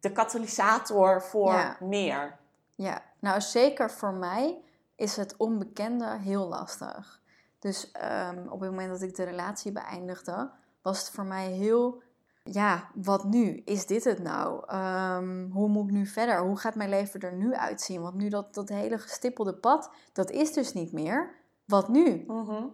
de 0.00 0.12
katalysator 0.12 1.22
voor 1.22 1.76
meer. 1.80 2.36
ja. 2.74 3.02
Nou, 3.18 3.40
zeker 3.40 3.90
voor 3.90 4.12
mij 4.12 4.58
is 4.96 5.16
het 5.16 5.34
onbekende 5.36 6.16
heel 6.18 6.48
lastig. 6.48 7.19
Dus 7.60 7.90
ehm, 7.92 8.38
op 8.48 8.60
het 8.60 8.70
moment 8.70 8.90
dat 8.90 9.02
ik 9.02 9.16
de 9.16 9.24
relatie 9.24 9.72
beëindigde, 9.72 10.50
was 10.82 10.98
het 10.98 11.10
voor 11.10 11.24
mij 11.24 11.46
heel... 11.46 12.02
Ja, 12.44 12.88
wat 12.94 13.24
nu? 13.24 13.62
Is 13.64 13.86
dit 13.86 14.04
het 14.04 14.22
nou? 14.22 14.62
Ehm, 14.66 15.50
hoe 15.50 15.68
moet 15.68 15.84
ik 15.84 15.90
nu 15.94 16.06
verder? 16.06 16.40
Hoe 16.40 16.56
gaat 16.58 16.74
mijn 16.74 16.88
leven 16.88 17.20
er 17.20 17.32
nu 17.34 17.54
uitzien? 17.54 18.02
Want 18.02 18.14
nu 18.14 18.28
dat, 18.28 18.54
dat 18.54 18.68
hele 18.68 18.98
gestippelde 18.98 19.54
pad, 19.54 19.90
dat 20.12 20.30
is 20.30 20.52
dus 20.52 20.72
niet 20.72 20.92
meer. 20.92 21.34
Wat 21.64 21.88
nu? 21.88 22.24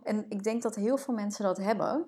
En 0.02 0.26
ik 0.28 0.42
denk 0.42 0.62
dat 0.62 0.74
heel 0.74 0.96
veel 0.96 1.14
mensen 1.14 1.44
dat 1.44 1.56
hebben. 1.56 2.06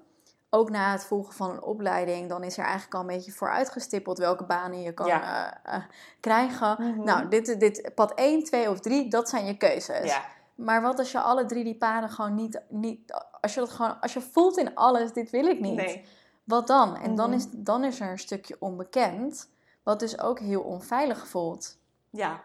Ook 0.51 0.71
na 0.71 0.93
het 0.93 1.05
volgen 1.05 1.35
van 1.35 1.51
een 1.51 1.63
opleiding, 1.63 2.29
dan 2.29 2.43
is 2.45 2.57
er 2.59 2.65
eigenlijk 2.65 2.95
al 2.95 3.01
een 3.01 3.07
beetje 3.07 3.33
vooruitgestippeld 3.33 4.19
welke 4.19 4.45
banen 4.45 4.83
je 4.83 4.93
kan 4.93 5.07
Ja. 5.07 5.61
eh, 5.63 5.75
eh, 5.75 5.83
krijgen. 6.21 6.77
Mhm. 6.79 7.05
Nou, 7.05 7.29
dit, 7.29 7.61
dit 7.61 7.91
pad 7.95 8.13
1, 8.15 8.45
2 8.45 8.71
of 8.71 8.81
3, 8.81 9.11
dat 9.11 9.29
zijn 9.29 9.47
je 9.47 9.57
keuzes. 9.57 10.11
Ja, 10.11 10.23
Maar 10.59 10.83
wat 10.83 10.99
als 10.99 11.13
je 11.13 11.21
alle 11.21 11.47
drie 11.47 11.65
die 11.65 11.77
paden 11.77 12.11
gewoon 12.11 12.35
niet, 12.35 12.61
niet 12.69 13.13
als 13.41 13.55
je 13.55 13.61
dat 13.61 13.71
gewoon, 13.71 14.01
als 14.01 14.13
je 14.13 14.21
voelt 14.21 14.57
in 14.59 14.75
alles, 14.75 15.13
dit 15.13 15.31
wil 15.31 15.45
ik 15.47 15.61
niet. 15.61 15.75
nee. 15.77 16.07
Wat 16.45 16.67
dan? 16.67 16.97
En 16.97 17.15
dan, 17.15 17.29
Mhm. 17.31 17.39
is, 17.39 17.47
dan 17.51 17.85
is 17.85 18.01
er 18.01 18.11
een 18.11 18.19
stukje 18.19 18.57
onbekend, 18.59 19.49
wat 19.83 19.99
dus 20.01 20.21
ook 20.21 20.39
heel 20.39 20.61
onveilig 20.63 21.27
voelt. 21.29 21.77
Ja, 22.11 22.41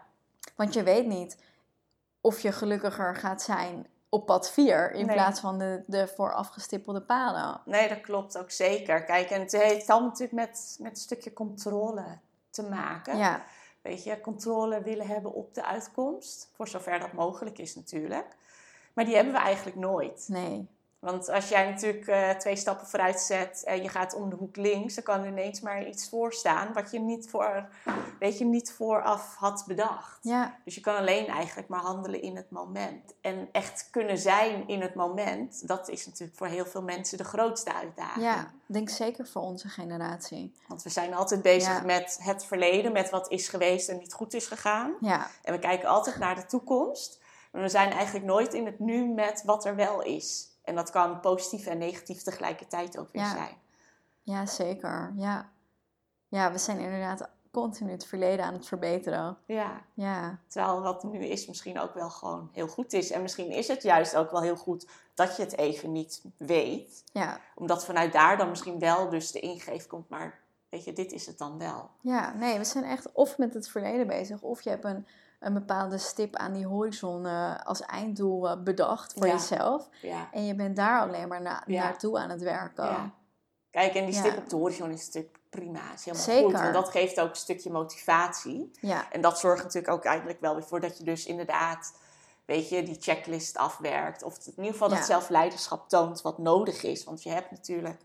Want 0.55 0.73
je 0.73 0.83
weet 0.83 1.05
niet 1.07 1.37
of 2.21 2.39
je 2.39 2.51
gelukkiger 2.51 3.15
gaat 3.15 3.41
zijn 3.41 3.87
op 4.09 4.25
pad 4.25 4.51
4 4.51 4.91
in 4.91 5.05
Nee. 5.05 5.15
plaats 5.15 5.39
van 5.39 5.57
de, 5.57 5.83
de 5.87 6.07
voorafgestippelde 6.07 7.01
paden. 7.01 7.61
Nee, 7.65 7.89
dat 7.89 8.01
klopt 8.01 8.37
ook 8.37 8.51
zeker. 8.51 9.03
Kijk, 9.03 9.29
en 9.29 9.39
het 9.41 9.51
heeft 9.51 9.89
allemaal 9.89 10.09
natuurlijk 10.09 10.47
met, 10.47 10.75
met 10.79 10.91
een 10.91 10.97
stukje 10.97 11.33
controle 11.33 12.03
te 12.49 12.63
maken. 12.63 13.17
Ja, 13.17 13.43
Weet 13.83 14.03
je, 14.03 14.21
controle 14.21 14.81
willen 14.81 15.07
hebben 15.07 15.33
op 15.33 15.53
de 15.53 15.65
uitkomst. 15.65 16.51
Voor 16.53 16.67
zover 16.67 16.99
dat 16.99 17.13
mogelijk 17.13 17.57
is 17.57 17.75
natuurlijk. 17.75 18.35
Maar 18.93 19.05
die 19.05 19.15
hebben 19.15 19.33
we 19.33 19.39
eigenlijk 19.39 19.77
nooit. 19.77 20.25
nee. 20.27 20.67
Want 21.03 21.29
als 21.29 21.49
jij 21.49 21.69
natuurlijk 21.69 22.07
eh, 22.07 22.29
twee 22.29 22.55
stappen 22.55 22.87
vooruit 22.87 23.19
zet 23.19 23.63
en 23.63 23.83
je 23.83 23.89
gaat 23.89 24.13
om 24.13 24.29
de 24.29 24.35
hoek 24.35 24.55
links, 24.55 24.95
dan 24.95 25.03
kan 25.03 25.19
er 25.21 25.27
ineens 25.27 25.59
maar 25.61 25.87
iets 25.87 26.09
voor 26.09 26.33
staan 26.33 26.73
wat 26.73 26.91
je 26.91 26.99
niet, 26.99 27.29
voor, 27.29 27.67
weet 28.19 28.37
je, 28.37 28.45
niet 28.45 28.71
vooraf 28.73 29.35
had 29.35 29.63
bedacht. 29.67 30.17
Ja, 30.21 30.57
Dus 30.65 30.75
je 30.75 30.81
kan 30.81 30.95
alleen 30.95 31.27
eigenlijk 31.27 31.67
maar 31.67 31.79
handelen 31.79 32.21
in 32.21 32.35
het 32.35 32.49
moment. 32.51 33.13
En 33.21 33.49
echt 33.51 33.87
kunnen 33.91 34.17
zijn 34.17 34.67
in 34.67 34.81
het 34.81 34.95
moment, 34.95 35.67
dat 35.67 35.89
is 35.89 36.05
natuurlijk 36.05 36.37
voor 36.37 36.47
heel 36.47 36.65
veel 36.65 36.83
mensen 36.83 37.17
de 37.17 37.23
grootste 37.23 37.73
uitdaging. 37.73 38.25
ja, 38.25 38.39
ik 38.41 38.73
denk 38.73 38.89
zeker 38.89 39.27
voor 39.27 39.41
onze 39.41 39.67
generatie. 39.67 40.53
Want 40.67 40.83
we 40.83 40.89
zijn 40.89 41.13
altijd 41.13 41.41
bezig 41.41 41.73
Ja. 41.73 41.81
met 41.81 42.17
het 42.21 42.45
verleden, 42.45 42.91
met 42.91 43.09
wat 43.09 43.31
is 43.31 43.47
geweest 43.47 43.89
en 43.89 43.97
niet 43.97 44.13
goed 44.13 44.33
is 44.33 44.47
gegaan. 44.47 44.93
Ja, 44.99 45.27
En 45.43 45.53
we 45.53 45.59
kijken 45.59 45.89
altijd 45.89 46.17
naar 46.17 46.35
de 46.35 46.45
toekomst. 46.45 47.21
Maar 47.51 47.61
we 47.61 47.69
zijn 47.69 47.91
eigenlijk 47.91 48.25
nooit 48.25 48.53
in 48.53 48.65
het 48.65 48.79
nu 48.79 49.05
met 49.07 49.43
wat 49.45 49.65
er 49.65 49.75
wel 49.75 50.01
is. 50.01 50.51
En 50.63 50.75
dat 50.75 50.89
kan 50.89 51.19
positief 51.19 51.65
en 51.65 51.77
negatief 51.77 52.21
tegelijkertijd 52.21 52.97
ook 52.97 53.09
weer 53.11 53.21
Ja. 53.21 53.29
zijn. 53.31 53.55
ja, 54.21 54.45
zeker. 54.45 55.11
Ja. 55.15 55.49
ja, 56.27 56.51
we 56.51 56.57
zijn 56.57 56.79
inderdaad 56.79 57.29
continu 57.51 57.91
het 57.91 58.05
verleden 58.05 58.45
aan 58.45 58.53
het 58.53 58.67
verbeteren. 58.67 59.37
Ja, 59.45 59.81
Ja, 59.93 60.39
terwijl 60.47 60.81
wat 60.81 61.03
nu 61.03 61.25
is 61.25 61.47
misschien 61.47 61.79
ook 61.79 61.93
wel 61.93 62.09
gewoon 62.09 62.49
heel 62.53 62.67
goed 62.67 62.93
is. 62.93 63.11
En 63.11 63.21
misschien 63.21 63.51
is 63.51 63.67
het 63.67 63.83
juist 63.83 64.15
ook 64.15 64.31
wel 64.31 64.41
heel 64.41 64.55
goed 64.55 64.87
dat 65.13 65.35
je 65.37 65.43
het 65.43 65.57
even 65.57 65.91
niet 65.91 66.21
weet. 66.37 67.03
ja, 67.11 67.39
Omdat 67.55 67.85
vanuit 67.85 68.13
daar 68.13 68.37
dan 68.37 68.49
misschien 68.49 68.79
wel 68.79 69.09
dus 69.09 69.31
de 69.31 69.39
ingeef 69.39 69.87
komt. 69.87 70.09
Maar 70.09 70.39
weet 70.69 70.83
je, 70.83 70.93
dit 70.93 71.11
is 71.11 71.25
het 71.25 71.37
dan 71.37 71.57
wel. 71.57 71.89
ja. 72.01 72.33
Nee, 72.33 72.57
we 72.57 72.63
zijn 72.63 72.83
echt 72.83 73.11
of 73.11 73.37
met 73.37 73.53
het 73.53 73.67
verleden 73.69 74.07
bezig, 74.07 74.41
of 74.41 74.61
je 74.61 74.69
hebt 74.69 74.83
een, 74.83 75.07
een 75.43 75.53
bepaalde 75.53 75.97
stip 75.97 76.35
aan 76.35 76.53
die 76.53 76.65
horizon 76.67 77.25
eh, 77.25 77.55
als 77.63 77.81
einddoel 77.81 78.49
eh, 78.49 78.61
bedacht 78.63 79.13
voor 79.13 79.27
Ja. 79.27 79.33
jezelf. 79.33 79.89
Ja. 80.01 80.27
En 80.31 80.45
je 80.45 80.55
bent 80.55 80.75
daar 80.75 81.01
alleen 81.01 81.27
maar 81.27 81.41
na- 81.41 81.63
Ja. 81.65 81.83
naartoe 81.83 82.19
aan 82.19 82.29
het 82.29 82.41
werken. 82.41 82.85
Ja. 82.85 83.11
Kijk, 83.71 83.93
en 83.93 84.05
die 84.05 84.15
stip 84.15 84.37
op 84.37 84.49
de 84.49 84.55
horizon 84.55 84.91
is 84.91 85.05
natuurlijk 85.05 85.37
prima. 85.49 85.93
Is 85.93 86.05
helemaal 86.05 86.25
Zeker. 86.25 86.49
goed. 86.49 86.59
Want 86.59 86.73
dat 86.73 86.89
geeft 86.89 87.19
ook 87.19 87.29
een 87.29 87.35
stukje 87.35 87.71
motivatie. 87.71 88.71
En 89.11 89.21
dat 89.21 89.39
zorgt 89.39 89.63
natuurlijk 89.63 89.93
ook 89.93 90.03
eigenlijk 90.05 90.41
wel 90.41 90.53
weer 90.55 90.63
voor 90.63 90.79
dat 90.79 90.97
je 90.97 91.03
dus 91.03 91.25
inderdaad, 91.25 91.93
weet 92.45 92.69
je, 92.69 92.83
die 92.83 92.97
checklist 92.99 93.57
afwerkt. 93.57 94.23
Of 94.23 94.37
in 94.45 94.53
ieder 94.57 94.71
geval 94.71 94.89
dat 94.89 95.05
zelfleiderschap 95.05 95.89
toont 95.89 96.21
wat 96.21 96.37
nodig 96.37 96.83
is. 96.83 97.03
Want 97.03 97.23
je 97.23 97.29
hebt 97.29 97.51
natuurlijk 97.51 98.01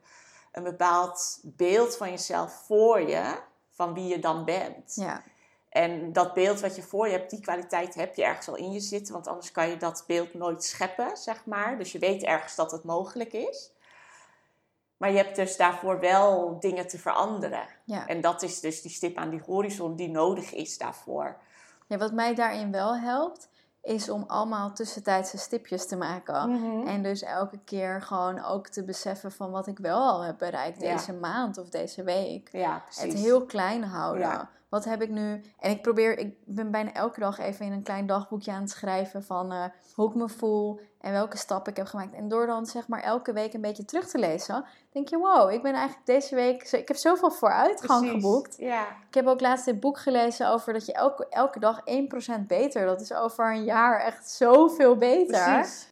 een 0.52 0.62
bepaald 0.62 1.40
beeld 1.42 1.96
van 1.96 2.10
jezelf 2.10 2.52
voor 2.66 3.00
je, 3.00 3.38
van 3.70 3.94
wie 3.94 4.06
je 4.06 4.18
dan 4.18 4.44
bent. 4.44 4.94
ja, 4.94 5.22
En 5.68 6.12
dat 6.12 6.34
beeld 6.34 6.60
wat 6.60 6.76
je 6.76 6.82
voor 6.82 7.06
je 7.06 7.12
hebt, 7.12 7.30
die 7.30 7.40
kwaliteit 7.40 7.94
heb 7.94 8.14
je 8.14 8.24
ergens 8.24 8.48
al 8.48 8.56
in 8.56 8.72
je 8.72 8.80
zitten. 8.80 9.12
Want 9.14 9.26
anders 9.26 9.52
kan 9.52 9.68
je 9.68 9.76
dat 9.76 10.04
beeld 10.06 10.34
nooit 10.34 10.64
scheppen, 10.64 11.16
zeg 11.16 11.44
maar. 11.46 11.78
Dus 11.78 11.92
je 11.92 11.98
weet 11.98 12.22
ergens 12.22 12.54
dat 12.54 12.70
het 12.70 12.84
mogelijk 12.84 13.32
is. 13.32 13.70
Maar 14.96 15.10
je 15.10 15.16
hebt 15.16 15.36
dus 15.36 15.56
daarvoor 15.56 16.00
wel 16.00 16.56
dingen 16.60 16.88
te 16.88 16.98
veranderen. 16.98 17.66
ja. 17.84 18.06
En 18.06 18.20
dat 18.20 18.42
is 18.42 18.60
dus 18.60 18.82
die 18.82 18.90
stip 18.90 19.16
aan 19.16 19.30
die 19.30 19.42
horizon 19.46 19.96
die 19.96 20.08
nodig 20.10 20.54
is 20.54 20.78
daarvoor. 20.78 21.36
ja. 21.86 21.96
Wat 21.98 22.12
mij 22.12 22.34
daarin 22.34 22.72
wel 22.72 22.96
helpt, 22.96 23.48
is 23.82 24.08
om 24.08 24.24
allemaal 24.26 24.72
tussentijdse 24.72 25.38
stipjes 25.38 25.86
te 25.86 25.96
maken. 25.96 26.50
En 26.86 27.02
dus 27.02 27.22
elke 27.22 27.58
keer 27.64 28.02
gewoon 28.02 28.44
ook 28.44 28.68
te 28.68 28.84
beseffen 28.84 29.32
van 29.32 29.50
wat 29.50 29.66
ik 29.66 29.78
wel 29.78 29.98
al 29.98 30.20
heb 30.20 30.38
bereikt 30.38 30.80
Ja. 30.82 30.92
deze 30.96 31.12
maand 31.12 31.58
of 31.58 31.68
deze 31.68 32.02
week. 32.02 32.48
Ja, 32.52 32.78
precies. 32.78 33.02
Het 33.02 33.22
heel 33.22 33.44
klein 33.44 33.82
houden. 33.84 34.22
Ja. 34.22 34.50
Wat 34.68 34.84
heb 34.84 35.02
ik 35.02 35.08
nu? 35.10 35.42
En 35.58 35.70
ik 35.70 35.82
probeer, 35.82 36.18
ik 36.18 36.34
ben 36.44 36.70
bijna 36.70 36.92
elke 36.92 37.20
dag 37.20 37.38
even 37.38 37.66
in 37.66 37.72
een 37.72 37.82
klein 37.82 38.06
dagboekje 38.06 38.52
aan 38.52 38.60
het 38.60 38.70
schrijven 38.70 39.24
van 39.24 39.52
eh, 39.52 39.64
hoe 39.94 40.08
ik 40.08 40.14
me 40.14 40.28
voel 40.28 40.80
en 41.00 41.12
welke 41.12 41.36
stappen 41.36 41.70
ik 41.70 41.78
heb 41.78 41.86
gemaakt. 41.86 42.14
En 42.14 42.28
door 42.28 42.46
dan 42.46 42.66
zeg 42.66 42.88
maar 42.88 43.02
elke 43.02 43.32
week 43.32 43.54
een 43.54 43.60
beetje 43.60 43.84
terug 43.84 44.08
te 44.08 44.18
lezen, 44.18 44.64
denk 44.92 45.08
je, 45.08 45.18
wow, 45.18 45.50
ik 45.50 45.62
ben 45.62 45.74
eigenlijk 45.74 46.06
deze 46.06 46.34
week, 46.34 46.72
ik 46.72 46.88
heb 46.88 46.96
zoveel 46.96 47.30
vooruitgang 47.30 48.00
Precies. 48.00 48.22
geboekt. 48.22 48.56
Ja, 48.56 48.86
Ik 49.08 49.14
heb 49.14 49.26
ook 49.26 49.40
laatst 49.40 49.64
dit 49.64 49.80
boek 49.80 49.98
gelezen 49.98 50.48
over 50.50 50.72
dat 50.72 50.86
je 50.86 50.92
elke, 50.92 51.28
elke 51.28 51.58
dag 51.58 51.80
1% 52.40 52.46
beter, 52.46 52.86
dat 52.86 53.00
is 53.00 53.12
over 53.12 53.52
een 53.54 53.64
jaar 53.64 54.00
echt 54.00 54.30
zoveel 54.30 54.96
beter. 54.96 55.52
precies. 55.54 55.88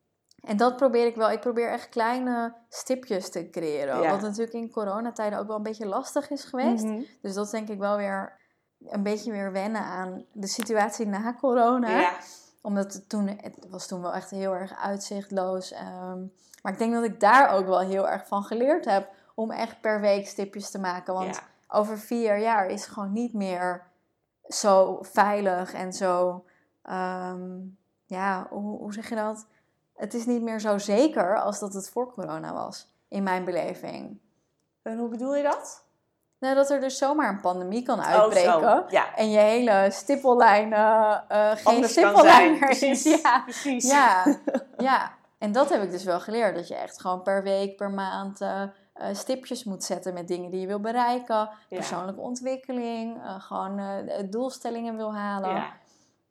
En 0.46 0.56
dat 0.56 0.76
probeer 0.76 1.06
ik 1.06 1.16
wel. 1.16 1.30
Ik 1.30 1.40
probeer 1.40 1.70
echt 1.70 1.88
kleine 1.88 2.54
stipjes 2.68 3.30
te 3.30 3.50
creëren. 3.50 4.00
Ja. 4.00 4.10
Wat 4.10 4.20
natuurlijk 4.20 4.52
in 4.52 4.70
coronatijden 4.70 5.38
ook 5.38 5.46
wel 5.46 5.56
een 5.56 5.62
beetje 5.62 5.86
lastig 5.86 6.30
is 6.30 6.44
geweest. 6.44 6.84
Mhm. 6.84 7.02
Dus 7.22 7.34
dat 7.34 7.44
is 7.44 7.50
denk 7.50 7.68
ik 7.68 7.78
wel 7.78 7.96
weer 7.96 8.44
een 8.88 9.02
beetje 9.02 9.30
weer 9.30 9.52
wennen 9.52 9.80
aan 9.82 10.24
de 10.32 10.46
situatie 10.46 11.06
na 11.06 11.34
corona. 11.40 12.00
Ja, 12.00 12.12
Omdat 12.60 12.92
het 12.92 13.08
toen, 13.08 13.26
het 13.26 13.56
was 13.70 13.86
toen 13.86 14.02
wel 14.02 14.12
echt 14.14 14.30
heel 14.30 14.54
erg 14.54 14.76
uitzichtloos. 14.76 15.72
ehm, 15.72 16.20
maar 16.62 16.72
ik 16.72 16.78
denk 16.78 16.92
dat 16.92 17.04
ik 17.04 17.20
daar 17.20 17.50
ook 17.50 17.66
wel 17.66 17.80
heel 17.80 18.08
erg 18.08 18.26
van 18.26 18.42
geleerd 18.42 18.84
heb. 18.84 19.08
Om 19.34 19.50
echt 19.50 19.80
per 19.80 20.00
week 20.00 20.26
stipjes 20.26 20.70
te 20.70 20.78
maken. 20.78 21.14
Want 21.14 21.34
ja. 21.36 21.42
over 21.68 21.98
vier 21.98 22.38
jaar 22.38 22.66
is 22.66 22.84
het 22.84 22.92
gewoon 22.92 23.12
niet 23.12 23.32
meer 23.32 23.82
zo 24.48 24.98
veilig 25.02 25.72
en 25.72 25.92
zo. 25.92 26.44
ehm, 26.82 27.58
ja, 28.06 28.46
hoe, 28.50 28.78
hoe 28.78 28.92
zeg 28.92 29.08
je 29.08 29.14
dat? 29.14 29.46
Het 29.94 30.14
is 30.14 30.26
niet 30.26 30.42
meer 30.42 30.60
zo 30.60 30.78
zeker 30.78 31.40
als 31.40 31.58
dat 31.58 31.72
het 31.74 31.90
voor 31.90 32.12
corona 32.12 32.52
was. 32.52 32.88
In 33.08 33.22
mijn 33.22 33.44
beleving. 33.44 34.18
En 34.82 34.98
hoe 34.98 35.08
bedoel 35.08 35.34
je 35.36 35.42
dat? 35.42 35.84
Nou, 36.46 36.58
dat 36.58 36.70
er 36.70 36.80
dus 36.80 36.98
zomaar 36.98 37.28
een 37.28 37.40
pandemie 37.40 37.82
kan 37.82 37.98
Oh, 37.98 38.06
uitbreken. 38.06 38.84
Ja, 38.88 39.14
En 39.14 39.30
je 39.30 39.38
hele 39.38 39.88
stippellijn 39.90 40.72
eh, 40.72 41.50
geen 41.54 41.84
stippellijn 41.84 42.50
meer 42.50 42.58
Precies. 42.58 43.06
is. 43.06 43.20
Ja, 43.22 43.40
precies. 43.40 43.90
ja, 43.90 44.24
ja. 44.78 45.12
En 45.38 45.52
dat 45.52 45.68
heb 45.68 45.82
ik 45.82 45.90
dus 45.90 46.04
wel 46.04 46.20
geleerd. 46.20 46.54
Dat 46.54 46.68
je 46.68 46.74
echt 46.74 47.00
gewoon 47.00 47.22
per 47.22 47.42
week, 47.42 47.76
per 47.76 47.90
maand 47.90 48.40
eh, 48.40 48.62
eh, 48.62 48.70
stipjes 49.12 49.64
moet 49.64 49.84
zetten 49.84 50.14
met 50.14 50.28
dingen 50.28 50.50
die 50.50 50.60
je 50.60 50.66
wil 50.66 50.80
bereiken. 50.80 51.36
Ja. 51.36 51.50
Persoonlijke 51.68 52.20
ontwikkeling. 52.20 53.20
gewoon 53.38 53.80
doelstellingen 54.30 54.96
wil 54.96 55.14
halen. 55.14 55.50
Ja. 55.50 55.72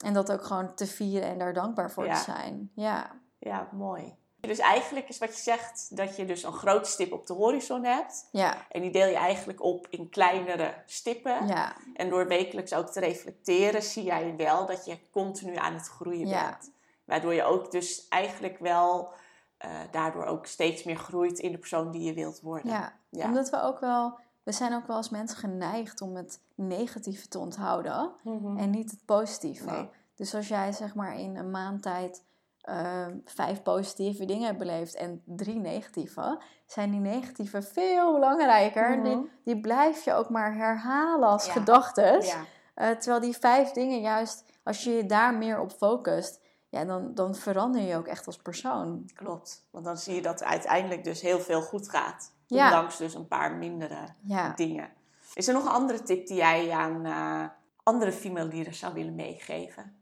En 0.06 0.14
dat 0.14 0.32
ook 0.32 0.44
gewoon 0.44 0.76
te 0.76 0.86
vieren 0.86 1.30
en 1.30 1.38
daar 1.38 1.54
dankbaar 1.54 1.92
voor 1.92 2.06
te 2.06 2.16
zijn. 2.16 2.72
Ja, 2.76 3.12
ja, 3.40 3.68
mooi. 3.72 4.16
Dus 4.48 4.60
eigenlijk 4.60 5.10
is 5.10 5.18
wat 5.18 5.36
je 5.36 5.42
zegt 5.42 5.98
dat 5.98 6.16
je 6.16 6.26
dus 6.26 6.44
een 6.44 6.54
grote 6.54 6.90
stip 6.90 7.12
op 7.14 7.28
de 7.28 7.34
horizon 7.34 7.84
hebt. 7.84 8.28
ja, 8.32 8.58
En 8.70 8.82
die 8.82 8.92
deel 8.92 9.08
je 9.08 9.16
eigenlijk 9.16 9.64
op 9.64 9.88
in 9.90 10.10
kleinere 10.10 10.74
stippen. 10.86 11.48
ja, 11.48 11.76
En 11.94 12.10
door 12.10 12.28
wekelijks 12.28 12.74
ook 12.74 12.90
te 12.90 13.00
reflecteren, 13.00 13.84
zie 13.84 14.04
jij 14.04 14.34
wel 14.38 14.66
dat 14.66 14.86
je 14.86 14.98
continu 15.12 15.56
aan 15.56 15.74
het 15.74 15.88
groeien 15.88 16.28
Ja. 16.28 16.50
bent. 16.50 16.72
Waardoor 17.06 17.34
je 17.34 17.44
ook 17.44 17.72
dus 17.72 18.08
eigenlijk 18.08 18.60
wel 18.60 19.14
eh, 19.58 19.70
daardoor 19.92 20.26
ook 20.26 20.46
steeds 20.46 20.84
meer 20.84 20.98
groeit 20.98 21.40
in 21.40 21.52
de 21.52 21.58
persoon 21.58 21.92
die 21.92 22.02
je 22.04 22.14
wilt 22.14 22.42
worden. 22.42 22.72
ja. 22.72 22.94
Ja. 23.10 23.26
Omdat 23.26 23.50
we 23.50 23.62
ook 23.62 23.80
wel... 23.80 24.18
We 24.44 24.52
zijn 24.52 24.74
ook 24.74 24.88
wel 24.88 24.96
als 24.96 25.10
mensen 25.10 25.38
geneigd 25.38 26.02
om 26.02 26.16
het 26.16 26.40
negatieve 26.56 27.28
te 27.28 27.40
onthouden. 27.40 28.12
Mhm. 28.24 28.58
En 28.58 28.70
niet 28.70 28.92
het 28.92 29.06
positieve. 29.06 29.72
Nee. 29.72 29.90
Dus 30.16 30.36
als 30.36 30.48
jij 30.48 30.72
zeg 30.72 30.96
maar 30.96 31.20
in 31.20 31.36
een 31.36 31.52
maand 31.52 31.82
tijd 31.82 32.24
eh, 32.66 33.08
vijf 33.26 33.62
positieve 33.64 34.26
dingen 34.26 34.46
hebt 34.46 34.58
beleefd 34.58 34.96
en 34.96 35.22
drie 35.26 35.60
negatieve, 35.60 36.42
zijn 36.66 36.92
die 36.92 37.00
negatieve 37.00 37.62
veel 37.62 38.14
belangrijker. 38.14 38.90
Mhm. 38.98 39.04
Die, 39.04 39.30
die 39.44 39.60
blijf 39.62 40.04
je 40.06 40.14
ook 40.14 40.30
maar 40.30 40.56
herhalen 40.56 41.30
als 41.30 41.46
Ja. 41.46 41.52
gedachtes. 41.52 42.28
Ja. 42.28 42.44
Eh, 42.74 42.90
terwijl 42.90 43.22
die 43.22 43.38
vijf 43.38 43.72
dingen 43.72 44.02
juist, 44.02 44.46
als 44.64 44.84
je 44.84 44.92
je 44.92 45.06
daar 45.06 45.34
meer 45.34 45.60
op 45.60 45.72
focust, 45.72 46.40
ja, 46.70 46.86
dan, 46.86 47.14
dan 47.14 47.36
verander 47.36 47.82
je 47.82 47.96
ook 47.96 48.08
echt 48.08 48.26
als 48.26 48.38
persoon. 48.38 49.10
Klopt. 49.14 49.68
Want 49.72 49.86
dan 49.86 49.98
zie 49.98 50.16
je 50.16 50.22
dat 50.22 50.44
uiteindelijk 50.44 51.04
dus 51.04 51.22
heel 51.22 51.40
veel 51.40 51.62
goed 51.62 51.90
gaat. 51.90 52.34
Ja. 52.46 52.66
Ondanks 52.66 52.98
dus 52.98 53.14
een 53.14 53.28
paar 53.28 53.56
mindere 53.56 54.08
Ja. 54.22 54.54
dingen. 54.56 54.90
Is 55.34 55.48
er 55.48 55.54
nog 55.54 55.64
een 55.66 55.72
andere 55.72 56.04
tip 56.04 56.28
die 56.28 56.38
jij 56.38 56.72
aan 56.72 57.06
eh, 57.06 57.44
andere 57.84 58.12
female 58.12 58.48
leaders 58.48 58.80
zou 58.80 58.94
willen 58.94 59.16
meegeven? 59.16 59.96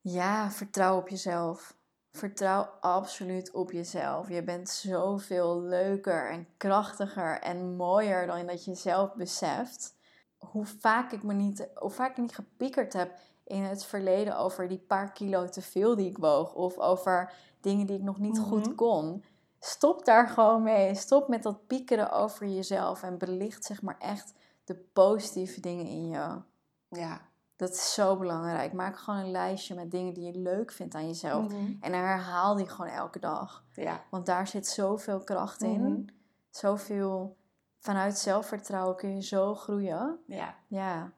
Ja, 0.00 0.50
vertrouw 0.50 0.96
op 0.96 1.08
jezelf. 1.08 1.74
Vertrouw 2.16 2.68
absoluut 2.80 3.50
op 3.50 3.72
jezelf. 3.72 4.28
Je 4.28 4.42
bent 4.42 4.68
zoveel 4.68 5.60
leuker 5.60 6.30
en 6.30 6.46
krachtiger 6.56 7.40
en 7.40 7.76
mooier 7.76 8.26
dan 8.26 8.46
dat 8.46 8.64
je 8.64 8.74
zelf 8.74 9.14
beseft. 9.14 9.94
Hoe 10.38 10.66
vaak 10.66 11.12
ik 11.12 11.22
me 11.22 11.32
niet, 11.32 11.68
hoe 11.74 11.90
vaak 11.90 12.10
ik 12.10 12.16
niet 12.16 12.34
gepiekerd 12.34 12.92
heb 12.92 13.18
in 13.44 13.62
het 13.62 13.84
verleden 13.84 14.38
over 14.38 14.68
die 14.68 14.78
paar 14.78 15.12
kilo 15.12 15.48
te 15.48 15.62
veel 15.62 15.96
die 15.96 16.10
ik 16.10 16.18
woog. 16.18 16.54
Of 16.54 16.78
over 16.78 17.32
dingen 17.60 17.86
die 17.86 17.96
ik 17.96 18.02
nog 18.02 18.18
niet 18.18 18.38
Mhm. 18.38 18.48
goed 18.48 18.74
kon. 18.74 19.24
Stop 19.60 20.04
daar 20.04 20.28
gewoon 20.28 20.62
mee. 20.62 20.94
Stop 20.94 21.28
met 21.28 21.42
dat 21.42 21.66
piekeren 21.66 22.12
over 22.12 22.46
jezelf. 22.46 23.02
En 23.02 23.18
belicht 23.18 23.64
zeg 23.64 23.82
maar 23.82 23.98
echt 23.98 24.32
de 24.64 24.74
positieve 24.74 25.60
dingen 25.60 25.86
in 25.86 26.08
je. 26.08 26.40
Ja. 26.88 27.20
Dat 27.56 27.70
is 27.70 27.94
zo 27.94 28.16
belangrijk. 28.16 28.72
Maak 28.72 28.98
gewoon 28.98 29.20
een 29.20 29.30
lijstje 29.30 29.74
met 29.74 29.90
dingen 29.90 30.14
die 30.14 30.24
je 30.24 30.38
leuk 30.38 30.72
vindt 30.72 30.94
aan 30.94 31.06
jezelf. 31.06 31.52
Mhm. 31.52 31.72
En 31.80 31.92
herhaal 31.92 32.54
die 32.54 32.68
gewoon 32.68 32.90
elke 32.90 33.18
dag. 33.18 33.64
Ja. 33.72 34.04
Want 34.10 34.26
daar 34.26 34.46
zit 34.46 34.66
zoveel 34.66 35.20
kracht 35.20 35.62
in. 35.62 35.82
Mhm. 35.82 36.02
Zoveel 36.50 37.36
vanuit 37.78 38.18
zelfvertrouwen 38.18 38.96
kun 38.96 39.14
je 39.14 39.22
zo 39.22 39.54
groeien. 39.54 40.18
ja. 40.26 40.54
Ja. 40.66 41.12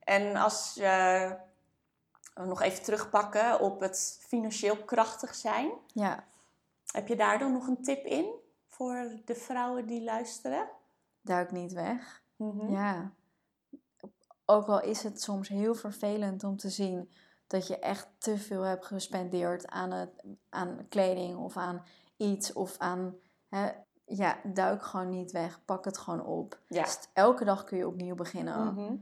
En 0.00 0.36
als 0.36 0.74
je 0.74 1.36
nog 2.34 2.62
even 2.62 2.82
terugpakken 2.82 3.60
op 3.60 3.80
het 3.80 4.18
financieel 4.26 4.76
krachtig 4.76 5.34
zijn. 5.34 5.70
Ja. 5.86 6.24
Heb 6.86 7.08
je 7.08 7.16
daar 7.16 7.38
dan 7.38 7.52
nog 7.52 7.66
een 7.66 7.82
tip 7.82 8.04
in 8.04 8.34
voor 8.68 9.10
de 9.24 9.34
vrouwen 9.34 9.86
die 9.86 10.02
luisteren? 10.02 10.68
Duik 11.20 11.50
niet 11.50 11.72
weg. 11.72 12.22
Mhm. 12.36 12.72
Ja. 12.72 13.12
Ook 14.50 14.66
al 14.66 14.80
is 14.82 15.02
het 15.02 15.22
soms 15.22 15.48
heel 15.48 15.74
vervelend 15.74 16.44
om 16.44 16.56
te 16.56 16.68
zien 16.70 17.10
dat 17.46 17.66
je 17.66 17.78
echt 17.78 18.08
te 18.18 18.38
veel 18.38 18.62
hebt 18.62 18.86
gespendeerd 18.86 19.66
aan, 19.66 19.90
het, 19.90 20.24
aan 20.48 20.86
kleding 20.88 21.36
of 21.38 21.56
aan 21.56 21.82
iets 22.16 22.52
of 22.52 22.78
aan. 22.78 23.14
Hè, 23.48 23.70
ja, 24.04 24.36
duik 24.44 24.82
gewoon 24.82 25.10
niet 25.10 25.30
weg. 25.32 25.64
Pak 25.64 25.84
het 25.84 25.98
gewoon 25.98 26.24
op. 26.24 26.58
Ja. 26.66 26.84
St- 26.84 27.10
Elke 27.12 27.44
dag 27.44 27.64
kun 27.64 27.78
je 27.78 27.86
opnieuw 27.86 28.14
beginnen. 28.14 28.74
Mhm. 28.74 28.94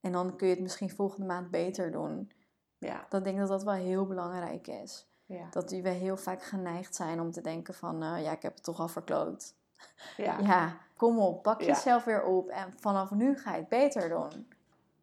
En 0.00 0.12
dan 0.12 0.36
kun 0.36 0.46
je 0.48 0.52
het 0.54 0.62
misschien 0.62 0.90
volgende 0.90 1.26
maand 1.26 1.50
beter 1.50 1.92
doen. 1.92 2.30
Ja. 2.78 3.06
Dat 3.08 3.24
denk 3.24 3.34
ik 3.34 3.40
dat 3.40 3.48
dat 3.50 3.62
wel 3.62 3.74
heel 3.74 4.06
belangrijk 4.06 4.66
is. 4.66 5.08
Ja. 5.24 5.46
Dat 5.50 5.70
we 5.70 5.88
heel 5.88 6.16
vaak 6.16 6.42
geneigd 6.42 6.94
zijn 6.94 7.20
om 7.20 7.30
te 7.30 7.40
denken 7.40 7.74
van... 7.74 8.02
eh, 8.02 8.22
ja, 8.22 8.32
ik 8.32 8.42
heb 8.42 8.54
het 8.54 8.62
toch 8.64 8.80
al 8.80 8.88
verkloot. 8.88 9.54
ja. 10.16 10.38
Ja, 10.48 10.76
kom 10.96 11.18
op, 11.18 11.42
pak 11.42 11.60
jezelf 11.62 12.04
weer 12.04 12.22
op. 12.24 12.48
En 12.48 12.72
vanaf 12.78 13.10
nu 13.10 13.38
ga 13.38 13.52
je 13.52 13.58
het 13.60 13.68
beter 13.68 14.08
doen. 14.08 14.48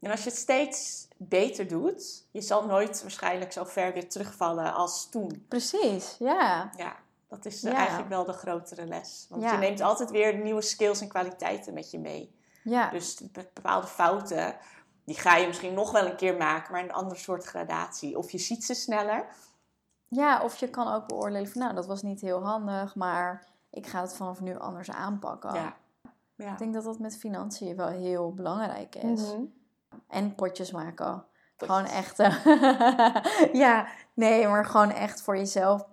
En 0.02 0.12
als 0.12 0.24
je 0.24 0.30
het 0.30 0.40
steeds 0.40 1.08
beter 1.18 1.68
doet, 1.68 2.26
je 2.32 2.42
zal 2.42 2.66
nooit 2.66 3.02
waarschijnlijk 3.02 3.52
zo 3.52 3.64
ver 3.64 3.94
weer 3.94 4.10
terugvallen 4.10 4.74
als 4.74 5.10
toen. 5.10 5.46
Precies, 5.48 6.16
ja. 6.20 6.70
Ja, 6.78 6.96
dat 7.28 7.46
is 7.46 7.62
Ja. 7.62 7.74
eigenlijk 7.74 8.10
wel 8.10 8.26
de 8.26 8.34
grotere 8.34 8.86
les. 8.86 9.26
Want 9.30 9.42
Ja. 9.42 9.52
je 9.52 9.58
neemt 9.58 9.82
altijd 9.82 10.12
weer 10.12 10.38
nieuwe 10.38 10.62
skills 10.62 11.02
en 11.02 11.08
kwaliteiten 11.08 11.74
met 11.74 11.92
je 11.92 12.00
mee. 12.00 12.36
Ja, 12.64 12.90
Dus 12.90 13.16
be- 13.32 13.50
bepaalde 13.54 13.88
fouten, 13.88 14.56
die 15.06 15.16
ga 15.16 15.36
je 15.36 15.48
misschien 15.48 15.74
nog 15.74 15.92
wel 15.92 16.06
een 16.06 16.16
keer 16.16 16.38
maken, 16.38 16.72
maar 16.72 16.84
een 16.84 16.94
andere 16.94 17.20
soort 17.20 17.44
gradatie. 17.46 18.18
Of 18.18 18.32
je 18.32 18.38
ziet 18.38 18.64
ze 18.64 18.74
sneller. 18.74 19.26
Ja, 20.08 20.44
of 20.44 20.56
je 20.56 20.70
kan 20.70 20.94
ook 20.94 21.08
beoordelen 21.08 21.48
van 21.52 21.62
nou, 21.62 21.74
dat 21.76 21.86
was 21.86 22.02
niet 22.02 22.22
heel 22.22 22.44
handig, 22.46 22.96
maar 22.96 23.48
ik 23.70 23.88
ga 23.88 24.02
het 24.02 24.14
vanaf 24.16 24.42
nu 24.42 24.58
anders 24.58 24.92
aanpakken. 24.92 25.54
Ja. 25.54 25.76
ja. 26.36 26.52
Ik 26.52 26.58
denk 26.58 26.74
dat 26.74 26.84
dat 26.84 27.00
met 27.00 27.18
financiën 27.18 27.76
wel 27.76 27.88
heel 27.88 28.34
belangrijk 28.34 28.96
is. 28.96 29.22
Mhm. 29.22 29.42
En 30.08 30.36
potjes 30.36 30.72
maken. 30.72 31.26
Potjes. 31.58 31.78
Gewoon 31.78 31.92
echt. 31.92 32.20
eh, 32.20 33.54
ja, 33.64 33.88
nee, 34.14 34.48
maar 34.48 34.66
gewoon 34.66 34.92
echt 34.92 35.22
voor 35.22 35.38
jezelf 35.38 35.86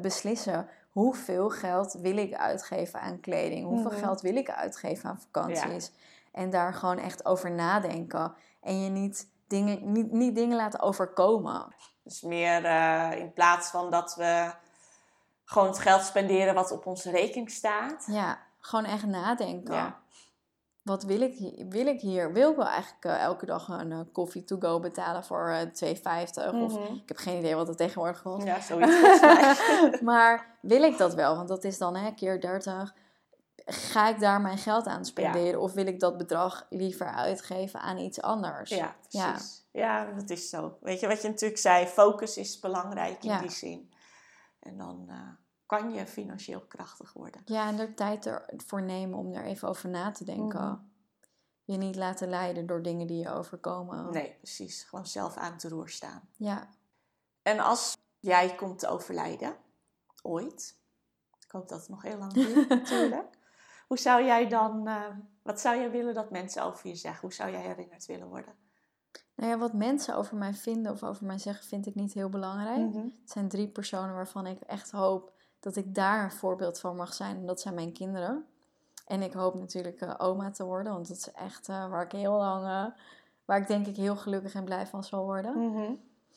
beslissen. 0.00 0.68
Hoeveel 0.90 1.48
geld 1.50 1.92
wil 1.92 2.16
ik 2.16 2.34
uitgeven 2.34 3.00
aan 3.00 3.20
kleding? 3.20 3.66
Hoeveel 3.66 3.90
Mhm. 3.90 4.00
geld 4.00 4.20
wil 4.20 4.36
ik 4.36 4.50
uitgeven 4.50 5.08
aan 5.10 5.20
vakanties? 5.20 5.92
En 6.32 6.50
daar 6.50 6.74
gewoon 6.74 6.98
echt 6.98 7.24
over 7.26 7.50
nadenken. 7.50 8.34
En 8.62 8.82
je 8.82 8.90
niet 8.90 9.28
dingen, 9.48 9.92
niet, 9.92 10.12
niet 10.12 10.34
dingen 10.34 10.56
laten 10.56 10.80
overkomen. 10.80 11.74
Dus 12.02 12.20
meer 12.20 12.64
eh, 12.64 13.10
in 13.18 13.32
plaats 13.32 13.68
van 13.70 13.90
dat 13.90 14.14
we 14.14 14.50
gewoon 15.44 15.66
het 15.68 15.78
geld 15.78 16.02
spenderen 16.04 16.54
wat 16.54 16.70
op 16.70 16.86
onze 16.86 17.10
rekening 17.10 17.50
staat. 17.50 18.04
Ja, 18.06 18.38
gewoon 18.58 18.84
echt 18.84 19.06
nadenken. 19.06 19.74
Ja. 19.74 19.96
Wat 20.86 21.02
wil 21.02 21.20
ik 21.20 21.34
hier? 21.34 21.66
Wil 21.68 21.86
ik 21.86 22.00
hier? 22.00 22.32
Wil 22.32 22.50
ik 22.50 22.56
wel 22.56 22.66
eigenlijk 22.66 23.04
eh, 23.04 23.22
elke 23.22 23.46
dag 23.46 23.68
een 23.68 23.92
eh, 23.92 24.00
koffie 24.12 24.44
to 24.44 24.56
go 24.58 24.80
betalen 24.80 25.24
voor 25.24 25.48
eh 25.50 25.60
2,50? 25.60 26.54
Of 26.54 26.72
Mhm. 26.78 26.94
ik 26.94 27.08
heb 27.08 27.16
geen 27.16 27.38
idee 27.38 27.54
wat 27.54 27.68
het 27.68 27.76
tegenwoordig 27.76 28.22
kost. 28.22 28.46
Ja, 28.46 28.60
zoiets 28.60 30.00
maar 30.10 30.58
wil 30.60 30.82
ik 30.82 30.98
dat 30.98 31.14
wel? 31.14 31.36
Want 31.36 31.48
dat 31.48 31.64
is 31.64 31.78
dan 31.78 31.96
hè, 31.96 32.10
keer 32.14 32.40
30. 32.40 32.94
Ga 33.66 34.08
ik 34.08 34.20
daar 34.20 34.40
mijn 34.40 34.58
geld 34.58 34.86
aan 34.86 35.04
spenderen? 35.04 35.60
Of 35.60 35.72
wil 35.72 35.86
ik 35.86 36.00
dat 36.00 36.16
bedrag 36.18 36.66
liever 36.70 37.06
uitgeven 37.06 37.80
aan 37.80 37.98
iets 37.98 38.22
anders? 38.22 38.70
Ja, 38.70 38.94
Ja. 39.08 39.30
precies. 39.30 39.64
Ja. 39.72 40.04
dat 40.12 40.30
is 40.30 40.48
zo. 40.48 40.76
Weet 40.80 41.00
je 41.00 41.06
wat 41.06 41.22
je 41.22 41.28
natuurlijk 41.28 41.60
zei? 41.60 41.86
Focus 41.86 42.36
is 42.36 42.58
belangrijk 42.60 43.24
in 43.24 43.30
Ja. 43.30 43.40
die 43.40 43.50
zin. 43.50 43.92
En 44.60 44.76
dan 44.78 45.10
kan 45.66 45.92
je 45.92 46.06
financieel 46.06 46.60
krachtig 46.60 47.12
worden. 47.12 47.40
Ja, 47.44 47.68
en 47.68 47.78
er 47.78 47.94
tijd 47.94 48.26
ervoor 48.26 48.82
nemen 48.82 49.18
om 49.18 49.32
er 49.32 49.44
even 49.44 49.68
over 49.68 49.88
na 49.88 50.10
te 50.10 50.24
denken. 50.24 50.60
Mhm. 50.60 50.78
Je 51.64 51.76
niet 51.76 51.96
laten 51.96 52.28
leiden 52.28 52.66
door 52.66 52.82
dingen 52.82 53.06
die 53.06 53.22
je 53.22 53.30
overkomen. 53.30 54.10
Nee, 54.10 54.34
precies. 54.36 54.82
Gewoon 54.82 55.06
zelf 55.06 55.36
aan 55.36 55.52
het 55.52 55.64
roer 55.64 55.88
staan. 55.88 56.28
Ja. 56.36 56.68
En 57.42 57.58
als 57.58 57.96
jij 58.18 58.54
komt 58.54 58.78
te 58.78 58.88
overlijden, 58.88 59.56
ooit, 60.22 60.78
ik 61.40 61.50
hoop 61.50 61.68
dat 61.68 61.80
het 61.80 61.88
nog 61.88 62.02
heel 62.02 62.18
lang 62.18 62.32
duurt 62.32 62.68
natuurlijk, 62.78 63.38
hoe 63.86 63.98
zou 63.98 64.24
jij 64.24 64.48
dan, 64.48 64.86
eh, 64.86 65.04
wat 65.42 65.60
zou 65.60 65.76
jij 65.76 65.90
willen 65.90 66.14
dat 66.14 66.30
mensen 66.30 66.62
over 66.62 66.88
je 66.88 66.94
zeggen? 66.94 67.20
Hoe 67.20 67.32
zou 67.32 67.50
jij 67.50 67.60
herinnerd 67.60 68.06
willen 68.06 68.28
worden? 68.28 68.54
Nou 69.34 69.50
ja, 69.50 69.58
wat 69.58 69.72
mensen 69.72 70.16
over 70.16 70.36
mij 70.36 70.54
vinden 70.54 70.92
of 70.92 71.02
over 71.02 71.26
mij 71.26 71.38
zeggen, 71.38 71.66
vind 71.66 71.86
ik 71.86 71.94
niet 71.94 72.12
heel 72.12 72.28
belangrijk. 72.28 72.78
Mhm. 72.78 72.96
Het 72.98 73.30
zijn 73.30 73.48
drie 73.48 73.68
personen 73.68 74.14
waarvan 74.14 74.46
ik 74.46 74.60
echt 74.60 74.90
hoop 74.90 75.35
dat 75.66 75.76
ik 75.76 75.94
daar 75.94 76.24
een 76.24 76.32
voorbeeld 76.32 76.80
van 76.80 76.96
mag 76.96 77.14
zijn. 77.14 77.36
En 77.36 77.46
dat 77.46 77.60
zijn 77.60 77.74
mijn 77.74 77.92
kinderen. 77.92 78.46
En 79.06 79.22
ik 79.22 79.32
hoop 79.32 79.54
natuurlijk 79.54 80.00
eh, 80.00 80.14
oma 80.18 80.50
te 80.50 80.64
worden, 80.64 80.92
want 80.92 81.08
dat 81.08 81.16
is 81.16 81.32
echt 81.32 81.68
eh, 81.68 81.88
waar 81.88 82.02
ik 82.04 82.12
heel 82.12 82.36
lang, 82.36 82.64
eh, 82.64 82.84
waar 83.44 83.60
ik 83.60 83.66
denk 83.66 83.86
ik 83.86 83.96
heel 83.96 84.16
gelukkig 84.16 84.54
en 84.54 84.64
blij 84.64 84.86
van 84.86 85.04
zal 85.04 85.24
worden. 85.24 85.70
Mhm. 85.70 85.92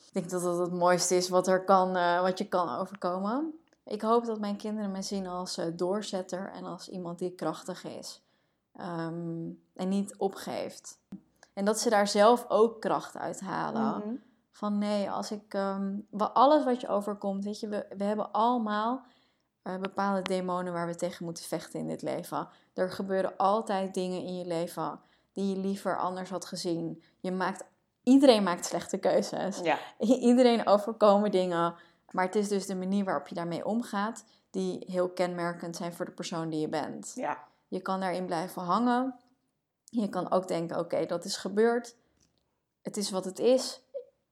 Ik 0.06 0.12
denk 0.12 0.30
dat 0.30 0.42
dat 0.42 0.58
het 0.58 0.72
mooiste 0.72 1.14
is 1.16 1.28
wat, 1.28 1.46
er 1.46 1.64
kan, 1.64 1.92
wat 2.22 2.38
je 2.38 2.48
kan 2.48 2.68
overkomen. 2.78 3.52
Ik 3.84 4.02
hoop 4.02 4.24
dat 4.24 4.40
mijn 4.40 4.56
kinderen 4.56 4.90
me 4.90 5.02
zien 5.02 5.26
als 5.26 5.60
doorzetter 5.74 6.50
en 6.52 6.64
als 6.64 6.88
iemand 6.88 7.18
die 7.18 7.34
krachtig 7.34 7.84
is. 7.84 8.22
Ehm, 8.76 9.48
en 9.74 9.88
niet 9.88 10.16
opgeeft. 10.16 10.98
En 11.52 11.64
dat 11.64 11.80
ze 11.80 11.90
daar 11.90 12.08
zelf 12.08 12.44
ook 12.48 12.80
kracht 12.80 13.16
uit 13.16 13.40
halen. 13.40 13.98
Mhm. 13.98 14.14
Van 14.50 14.78
nee, 14.78 15.10
als 15.10 15.30
ik. 15.30 15.52
wa- 16.10 16.30
alles 16.32 16.64
wat 16.64 16.80
je 16.80 16.88
overkomt, 16.88 17.44
weet 17.44 17.60
je, 17.60 17.68
we, 17.68 17.86
we 17.96 18.04
hebben 18.04 18.32
allemaal 18.32 19.02
eh, 19.62 19.76
bepaalde 19.76 20.22
demonen 20.22 20.72
waar 20.72 20.86
we 20.86 20.94
tegen 20.94 21.24
moeten 21.24 21.44
vechten 21.44 21.80
in 21.80 21.88
dit 21.88 22.02
leven. 22.02 22.48
Er 22.74 22.90
gebeuren 22.90 23.36
altijd 23.36 23.94
dingen 23.94 24.22
in 24.22 24.36
je 24.36 24.44
leven 24.46 25.00
die 25.32 25.54
je 25.54 25.60
liever 25.60 25.98
anders 25.98 26.30
had 26.30 26.44
gezien. 26.44 27.02
Je 27.20 27.32
maakt, 27.32 27.64
iedereen 28.02 28.42
maakt 28.42 28.64
slechte 28.64 28.98
keuzes. 28.98 29.58
Ja, 29.58 29.78
Iedereen 29.98 30.66
overkomen 30.66 31.30
dingen. 31.30 31.74
Maar 32.10 32.24
het 32.24 32.34
is 32.34 32.48
dus 32.48 32.66
de 32.66 32.74
manier 32.74 33.04
waarop 33.04 33.28
je 33.28 33.34
daarmee 33.34 33.64
omgaat, 33.64 34.24
die 34.50 34.84
heel 34.86 35.08
kenmerkend 35.08 35.76
zijn 35.76 35.92
voor 35.92 36.04
de 36.04 36.10
persoon 36.12 36.48
die 36.48 36.60
je 36.60 36.68
bent. 36.68 37.12
ja, 37.14 37.44
Je 37.68 37.80
kan 37.80 38.00
daarin 38.00 38.26
blijven 38.26 38.62
hangen. 38.62 39.14
Je 39.84 40.08
kan 40.08 40.30
ook 40.30 40.48
denken: 40.48 40.78
oké, 40.78 41.06
dat 41.06 41.24
is 41.24 41.36
gebeurd. 41.36 41.96
Het 42.82 42.96
is 42.96 43.10
wat 43.10 43.24
het 43.24 43.38
is. 43.38 43.80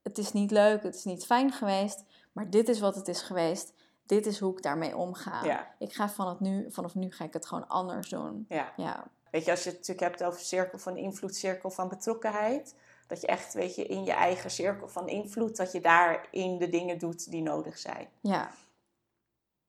Het 0.02 0.18
is 0.18 0.32
niet 0.32 0.50
leuk, 0.50 0.82
het 0.82 0.94
is 0.94 1.04
niet 1.04 1.26
fijn 1.26 1.52
geweest. 1.52 2.04
Maar 2.32 2.50
dit 2.50 2.68
is 2.68 2.80
wat 2.80 2.94
het 2.94 3.08
is 3.08 3.22
geweest. 3.22 3.72
Dit 4.08 4.26
is 4.26 4.38
hoe 4.38 4.56
ik 4.56 4.62
daarmee 4.62 4.96
omga. 4.96 5.44
ja, 5.44 5.74
Ik 5.78 5.92
ga 5.92 6.08
vanaf 6.08 6.40
nu, 6.40 6.72
vanaf 6.72 6.94
nu 6.94 7.10
ga 7.12 7.24
ik 7.24 7.32
het 7.32 7.46
gewoon 7.46 7.68
anders 7.68 8.08
doen. 8.08 8.46
ja. 8.48 8.72
Ja, 8.76 9.04
Weet 9.30 9.44
je, 9.44 9.50
als 9.50 9.62
je 9.62 9.68
het 9.68 9.78
natuurlijk 9.78 10.08
hebt 10.08 10.24
over 10.24 10.40
cirkel 10.40 10.78
van 10.78 10.96
invloed, 10.96 11.34
cirkel 11.36 11.70
van 11.70 11.88
betrokkenheid. 11.88 12.74
Dat 13.06 13.20
je 13.20 13.26
echt, 13.26 13.54
weet 13.54 13.74
je, 13.74 13.86
in 13.86 14.04
je 14.04 14.12
eigen 14.12 14.50
cirkel 14.50 14.88
van 14.88 15.08
invloed, 15.08 15.56
dat 15.56 15.72
je 15.72 15.80
daarin 15.80 16.58
de 16.58 16.68
dingen 16.68 16.98
doet 16.98 17.30
die 17.30 17.42
nodig 17.42 17.78
zijn. 17.78 18.08
ja, 18.20 18.50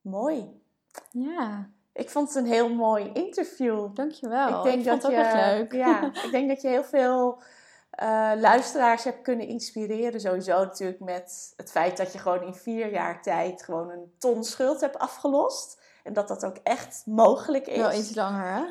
Mooi. 0.00 0.62
ja. 1.10 1.70
Ik 1.92 2.10
vond 2.10 2.28
het 2.34 2.44
een 2.44 2.50
heel 2.50 2.74
mooi 2.74 3.10
interview. 3.12 3.94
Dankjewel. 3.94 4.58
ik 4.58 4.62
denk 4.72 4.74
vond 4.74 4.84
dat 4.84 4.94
het 5.02 5.04
ook 5.04 5.10
je, 5.10 5.16
echt 5.24 5.34
leuk. 5.58 5.72
Ja, 5.72 6.04
ik 6.24 6.28
denk 6.30 6.48
dat 6.48 6.60
je 6.62 6.68
heel 6.68 6.84
veel 6.84 7.42
eh, 7.90 8.32
luisteraars 8.36 9.04
hebt 9.04 9.22
kunnen 9.22 9.46
inspireren. 9.48 10.20
Sowieso 10.20 10.58
natuurlijk 10.64 11.00
met 11.00 11.52
het 11.56 11.70
feit 11.70 11.96
dat 11.96 12.12
je 12.12 12.18
gewoon 12.18 12.42
in 12.42 12.54
vier 12.54 12.90
jaar 12.92 13.22
tijd 13.22 13.62
gewoon 13.62 13.90
een 13.90 14.14
ton 14.18 14.44
schuld 14.44 14.80
hebt 14.80 14.98
afgelost. 14.98 15.78
En 16.04 16.12
dat 16.12 16.28
dat 16.28 16.44
ook 16.44 16.56
echt 16.62 17.02
mogelijk 17.06 17.66
is. 17.66 17.76
Wel 17.76 17.92
iets 17.92 18.14
langer, 18.14 18.44
hè? 18.54 18.62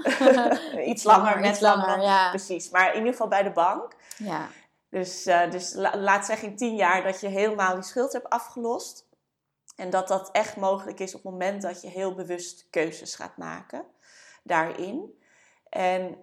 iets 0.91 1.03
langer, 1.03 1.39
net 1.39 1.51
iets 1.51 1.59
langer, 1.59 1.88
langer. 1.88 2.03
ja. 2.03 2.30
Precies, 2.30 2.70
maar 2.70 2.89
in 2.89 2.97
ieder 2.97 3.11
geval 3.11 3.28
bij 3.28 3.43
de 3.43 3.51
bank. 3.51 3.95
Ja, 4.17 4.47
Dus, 4.89 5.26
eh, 5.26 5.51
dus 5.51 5.74
la- 5.74 5.97
laat 5.97 6.26
zeggen 6.26 6.47
in 6.47 6.55
tien 6.55 6.76
jaar 6.76 7.03
dat 7.03 7.22
je 7.22 7.28
helemaal 7.28 7.74
die 7.74 7.84
schuld 7.84 8.13
hebt 8.13 8.30
afgelost. 8.30 9.07
En 9.76 9.89
dat 9.89 10.07
dat 10.07 10.30
echt 10.32 10.55
mogelijk 10.55 10.99
is 10.99 11.15
op 11.15 11.24
het 11.24 11.32
moment 11.32 11.61
dat 11.61 11.82
je 11.82 11.88
heel 11.88 12.13
bewust 12.15 12.67
keuzes 12.70 13.15
gaat 13.15 13.38
maken 13.38 13.86
daarin. 14.43 15.22
En 15.70 16.17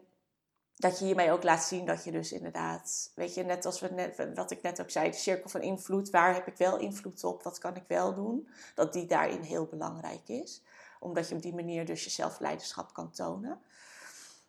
dat 0.77 0.99
je 0.99 1.05
hiermee 1.05 1.33
ook 1.33 1.43
laat 1.43 1.63
zien 1.65 1.87
dat 1.87 2.05
je 2.05 2.11
dus 2.11 2.33
inderdaad, 2.33 3.11
weet 3.15 3.35
je, 3.35 3.45
net 3.45 3.65
als 3.67 3.81
we 3.81 3.89
net, 3.89 4.29
wat 4.35 4.51
ik 4.51 4.63
net 4.63 4.81
ook 4.81 4.91
zei, 4.91 5.11
de 5.11 5.17
cirkel 5.17 5.51
van 5.51 5.61
invloed, 5.63 6.11
waar 6.11 6.35
heb 6.35 6.47
ik 6.47 6.57
wel 6.57 6.77
invloed 6.79 7.25
op, 7.25 7.43
wat 7.43 7.59
kan 7.59 7.77
ik 7.77 7.85
wel 7.89 8.15
doen, 8.15 8.49
dat 8.75 8.93
die 8.93 9.07
daarin 9.07 9.41
heel 9.43 9.67
belangrijk 9.67 10.29
is. 10.29 10.63
Omdat 11.01 11.29
je 11.29 11.35
op 11.35 11.43
die 11.43 11.55
manier 11.55 11.85
dus 11.87 12.05
je 12.05 12.11
zelfleiderschap 12.11 12.93
kan 12.95 13.11
tonen. 13.11 13.61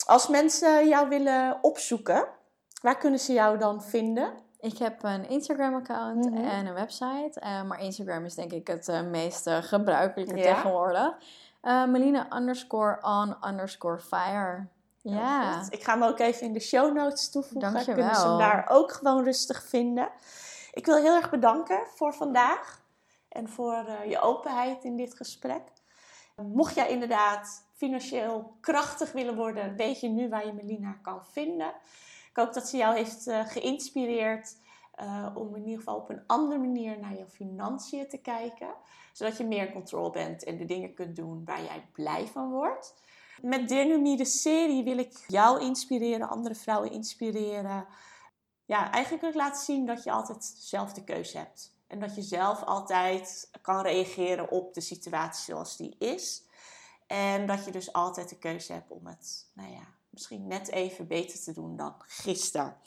Als 0.06 0.28
mensen 0.28 0.88
jou 0.88 1.10
willen 1.10 1.58
opzoeken, 1.62 2.28
waar 2.82 2.98
kunnen 2.98 3.20
ze 3.20 3.34
jou 3.34 3.58
dan 3.58 3.84
vinden? 3.84 4.46
ik 4.60 4.78
heb 4.78 5.04
een 5.04 5.30
Instagram-account 5.30 6.30
Mhm. 6.30 6.38
en 6.46 6.66
een 6.66 6.74
website. 6.74 7.40
eh, 7.40 7.64
maar 7.64 7.82
Instagram 7.82 8.26
is 8.26 8.36
denk 8.36 8.52
ik 8.52 8.68
het 8.68 8.88
eh, 8.88 9.02
meest 9.02 9.48
eh, 9.48 9.58
gebruikelijke 9.62 10.36
Ja. 10.38 10.54
tegenwoordig. 10.54 11.16
Melina 11.62 12.38
underscore 12.38 12.98
on 13.02 13.36
underscore 13.50 14.00
fire. 14.00 14.68
Ja. 15.10 15.66
Ik 15.70 15.84
ga 15.84 15.94
hem 15.94 16.04
ook 16.04 16.20
even 16.20 16.42
in 16.42 16.54
de 16.54 16.60
show 16.60 16.96
notes 16.96 17.30
toevoegen. 17.30 17.72
Dankjewel. 17.72 17.96
Kunnen 17.96 18.16
ze 18.16 18.28
hem 18.28 18.38
daar 18.38 18.66
ook 18.70 18.92
gewoon 18.92 19.24
rustig 19.24 19.64
vinden. 19.64 20.10
Ik 20.72 20.86
wil 20.86 20.96
heel 20.96 21.16
erg 21.16 21.30
bedanken 21.30 21.80
voor 21.96 22.14
vandaag. 22.14 22.86
En 23.30 23.50
voor 23.50 23.74
eh, 23.74 24.10
je 24.10 24.20
openheid 24.20 24.84
in 24.84 24.98
dit 24.98 25.16
gesprek. 25.16 25.62
Mocht 26.36 26.76
jij 26.76 26.90
inderdaad 26.90 27.66
financieel 27.74 28.58
krachtig 28.62 29.12
willen 29.12 29.36
worden, 29.36 29.76
weet 29.76 30.00
je 30.00 30.10
nu 30.10 30.30
waar 30.30 30.46
je 30.46 30.54
Melina 30.54 31.00
kan 31.02 31.26
vinden. 31.26 31.74
Ik 32.30 32.44
hoop 32.44 32.54
dat 32.54 32.68
ze 32.68 32.78
jou 32.78 32.96
heeft 32.96 33.28
eh, 33.28 33.46
geïnspireerd 33.46 34.56
eh, 34.92 35.28
om 35.34 35.56
in 35.56 35.64
ieder 35.64 35.78
geval 35.78 35.96
op 35.96 36.10
een 36.10 36.24
andere 36.28 36.60
manier 36.60 37.00
naar 37.00 37.18
je 37.18 37.26
financiën 37.28 38.10
te 38.10 38.18
kijken. 38.18 38.74
Zodat 39.14 39.38
je 39.38 39.46
meer 39.46 39.72
controle 39.72 40.10
bent 40.10 40.44
en 40.44 40.58
de 40.58 40.66
dingen 40.66 40.94
kunt 40.94 41.16
doen 41.16 41.46
waar 41.46 41.64
jij 41.64 41.88
blij 41.92 42.28
van 42.28 42.52
wordt. 42.52 42.96
Met 43.42 43.70
Dear 43.70 44.18
de 44.18 44.26
serie, 44.26 44.84
wil 44.84 44.98
ik 44.98 45.26
jou 45.28 45.62
inspireren, 45.62 46.30
andere 46.30 46.56
vrouwen 46.56 46.92
inspireren. 46.92 47.88
Ja, 48.66 48.92
eigenlijk 48.92 49.22
wil 49.22 49.32
ik 49.32 49.38
laten 49.38 49.64
zien 49.64 49.86
dat 49.86 50.04
je 50.04 50.12
altijd 50.12 50.54
zelf 50.58 50.94
de 50.94 51.04
keuze 51.04 51.38
hebt. 51.38 51.76
En 51.88 52.00
dat 52.00 52.16
je 52.16 52.22
zelf 52.22 52.64
altijd 52.64 53.50
kan 53.62 53.82
reageren 53.82 54.52
op 54.52 54.74
de 54.74 54.82
situatie 54.82 55.44
zoals 55.44 55.78
die 55.78 55.96
is. 55.98 56.44
En 57.08 57.48
dat 57.48 57.66
je 57.66 57.72
dus 57.72 57.94
altijd 57.94 58.30
de 58.30 58.38
keuze 58.38 58.74
hebt 58.74 58.92
om 58.92 59.08
het, 59.08 59.46
nou 59.54 59.72
ja, 59.72 59.88
misschien 60.10 60.48
net 60.48 60.72
even 60.72 61.08
beter 61.08 61.40
te 61.40 61.54
doen 61.54 61.76
dan 61.76 61.96
gisteren. 61.98 62.78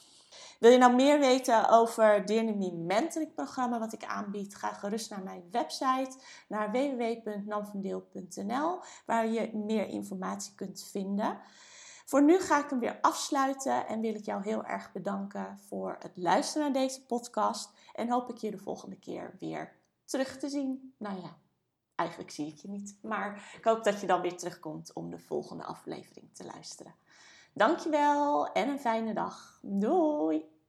Wil 0.58 0.70
je 0.70 0.78
nou 0.78 0.94
meer 0.94 1.18
weten 1.18 1.68
over 1.68 2.22
Me 2.26 2.72
mentoring 2.72 3.34
programma 3.34 3.78
wat 3.78 3.92
ik 3.92 4.04
aanbied? 4.04 4.56
Ga 4.56 4.72
gerust 4.72 5.10
naar 5.10 5.22
mijn 5.22 5.44
website, 5.50 6.16
naar 6.48 6.70
www.namvandeel.nl, 6.70 8.80
waar 9.06 9.26
je 9.26 9.50
meer 9.54 9.88
informatie 9.88 10.54
kunt 10.54 10.88
vinden. 10.90 11.38
Voor 12.10 12.22
nu 12.22 12.40
ga 12.40 12.64
ik 12.64 12.70
hem 12.70 12.78
weer 12.78 12.98
afsluiten 13.00 13.86
en 13.86 14.00
wil 14.00 14.14
ik 14.14 14.24
jou 14.24 14.42
heel 14.42 14.64
erg 14.64 14.92
bedanken 14.92 15.58
voor 15.68 15.96
het 15.98 16.16
luisteren 16.16 16.72
naar 16.72 16.82
deze 16.82 17.06
podcast. 17.06 17.72
En 17.92 18.10
hoop 18.10 18.30
ik 18.30 18.36
je 18.36 18.50
de 18.50 18.58
volgende 18.58 18.98
keer 18.98 19.36
weer 19.38 19.76
terug 20.04 20.38
te 20.38 20.48
zien. 20.48 20.94
Nou 20.98 21.20
ja, 21.20 21.38
eigenlijk 21.94 22.30
zie 22.30 22.46
ik 22.46 22.58
je 22.58 22.68
niet. 22.68 22.98
Maar 23.02 23.52
ik 23.56 23.64
hoop 23.64 23.84
dat 23.84 24.00
je 24.00 24.06
dan 24.06 24.20
weer 24.20 24.36
terugkomt 24.36 24.92
om 24.92 25.10
de 25.10 25.18
volgende 25.18 25.64
aflevering 25.64 26.34
te 26.34 26.44
luisteren. 26.44 26.94
Dankjewel 27.52 28.52
en 28.52 28.68
een 28.68 28.80
fijne 28.80 29.14
dag. 29.14 29.58
Doei! 29.62 30.59